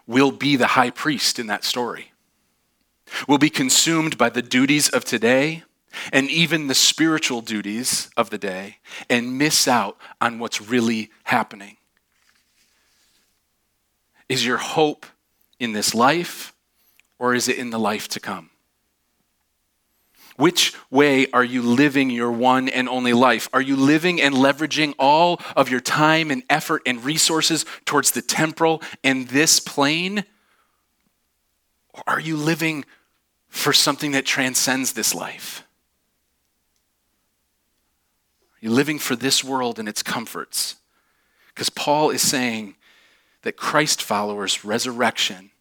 we'll 0.08 0.32
be 0.32 0.56
the 0.56 0.68
high 0.68 0.90
priest 0.90 1.40
in 1.40 1.48
that 1.48 1.64
story 1.64 2.13
will 3.28 3.38
be 3.38 3.50
consumed 3.50 4.18
by 4.18 4.30
the 4.30 4.42
duties 4.42 4.90
of 4.90 5.06
today 5.06 5.64
and 6.12 6.30
even 6.30 6.68
the 6.68 6.76
spiritual 6.76 7.42
duties 7.42 8.10
of 8.18 8.30
the 8.30 8.38
day 8.38 8.78
and 9.10 9.38
miss 9.38 9.68
out 9.68 9.98
on 10.20 10.40
what's 10.40 10.62
really 10.62 11.12
happening. 11.24 11.78
Is 14.30 14.46
your 14.46 14.58
hope 14.58 15.06
in 15.60 15.74
this 15.74 15.94
life 15.94 16.54
or 17.20 17.36
is 17.36 17.48
it 17.48 17.58
in 17.58 17.70
the 17.70 17.80
life 17.80 18.08
to 18.10 18.20
come? 18.20 18.50
Which 20.36 20.74
way 20.90 21.28
are 21.32 21.44
you 21.44 21.62
living 21.62 22.10
your 22.10 22.32
one 22.32 22.68
and 22.68 22.90
only 22.90 23.14
life? 23.14 23.48
Are 23.54 23.62
you 23.62 23.76
living 23.76 24.20
and 24.20 24.34
leveraging 24.34 24.96
all 24.98 25.40
of 25.56 25.70
your 25.70 25.80
time 25.80 26.32
and 26.32 26.42
effort 26.50 26.82
and 26.88 27.04
resources 27.04 27.66
towards 27.86 28.12
the 28.12 28.22
temporal 28.24 28.82
and 29.04 29.28
this 29.28 29.60
plane? 29.60 30.26
Or 31.94 32.04
are 32.08 32.20
you 32.20 32.36
living 32.36 32.86
for 33.54 33.72
something 33.72 34.14
that 34.14 34.26
transcends 34.26 34.94
this 34.94 35.14
life? 35.14 35.64
You're 38.60 38.72
you 38.72 38.76
living 38.76 38.98
for 38.98 39.16
this 39.16 39.44
world 39.44 39.78
and 39.78 39.88
its 39.88 40.02
comforts? 40.02 40.78
Because 41.54 41.70
Paul 41.70 42.10
is 42.10 42.24
saying 42.24 42.76
that 43.44 43.56
Christ 43.56 44.02
followers' 44.02 44.66
resurrection 44.66 45.52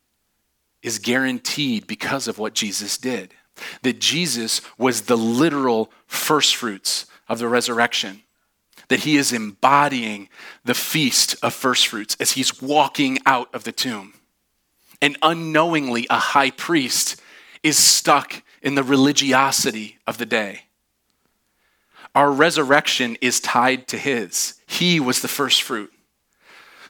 is 0.82 0.98
guaranteed 0.98 1.86
because 1.86 2.26
of 2.28 2.38
what 2.38 2.54
Jesus 2.54 2.96
did. 2.96 3.34
That 3.82 4.00
Jesus 4.00 4.62
was 4.78 5.02
the 5.02 5.18
literal 5.18 5.92
first 6.06 6.56
fruits 6.56 7.04
of 7.28 7.38
the 7.38 7.48
resurrection. 7.48 8.22
That 8.88 9.00
he 9.00 9.18
is 9.18 9.34
embodying 9.34 10.30
the 10.64 10.74
feast 10.74 11.36
of 11.42 11.52
first 11.52 11.88
fruits 11.88 12.16
as 12.18 12.32
he's 12.32 12.62
walking 12.62 13.18
out 13.26 13.54
of 13.54 13.64
the 13.64 13.72
tomb. 13.72 14.14
And 15.02 15.18
unknowingly, 15.20 16.06
a 16.08 16.18
high 16.18 16.50
priest 16.50 17.20
is 17.62 17.78
stuck 17.78 18.42
in 18.62 18.74
the 18.74 18.82
religiosity 18.82 19.98
of 20.06 20.18
the 20.18 20.26
day. 20.26 20.64
Our 22.14 22.30
resurrection 22.30 23.16
is 23.20 23.40
tied 23.40 23.88
to 23.88 23.98
his. 23.98 24.54
He 24.66 25.00
was 25.00 25.22
the 25.22 25.28
first 25.28 25.62
fruit. 25.62 25.92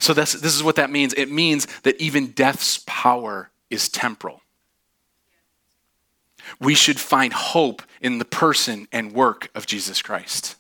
So 0.01 0.13
this, 0.13 0.33
this 0.33 0.55
is 0.55 0.63
what 0.63 0.77
that 0.77 0.91
means. 0.91 1.15
It 1.15 1.31
means 1.31 1.67
that 1.83 2.01
even 2.01 2.33
death's 2.33 2.83
power 2.87 3.51
is 3.71 3.89
temporal. 3.89 4.43
We 6.61 6.75
should 6.75 6.99
find 6.99 7.33
hope 7.33 7.83
in 8.01 8.19
the 8.19 8.25
person 8.25 8.89
and 8.91 9.13
work 9.13 9.49
of 9.55 9.67
Jesus 9.67 10.03
Christ. 10.03 10.57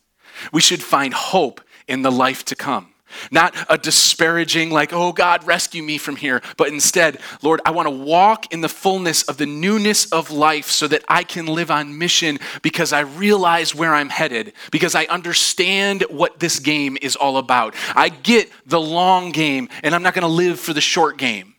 We 0.53 0.61
should 0.61 0.83
find 0.83 1.13
hope 1.13 1.61
in 1.89 2.03
the 2.03 2.13
life 2.13 2.45
to 2.47 2.55
come. 2.55 2.92
Not 3.31 3.55
a 3.69 3.79
disparaging, 3.79 4.71
like, 4.71 4.93
oh 4.93 5.13
God, 5.13 5.47
rescue 5.47 5.83
me 5.83 5.99
from 5.99 6.17
here, 6.17 6.43
but 6.57 6.69
instead, 6.69 7.19
Lord, 7.43 7.61
I 7.65 7.71
want 7.71 7.87
to 7.87 7.91
walk 7.91 8.53
in 8.53 8.61
the 8.61 8.69
fullness 8.69 9.23
of 9.25 9.37
the 9.37 9.47
newness 9.47 10.11
of 10.13 10.31
life 10.31 10.71
so 10.71 10.89
that 10.89 11.05
I 11.09 11.25
can 11.25 11.47
live 11.47 11.71
on 11.71 11.99
mission 11.99 12.39
because 12.63 12.93
I 12.93 13.01
realize 13.01 13.75
where 13.75 13.95
I'm 13.95 14.09
headed, 14.09 14.53
because 14.71 14.95
I 14.95 15.05
understand 15.05 16.05
what 16.09 16.41
this 16.41 16.59
game 16.59 16.97
is 17.01 17.17
all 17.17 17.37
about. 17.37 17.75
I 17.95 18.09
get 18.09 18.51
the 18.67 18.81
long 18.81 19.33
game, 19.33 19.69
and 19.83 19.95
I'm 19.95 20.03
not 20.03 20.15
going 20.15 20.23
to 20.23 20.29
live 20.29 20.59
for 20.61 20.73
the 20.73 20.81
short 20.81 21.19
game. 21.19 21.55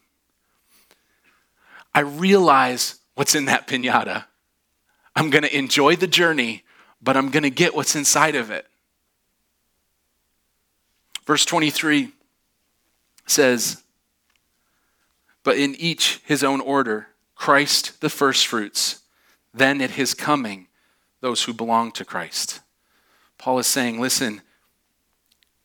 I 1.94 2.00
realize 2.02 3.00
what's 3.16 3.36
in 3.36 3.46
that 3.46 3.68
pinata. 3.68 4.26
I'm 5.16 5.30
going 5.30 5.44
to 5.44 5.56
enjoy 5.56 5.96
the 5.96 6.08
journey, 6.08 6.64
but 7.02 7.16
I'm 7.16 7.30
going 7.30 7.44
to 7.44 7.52
get 7.52 7.76
what's 7.76 7.96
inside 7.96 8.36
of 8.36 8.50
it. 8.50 8.66
Verse 11.26 11.46
23 11.46 12.12
says, 13.26 13.84
But 15.44 15.58
in 15.58 15.76
each 15.76 16.22
his 16.26 16.44
own 16.44 16.62
order, 16.62 17.08
Christ 17.36 18.02
the 18.02 18.10
firstfruits, 18.10 19.02
then 19.54 19.82
at 19.82 19.92
his 19.92 20.14
coming, 20.14 20.68
those 21.22 21.44
who 21.44 21.54
belong 21.54 21.92
to 21.94 22.06
Christ. 22.06 22.60
Paul 23.38 23.60
is 23.60 23.68
saying, 23.68 24.00
listen, 24.00 24.42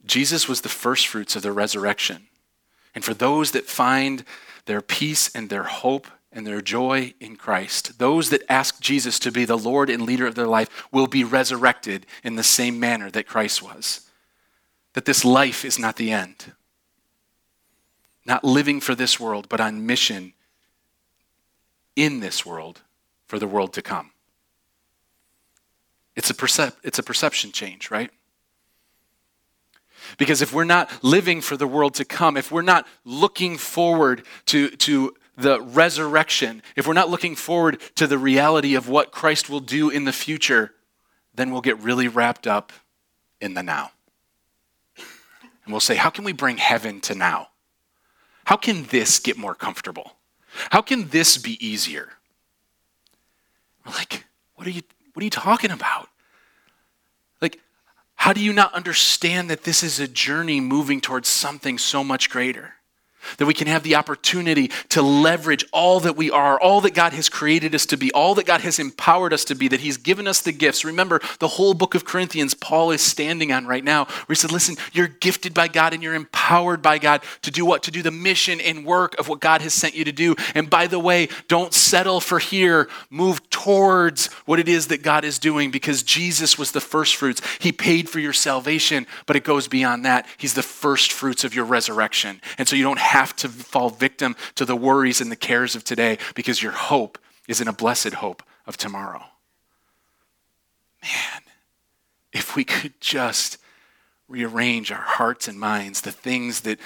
Jesus 0.05 0.49
was 0.49 0.61
the 0.61 0.69
firstfruits 0.69 1.37
of 1.37 1.43
the 1.43 1.53
resurrection. 1.53 2.29
And 2.95 3.05
for 3.05 3.15
those 3.15 3.53
that 3.53 3.67
find 3.67 4.25
their 4.67 4.81
peace 4.81 5.35
and 5.35 5.51
their 5.51 5.65
hope 5.65 6.07
and 6.33 6.47
their 6.47 6.61
joy 6.61 7.15
in 7.21 7.37
Christ, 7.37 7.99
those 7.99 8.31
that 8.31 8.43
ask 8.49 8.81
Jesus 8.81 9.19
to 9.21 9.33
be 9.33 9.45
the 9.45 9.59
Lord 9.59 9.91
and 9.91 10.03
leader 10.03 10.27
of 10.27 10.35
their 10.35 10.47
life 10.47 10.87
will 10.93 11.07
be 11.07 11.25
resurrected 11.25 12.07
in 12.23 12.37
the 12.37 12.43
same 12.43 12.79
manner 12.79 13.11
that 13.11 13.27
Christ 13.27 13.63
was 13.63 14.08
that 14.95 15.05
this 15.05 15.25
life 15.25 15.65
is 15.65 15.79
not 15.79 15.97
the 15.97 16.11
end. 16.11 16.53
Not 18.25 18.45
living 18.45 18.81
for 18.81 18.95
this 18.95 19.19
world, 19.19 19.49
but 19.49 19.61
on 19.61 19.87
mission 19.87 20.35
in 21.97 22.21
this 22.21 22.45
world 22.45 22.83
for 23.27 23.39
the 23.39 23.47
world 23.47 23.73
to 23.75 23.83
come. 23.83 24.13
It's 26.15 26.31
a, 26.31 26.35
percep- 26.35 26.77
it's 26.83 26.99
a 26.99 27.03
perception 27.03 27.53
change, 27.53 27.91
right? 27.91 28.11
Because 30.17 30.43
if 30.43 30.53
we're 30.53 30.65
not 30.65 31.05
living 31.05 31.41
for 31.41 31.57
the 31.57 31.67
world 31.67 31.95
to 31.95 32.05
come, 32.05 32.37
if 32.37 32.51
we're 32.51 32.63
not 32.63 32.87
looking 33.05 33.57
forward 33.57 34.25
to, 34.47 34.71
to 34.71 35.15
the 35.37 35.61
resurrection, 35.61 36.63
if 36.77 36.87
we're 36.87 36.95
not 36.95 37.11
looking 37.11 37.37
forward 37.37 37.81
to 37.95 38.07
the 38.07 38.19
reality 38.19 38.75
of 38.75 38.89
what 38.89 39.13
Christ 39.13 39.49
will 39.49 39.61
do 39.61 39.91
in 39.91 40.05
the 40.05 40.13
future, 40.13 40.73
then 41.35 41.53
we'll 41.53 41.61
get 41.61 41.79
really 41.79 42.09
wrapped 42.09 42.47
up 42.47 42.73
in 43.41 43.55
the 43.55 43.63
now. 43.63 43.93
And 45.69 45.75
we'll 45.75 45.81
say, 45.81 45.97
how 45.97 46.09
can 46.09 46.25
we 46.25 46.33
bring 46.33 46.57
heaven 46.57 46.99
to 47.03 47.15
now? 47.15 47.49
How 48.47 48.57
can 48.57 48.85
this 48.85 49.19
get 49.19 49.37
more 49.37 49.55
comfortable? 49.55 50.13
How 50.71 50.81
can 50.81 51.09
this 51.09 51.37
be 51.37 51.63
easier? 51.65 52.09
We're 53.85 53.93
like, 53.93 54.25
what 54.55 54.67
are 54.67 54.71
you 54.71 54.81
what 55.13 55.21
are 55.21 55.25
you 55.25 55.31
talking 55.31 55.71
about? 55.71 56.09
Like, 57.43 57.61
how 58.15 58.33
do 58.33 58.41
you 58.41 58.55
not 58.55 58.73
understand 58.73 59.51
that 59.51 59.65
this 59.65 59.83
is 59.83 60.01
a 60.01 60.09
journey 60.09 60.59
moving 60.59 61.03
towards 61.03 61.29
something 61.29 61.77
so 61.77 62.03
much 62.03 62.31
greater? 62.31 62.77
That 63.37 63.47
we 63.47 63.55
can 63.55 63.67
have 63.67 63.83
the 63.83 63.95
opportunity 63.97 64.71
to 64.91 65.03
leverage 65.03 65.65
all 65.73 66.01
that 66.01 66.17
we 66.17 66.31
are, 66.31 66.59
all 66.61 66.81
that 66.81 66.95
God 66.95 67.13
has 67.13 67.29
created 67.29 67.75
us 67.75 67.87
to 67.87 67.97
be, 67.97 68.11
all 68.13 68.35
that 68.37 68.47
God 68.47 68.63
has 68.63 68.79
empowered 68.79 69.33
us 69.33 69.45
to 69.47 69.55
be, 69.55 69.69
that 69.69 69.81
He's 69.81 69.97
given 69.97 70.27
us 70.27 70.41
the 70.41 70.53
gifts. 70.53 70.85
Remember, 70.85 71.21
the 71.39 71.49
whole 71.49 71.75
book 71.75 71.95
of 71.95 72.05
Corinthians, 72.05 72.55
Paul 72.55 72.91
is 72.91 73.03
standing 73.03 73.53
on 73.53 73.67
right 73.67 73.85
now, 73.85 74.05
where 74.05 74.27
he 74.31 74.35
said, 74.35 74.53
Listen, 74.53 74.77
you're 74.93 75.09
gifted 75.09 75.55
by 75.55 75.69
God 75.69 75.93
and 75.93 76.03
you're 76.03 76.15
empowered 76.15 76.83
by 76.83 76.99
God 76.99 77.23
to 77.43 77.51
do 77.51 77.65
what? 77.65 77.83
To 77.85 77.91
do 77.91 78.03
the 78.03 78.11
mission 78.11 78.61
and 78.61 78.85
work 78.85 79.19
of 79.19 79.29
what 79.29 79.41
God 79.41 79.61
has 79.61 79.75
sent 79.75 79.95
you 79.95 80.05
to 80.05 80.13
do. 80.13 80.37
And 80.55 80.71
by 80.71 80.87
the 80.87 80.99
way, 80.99 81.29
don't 81.49 81.75
settle 81.75 82.21
for 82.21 82.39
here. 82.39 82.89
Move 83.11 83.49
towards 83.51 84.27
what 84.47 84.59
it 84.59 84.69
is 84.69 84.87
that 84.89 85.03
God 85.03 85.25
is 85.25 85.39
doing 85.39 85.71
because 85.71 86.03
Jesus 86.03 86.57
was 86.57 86.71
the 86.71 86.81
first 86.81 87.17
fruits. 87.17 87.43
He 87.59 87.73
paid 87.73 88.09
for 88.09 88.21
your 88.21 88.33
salvation, 88.33 89.07
but 89.27 89.37
it 89.37 89.45
goes 89.45 89.67
beyond 89.67 90.05
that. 90.05 90.27
He's 90.37 90.55
the 90.55 90.63
first 90.63 91.13
fruits 91.13 91.43
of 91.43 91.55
your 91.55 91.65
resurrection. 91.65 92.41
And 92.57 92.69
so 92.69 92.77
you 92.77 92.85
don't 92.85 92.99
have 92.99 93.18
to 93.37 93.49
fall 93.49 93.91
victim 93.91 94.37
to 94.55 94.65
the 94.65 94.77
worries 94.77 95.21
and 95.21 95.31
the 95.31 95.37
cares 95.37 95.75
of 95.77 95.85
today 95.85 96.19
because 96.35 96.63
your 96.63 96.73
hope 96.73 97.19
is 97.47 97.61
in 97.61 97.69
a 97.69 97.73
blessed 97.73 98.15
hope 98.15 98.43
of 98.67 98.77
tomorrow. 98.77 99.25
Man, 101.03 101.43
if 102.33 102.55
we 102.57 102.65
could 102.65 103.01
just 103.01 103.59
rearrange 104.29 104.93
our 104.93 104.99
hearts 104.99 105.49
and 105.49 105.59
minds, 105.59 106.03
the 106.03 106.13
things 106.13 106.61
that, 106.61 106.79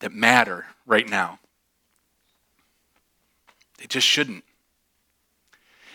that 0.00 0.12
matter 0.12 0.66
right 0.86 1.08
now, 1.08 1.38
they 3.78 3.86
just 3.86 4.06
shouldn't. 4.06 4.44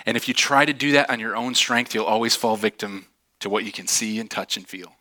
And 0.05 0.15
if 0.15 0.27
you 0.27 0.33
try 0.33 0.63
to 0.65 0.73
do 0.73 0.93
that 0.93 1.09
on 1.09 1.19
your 1.19 1.35
own 1.35 1.55
strength, 1.55 1.93
you'll 1.93 2.05
always 2.05 2.35
fall 2.35 2.55
victim 2.55 3.07
to 3.39 3.49
what 3.49 3.65
you 3.65 3.71
can 3.71 3.87
see 3.87 4.19
and 4.19 4.29
touch 4.29 4.57
and 4.57 4.67
feel. 4.67 4.93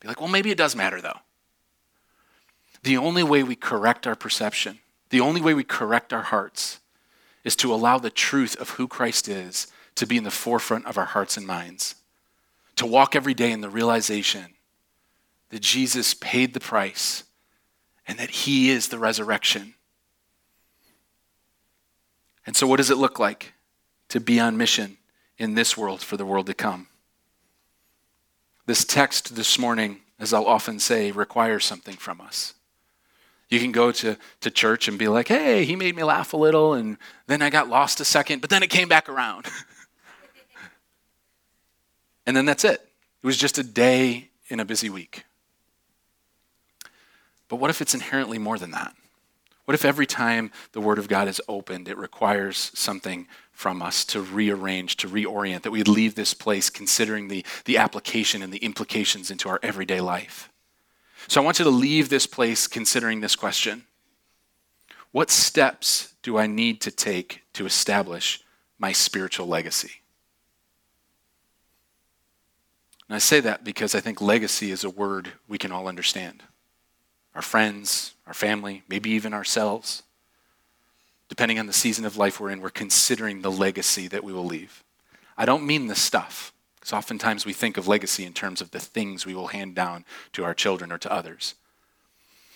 Be 0.00 0.08
like, 0.08 0.20
well, 0.20 0.30
maybe 0.30 0.50
it 0.50 0.58
does 0.58 0.74
matter 0.74 1.00
though. 1.00 1.18
The 2.82 2.96
only 2.96 3.22
way 3.22 3.42
we 3.42 3.56
correct 3.56 4.06
our 4.06 4.14
perception, 4.14 4.78
the 5.10 5.20
only 5.20 5.40
way 5.40 5.54
we 5.54 5.64
correct 5.64 6.12
our 6.12 6.22
hearts, 6.22 6.80
is 7.44 7.56
to 7.56 7.72
allow 7.72 7.98
the 7.98 8.10
truth 8.10 8.56
of 8.60 8.70
who 8.70 8.88
Christ 8.88 9.28
is 9.28 9.66
to 9.96 10.06
be 10.06 10.16
in 10.16 10.24
the 10.24 10.30
forefront 10.30 10.86
of 10.86 10.96
our 10.96 11.06
hearts 11.06 11.36
and 11.36 11.46
minds. 11.46 11.96
To 12.76 12.86
walk 12.86 13.14
every 13.14 13.34
day 13.34 13.52
in 13.52 13.60
the 13.60 13.68
realization 13.68 14.54
that 15.50 15.60
Jesus 15.60 16.14
paid 16.14 16.54
the 16.54 16.60
price 16.60 17.24
and 18.06 18.18
that 18.18 18.30
he 18.30 18.70
is 18.70 18.88
the 18.88 18.98
resurrection. 18.98 19.74
And 22.46 22.56
so, 22.56 22.66
what 22.66 22.78
does 22.78 22.90
it 22.90 22.96
look 22.96 23.18
like 23.18 23.52
to 24.08 24.20
be 24.20 24.40
on 24.40 24.56
mission 24.56 24.96
in 25.38 25.54
this 25.54 25.76
world 25.76 26.00
for 26.00 26.16
the 26.16 26.24
world 26.24 26.46
to 26.46 26.54
come? 26.54 26.88
This 28.66 28.84
text 28.84 29.36
this 29.36 29.58
morning, 29.58 30.00
as 30.18 30.32
I'll 30.32 30.46
often 30.46 30.78
say, 30.78 31.10
requires 31.10 31.64
something 31.64 31.96
from 31.96 32.20
us. 32.20 32.54
You 33.50 33.58
can 33.58 33.72
go 33.72 33.90
to, 33.90 34.16
to 34.40 34.50
church 34.50 34.86
and 34.86 34.96
be 34.96 35.08
like, 35.08 35.26
hey, 35.28 35.64
he 35.64 35.74
made 35.74 35.96
me 35.96 36.04
laugh 36.04 36.32
a 36.32 36.36
little, 36.36 36.74
and 36.74 36.96
then 37.26 37.42
I 37.42 37.50
got 37.50 37.68
lost 37.68 38.00
a 38.00 38.04
second, 38.04 38.40
but 38.40 38.48
then 38.48 38.62
it 38.62 38.70
came 38.70 38.88
back 38.88 39.08
around. 39.08 39.46
and 42.26 42.36
then 42.36 42.46
that's 42.46 42.64
it. 42.64 42.80
It 43.22 43.26
was 43.26 43.36
just 43.36 43.58
a 43.58 43.64
day 43.64 44.30
in 44.48 44.60
a 44.60 44.64
busy 44.64 44.88
week. 44.88 45.24
But 47.48 47.56
what 47.56 47.70
if 47.70 47.82
it's 47.82 47.92
inherently 47.92 48.38
more 48.38 48.56
than 48.56 48.70
that? 48.70 48.94
What 49.64 49.74
if 49.74 49.84
every 49.84 50.06
time 50.06 50.52
the 50.72 50.80
Word 50.80 50.98
of 50.98 51.08
God 51.08 51.28
is 51.28 51.40
opened, 51.48 51.88
it 51.88 51.98
requires 51.98 52.70
something 52.74 53.26
from 53.52 53.82
us 53.82 54.04
to 54.06 54.20
rearrange, 54.20 54.96
to 54.98 55.08
reorient, 55.08 55.62
that 55.62 55.70
we 55.70 55.82
leave 55.82 56.14
this 56.14 56.34
place 56.34 56.70
considering 56.70 57.28
the, 57.28 57.44
the 57.64 57.78
application 57.78 58.42
and 58.42 58.52
the 58.52 58.58
implications 58.58 59.30
into 59.30 59.48
our 59.48 59.60
everyday 59.62 60.00
life? 60.00 60.50
So 61.28 61.40
I 61.40 61.44
want 61.44 61.58
you 61.58 61.64
to 61.64 61.70
leave 61.70 62.08
this 62.08 62.26
place 62.26 62.66
considering 62.66 63.20
this 63.20 63.36
question 63.36 63.84
What 65.12 65.30
steps 65.30 66.14
do 66.22 66.38
I 66.38 66.46
need 66.46 66.80
to 66.82 66.90
take 66.90 67.42
to 67.54 67.66
establish 67.66 68.42
my 68.78 68.92
spiritual 68.92 69.46
legacy? 69.46 70.00
And 73.08 73.16
I 73.16 73.18
say 73.18 73.40
that 73.40 73.64
because 73.64 73.96
I 73.96 74.00
think 74.00 74.20
legacy 74.20 74.70
is 74.70 74.84
a 74.84 74.90
word 74.90 75.32
we 75.48 75.58
can 75.58 75.72
all 75.72 75.88
understand. 75.88 76.44
Our 77.34 77.42
friends, 77.42 78.14
our 78.26 78.34
family, 78.34 78.84
maybe 78.88 79.10
even 79.10 79.34
ourselves. 79.34 80.04
Depending 81.28 81.58
on 81.58 81.66
the 81.66 81.72
season 81.72 82.04
of 82.04 82.16
life 82.16 82.38
we're 82.38 82.50
in, 82.50 82.60
we're 82.60 82.70
considering 82.70 83.42
the 83.42 83.50
legacy 83.50 84.06
that 84.08 84.22
we 84.22 84.32
will 84.32 84.44
leave. 84.44 84.84
I 85.36 85.44
don't 85.44 85.66
mean 85.66 85.88
the 85.88 85.94
stuff. 85.96 86.52
Because 86.80 86.94
oftentimes 86.94 87.44
we 87.44 87.52
think 87.52 87.76
of 87.76 87.86
legacy 87.86 88.24
in 88.24 88.32
terms 88.32 88.60
of 88.60 88.70
the 88.70 88.80
things 88.80 89.26
we 89.26 89.34
will 89.34 89.48
hand 89.48 89.74
down 89.74 90.04
to 90.32 90.44
our 90.44 90.54
children 90.54 90.90
or 90.90 90.98
to 90.98 91.12
others. 91.12 91.54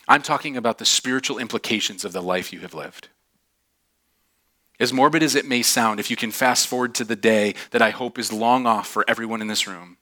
I'm 0.09 0.22
talking 0.22 0.57
about 0.57 0.79
the 0.79 0.85
spiritual 0.85 1.39
implications 1.39 2.05
of 2.05 2.12
the 2.12 2.22
life 2.22 2.53
you 2.53 2.61
have 2.61 2.75
lived. 2.75 3.09
As 4.81 4.93
morbid 4.93 5.22
as 5.22 5.35
it 5.35 5.47
may 5.47 5.62
sound, 5.62 6.01
if 6.01 6.11
you 6.11 6.16
can 6.16 6.31
fast 6.31 6.66
forward 6.66 6.95
to 6.97 7.05
the 7.05 7.16
day 7.16 7.55
that 7.70 7.83
I 7.83 7.91
hope 7.91 8.18
is 8.18 8.33
long 8.33 8.66
off 8.66 8.89
for 8.89 9.05
everyone 9.07 9.41
in 9.41 9.47
this 9.47 9.66
room, 9.66 9.99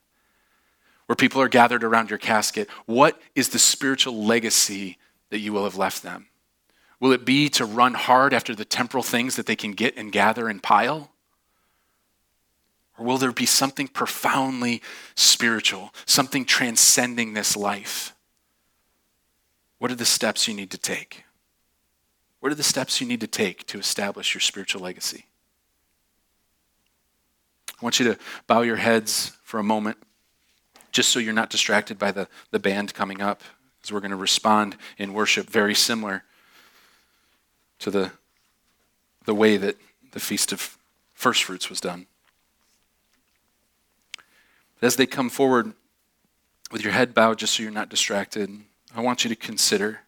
where 1.05 1.15
people 1.15 1.41
are 1.41 1.49
gathered 1.49 1.83
around 1.83 2.09
your 2.09 2.19
casket, 2.19 2.69
what 2.85 3.21
is 3.35 3.49
the 3.49 3.59
spiritual 3.59 4.25
legacy 4.25 4.97
that 5.29 5.39
you 5.39 5.53
will 5.53 5.65
have 5.65 5.77
left 5.77 6.01
them? 6.01 6.27
Will 6.99 7.11
it 7.11 7.25
be 7.25 7.49
to 7.49 7.65
run 7.65 7.93
hard 7.93 8.33
after 8.33 8.55
the 8.55 8.65
temporal 8.65 9.03
things 9.03 9.35
that 9.35 9.45
they 9.45 9.55
can 9.55 9.73
get 9.73 9.97
and 9.97 10.11
gather 10.11 10.47
and 10.47 10.63
pile? 10.63 11.11
Or 12.97 13.05
will 13.05 13.17
there 13.17 13.31
be 13.31 13.45
something 13.45 13.87
profoundly 13.87 14.81
spiritual, 15.15 15.93
something 16.05 16.45
transcending 16.45 17.33
this 17.33 17.57
life? 17.57 18.15
What 19.79 19.91
are 19.91 19.95
the 19.95 20.05
steps 20.05 20.47
you 20.47 20.53
need 20.53 20.71
to 20.71 20.77
take? 20.77 21.25
What 22.39 22.51
are 22.51 22.55
the 22.55 22.63
steps 22.63 23.01
you 23.01 23.07
need 23.07 23.21
to 23.21 23.27
take 23.27 23.65
to 23.67 23.79
establish 23.79 24.33
your 24.33 24.41
spiritual 24.41 24.81
legacy? 24.81 25.25
I 27.69 27.85
want 27.85 27.99
you 27.99 28.13
to 28.13 28.19
bow 28.47 28.61
your 28.61 28.75
heads 28.77 29.31
for 29.43 29.59
a 29.59 29.63
moment, 29.63 29.97
just 30.91 31.09
so 31.09 31.19
you're 31.19 31.33
not 31.33 31.49
distracted 31.49 31.97
by 31.97 32.11
the, 32.11 32.27
the 32.51 32.59
band 32.59 32.93
coming 32.93 33.21
up, 33.21 33.41
as 33.83 33.91
we're 33.91 33.99
going 33.99 34.11
to 34.11 34.17
respond 34.17 34.77
in 34.97 35.13
worship 35.13 35.49
very 35.49 35.75
similar 35.75 36.23
to 37.79 37.91
the, 37.91 38.11
the 39.25 39.35
way 39.35 39.57
that 39.57 39.77
the 40.11 40.19
Feast 40.19 40.53
of 40.53 40.77
First 41.13 41.43
Fruits 41.43 41.69
was 41.69 41.81
done. 41.81 42.05
As 44.83 44.97
they 44.97 45.05
come 45.05 45.29
forward 45.29 45.71
with 46.69 46.83
your 46.83 46.91
head 46.91 47.13
bowed, 47.13 47.39
just 47.39 47.53
so 47.53 47.63
you're 47.63 47.71
not 47.71 47.87
distracted, 47.87 48.51
I 48.93 48.99
want 48.99 49.23
you 49.23 49.29
to 49.29 49.35
consider 49.35 50.01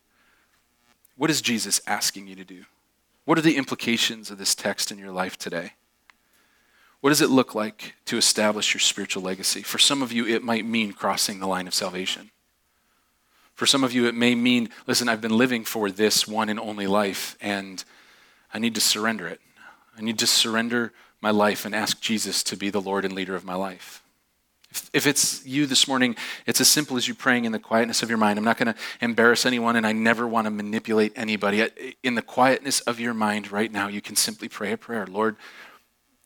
what 1.16 1.30
is 1.30 1.42
Jesus 1.42 1.80
asking 1.88 2.28
you 2.28 2.36
to 2.36 2.44
do? 2.44 2.66
What 3.24 3.38
are 3.38 3.42
the 3.42 3.56
implications 3.56 4.30
of 4.30 4.38
this 4.38 4.54
text 4.54 4.92
in 4.92 4.98
your 4.98 5.14
life 5.14 5.38
today? 5.38 5.74
What 7.00 7.12
does 7.12 7.22
it 7.22 7.30
look 7.30 7.56
like 7.56 7.94
to 8.04 8.18
establish 8.18 8.74
your 8.74 8.82
spiritual 8.82 9.24
legacy? 9.24 9.62
For 9.62 9.78
some 9.78 10.02
of 10.02 10.12
you, 10.12 10.28
it 10.28 10.44
might 10.44 10.66
mean 10.66 10.92
crossing 10.92 11.40
the 11.40 11.48
line 11.48 11.68
of 11.68 11.74
salvation. 11.74 12.32
For 13.54 13.66
some 13.66 13.82
of 13.82 13.94
you, 13.94 14.08
it 14.08 14.16
may 14.16 14.36
mean, 14.36 14.68
listen, 14.88 15.08
I've 15.08 15.22
been 15.22 15.38
living 15.38 15.64
for 15.64 15.90
this 15.90 16.28
one 16.28 16.50
and 16.50 16.60
only 16.60 16.86
life, 16.86 17.38
and 17.40 17.82
I 18.54 18.60
need 18.60 18.76
to 18.76 18.82
surrender 18.82 19.26
it. 19.26 19.40
I 19.98 20.02
need 20.02 20.20
to 20.20 20.28
surrender 20.28 20.92
my 21.22 21.32
life 21.32 21.64
and 21.64 21.74
ask 21.74 22.02
Jesus 22.02 22.44
to 22.44 22.58
be 22.58 22.70
the 22.70 22.82
Lord 22.82 23.06
and 23.06 23.14
leader 23.14 23.36
of 23.36 23.46
my 23.46 23.56
life. 23.56 24.02
If 24.94 25.08
it's 25.08 25.46
you 25.46 25.66
this 25.66 25.88
morning, 25.88 26.16
it's 26.46 26.60
as 26.62 26.70
simple 26.70 26.98
as 26.98 27.08
you 27.08 27.14
praying 27.14 27.46
in 27.46 27.52
the 27.52 27.60
quietness 27.60 28.04
of 28.04 28.10
your 28.10 28.18
mind. 28.18 28.38
I'm 28.38 28.46
not 28.46 28.58
going 28.58 28.74
to 28.74 28.80
embarrass 29.02 29.46
anyone, 29.46 29.76
and 29.76 29.86
I 29.86 29.92
never 29.92 30.28
want 30.28 30.46
to 30.46 30.52
manipulate 30.52 31.14
anybody. 31.16 31.68
In 32.04 32.16
the 32.16 32.22
quietness 32.22 32.82
of 32.82 33.00
your 33.00 33.14
mind 33.14 33.52
right 33.52 33.72
now, 33.72 33.88
you 33.88 34.02
can 34.02 34.16
simply 34.16 34.48
pray 34.48 34.72
a 34.72 34.78
prayer 34.78 35.06
Lord, 35.06 35.36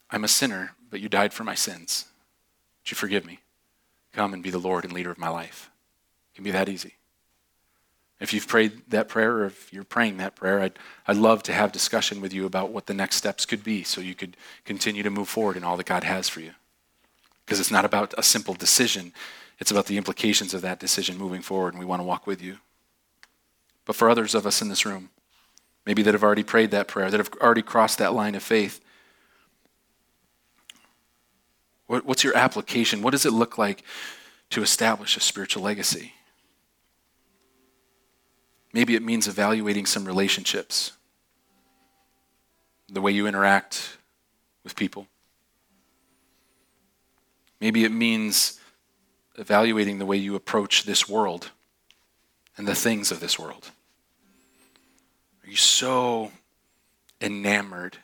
I'm 0.10 0.24
a 0.24 0.28
sinner, 0.28 0.76
but 0.90 1.00
you 1.00 1.10
died 1.10 1.34
for 1.34 1.44
my 1.44 1.56
sins. 1.56 2.06
Would 2.82 2.92
you 2.92 2.96
forgive 2.96 3.26
me? 3.26 3.40
Come 4.14 4.34
and 4.34 4.42
be 4.42 4.50
the 4.50 4.58
Lord 4.58 4.84
and 4.84 4.94
leader 4.94 5.12
of 5.12 5.18
my 5.18 5.30
life. 5.30 5.70
It 6.32 6.36
can 6.36 6.44
be 6.44 6.52
that 6.52 6.70
easy. 6.70 6.96
If 8.20 8.34
you've 8.34 8.48
prayed 8.48 8.82
that 8.90 9.08
prayer 9.08 9.32
or 9.38 9.46
if 9.46 9.72
you're 9.72 9.84
praying 9.84 10.18
that 10.18 10.36
prayer, 10.36 10.60
I'd, 10.60 10.80
I'd 11.08 11.18
love 11.18 11.42
to 11.44 11.54
have 11.54 11.72
discussion 11.72 12.20
with 12.20 12.34
you 12.34 12.46
about 12.46 12.72
what 12.72 12.86
the 12.86 12.94
next 12.94 13.16
steps 13.16 13.46
could 13.46 13.64
be 13.64 13.84
so 13.84 14.02
you 14.02 14.16
could 14.16 14.36
continue 14.66 15.04
to 15.04 15.10
move 15.10 15.30
forward 15.30 15.56
in 15.56 15.64
all 15.64 15.78
that 15.78 15.86
God 15.86 16.04
has 16.04 16.28
for 16.28 16.42
you 16.42 16.52
because 17.50 17.60
it's 17.60 17.72
not 17.72 17.84
about 17.84 18.14
a 18.16 18.22
simple 18.22 18.54
decision, 18.54 19.12
it's 19.58 19.72
about 19.72 19.88
the 19.88 19.98
implications 19.98 20.54
of 20.54 20.62
that 20.62 20.80
decision 20.80 21.18
moving 21.18 21.42
forward, 21.42 21.74
and 21.74 21.80
we 21.80 21.86
want 21.86 22.00
to 22.00 22.04
walk 22.04 22.28
with 22.28 22.44
you. 22.44 22.58
But 23.86 23.96
for 23.96 24.08
others 24.08 24.36
of 24.36 24.46
us 24.46 24.62
in 24.62 24.70
this 24.70 24.86
room, 24.86 25.10
maybe 25.84 26.04
that 26.04 26.14
have 26.14 26.22
already 26.22 26.44
prayed 26.44 26.70
that 26.70 26.88
prayer, 26.88 27.10
that 27.10 27.20
have 27.20 27.32
already 27.42 27.64
crossed 27.64 27.98
that 27.98 28.14
line 28.14 28.36
of 28.36 28.44
faith, 28.44 28.82
what's 31.88 32.24
your 32.24 32.38
application? 32.38 33.02
What 33.02 33.14
does 33.14 33.26
it 33.26 33.34
look 33.34 33.58
like 33.58 33.84
to 34.52 34.62
establish 34.62 35.18
a 35.18 35.20
spiritual 35.20 35.64
legacy? 35.64 36.14
Maybe 38.74 38.94
it 38.94 39.02
means 39.02 39.28
evaluating 39.28 39.88
some 39.88 40.06
relationships, 40.06 40.92
the 42.88 43.02
way 43.02 43.12
you 43.12 43.26
interact 43.26 43.98
with 44.64 44.76
people. 44.76 45.08
Maybe 47.60 47.84
it 47.84 47.92
means 47.92 48.60
evaluating 49.38 50.00
the 50.00 50.06
way 50.06 50.18
you 50.18 50.36
approach 50.36 50.84
this 50.84 51.08
world 51.10 51.52
and 52.58 52.68
the 52.68 52.76
things 52.76 53.12
of 53.12 53.20
this 53.20 53.40
world. 53.40 53.72
Are 55.44 55.50
you 55.50 55.56
so 55.56 56.32
enamored 57.22 57.98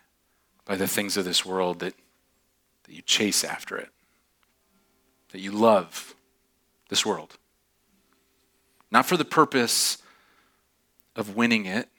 by 0.66 0.76
the 0.76 0.88
things 0.88 1.18
of 1.18 1.26
this 1.26 1.46
world 1.46 1.80
that, 1.80 1.94
that 2.84 2.94
you 2.94 3.02
chase 3.02 3.44
after 3.44 3.78
it? 3.78 3.90
That 5.32 5.40
you 5.40 5.52
love 5.52 6.16
this 6.90 7.06
world? 7.06 7.38
Not 8.92 9.06
for 9.06 9.18
the 9.18 9.26
purpose 9.26 9.98
of 11.16 11.36
winning 11.36 11.66
it 11.66 11.90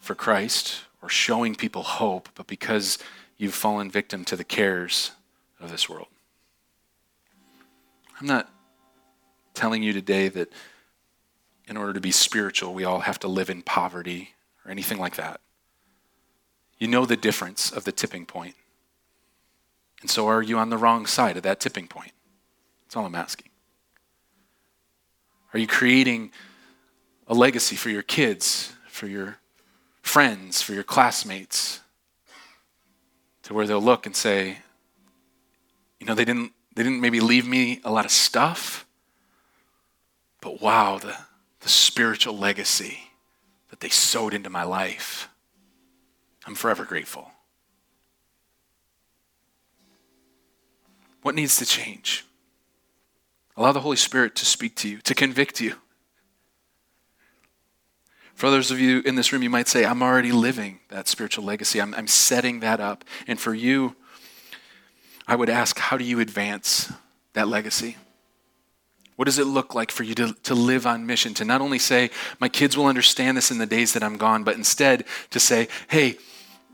for 0.00 0.14
Christ 0.14 0.82
or 1.00 1.08
showing 1.08 1.54
people 1.54 1.82
hope, 1.82 2.28
but 2.34 2.46
because 2.46 2.98
you've 3.36 3.54
fallen 3.54 3.90
victim 3.90 4.24
to 4.26 4.36
the 4.36 4.44
cares 4.44 5.12
of 5.60 5.70
this 5.70 5.88
world. 5.88 6.08
I'm 8.20 8.26
not 8.26 8.50
telling 9.54 9.82
you 9.82 9.92
today 9.92 10.28
that 10.28 10.52
in 11.66 11.76
order 11.76 11.92
to 11.92 12.00
be 12.00 12.10
spiritual, 12.10 12.74
we 12.74 12.84
all 12.84 13.00
have 13.00 13.18
to 13.20 13.28
live 13.28 13.50
in 13.50 13.62
poverty 13.62 14.34
or 14.64 14.70
anything 14.70 14.98
like 14.98 15.16
that. 15.16 15.40
You 16.78 16.88
know 16.88 17.06
the 17.06 17.16
difference 17.16 17.70
of 17.70 17.84
the 17.84 17.92
tipping 17.92 18.26
point. 18.26 18.54
And 20.00 20.10
so 20.10 20.26
are 20.28 20.42
you 20.42 20.58
on 20.58 20.70
the 20.70 20.76
wrong 20.76 21.06
side 21.06 21.36
of 21.36 21.42
that 21.44 21.60
tipping 21.60 21.86
point? 21.86 22.12
That's 22.84 22.96
all 22.96 23.06
I'm 23.06 23.14
asking. 23.14 23.48
Are 25.52 25.58
you 25.58 25.66
creating 25.66 26.32
a 27.26 27.34
legacy 27.34 27.76
for 27.76 27.88
your 27.88 28.02
kids, 28.02 28.72
for 28.88 29.06
your 29.06 29.38
friends, 30.02 30.60
for 30.60 30.74
your 30.74 30.82
classmates, 30.82 31.80
to 33.44 33.54
where 33.54 33.66
they'll 33.66 33.80
look 33.80 34.04
and 34.04 34.14
say, 34.14 34.58
you 36.00 36.06
know, 36.06 36.14
they 36.14 36.24
didn't 36.24 36.52
they 36.74 36.82
didn't 36.82 37.00
maybe 37.00 37.20
leave 37.20 37.46
me 37.46 37.80
a 37.84 37.90
lot 37.90 38.04
of 38.04 38.10
stuff, 38.10 38.86
but 40.40 40.60
wow, 40.60 40.98
the, 40.98 41.16
the 41.60 41.68
spiritual 41.68 42.36
legacy 42.36 42.98
that 43.70 43.80
they 43.80 43.88
sowed 43.88 44.34
into 44.34 44.50
my 44.50 44.64
life. 44.64 45.28
I'm 46.46 46.54
forever 46.54 46.84
grateful. 46.84 47.30
What 51.22 51.34
needs 51.34 51.56
to 51.58 51.64
change? 51.64 52.26
Allow 53.56 53.72
the 53.72 53.80
Holy 53.80 53.96
Spirit 53.96 54.34
to 54.36 54.44
speak 54.44 54.76
to 54.76 54.88
you, 54.88 54.98
to 54.98 55.14
convict 55.14 55.60
you. 55.60 55.76
For 58.34 58.46
others 58.46 58.70
of 58.70 58.80
you 58.80 59.00
in 59.06 59.14
this 59.14 59.32
room, 59.32 59.42
you 59.42 59.48
might 59.48 59.68
say, 59.68 59.84
I'm 59.84 60.02
already 60.02 60.32
living 60.32 60.80
that 60.88 61.06
spiritual 61.06 61.44
legacy. 61.44 61.80
I'm, 61.80 61.94
I'm 61.94 62.08
setting 62.08 62.60
that 62.60 62.80
up. 62.80 63.04
And 63.28 63.38
for 63.38 63.54
you, 63.54 63.94
I 65.26 65.36
would 65.36 65.48
ask, 65.48 65.78
how 65.78 65.96
do 65.96 66.04
you 66.04 66.20
advance 66.20 66.92
that 67.32 67.48
legacy? 67.48 67.96
What 69.16 69.26
does 69.26 69.38
it 69.38 69.46
look 69.46 69.74
like 69.74 69.90
for 69.90 70.02
you 70.02 70.14
to, 70.16 70.34
to 70.42 70.54
live 70.54 70.86
on 70.86 71.06
mission? 71.06 71.34
To 71.34 71.44
not 71.44 71.60
only 71.60 71.78
say, 71.78 72.10
my 72.40 72.48
kids 72.48 72.76
will 72.76 72.86
understand 72.86 73.36
this 73.36 73.50
in 73.50 73.58
the 73.58 73.66
days 73.66 73.92
that 73.92 74.02
I'm 74.02 74.16
gone, 74.16 74.42
but 74.42 74.56
instead 74.56 75.04
to 75.30 75.38
say, 75.38 75.68
hey, 75.88 76.16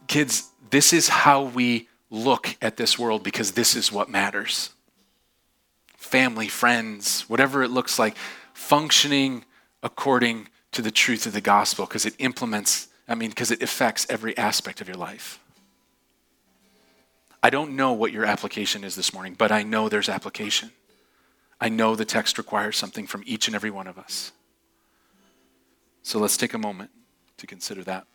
kids, 0.07 0.49
this 0.71 0.93
is 0.93 1.09
how 1.09 1.45
we 1.45 1.89
look 2.09 2.57
at 2.63 2.77
this 2.77 2.99
world 2.99 3.23
because 3.23 3.53
this 3.53 3.77
is 3.77 3.93
what 3.93 4.09
matters. 4.09 4.71
Family, 5.97 6.49
friends, 6.49 7.29
whatever 7.29 7.63
it 7.63 7.71
looks 7.71 7.99
like, 7.99 8.17
functioning 8.55 9.45
according 9.83 10.49
to 10.73 10.83
the 10.83 10.91
truth 10.91 11.27
of 11.27 11.33
the 11.33 11.41
gospel 11.41 11.87
because 11.87 12.07
it 12.07 12.15
implements, 12.19 12.89
I 13.07 13.15
mean, 13.15 13.31
because 13.31 13.51
it 13.51 13.63
affects 13.63 14.07
every 14.09 14.37
aspect 14.37 14.81
of 14.81 14.89
your 14.89 14.97
life. 14.97 15.41
I 17.43 17.51
don't 17.51 17.75
know 17.75 17.93
what 17.93 18.13
your 18.13 18.25
application 18.25 18.85
is 18.85 18.95
this 18.95 19.15
morning, 19.15 19.35
but 19.37 19.51
I 19.51 19.63
know 19.63 19.89
there's 19.89 20.09
application. 20.09 20.73
I 21.61 21.69
know 21.69 21.95
the 21.95 22.05
text 22.05 22.39
requires 22.39 22.77
something 22.77 23.07
from 23.07 23.23
each 23.27 23.47
and 23.47 23.55
every 23.55 23.71
one 23.71 23.87
of 23.87 23.99
us. 23.99 24.33
So 26.03 26.19
let's 26.19 26.37
take 26.37 26.55
a 26.55 26.59
moment 26.59 26.91
to 27.39 27.47
consider 27.47 27.83
that. 27.85 28.07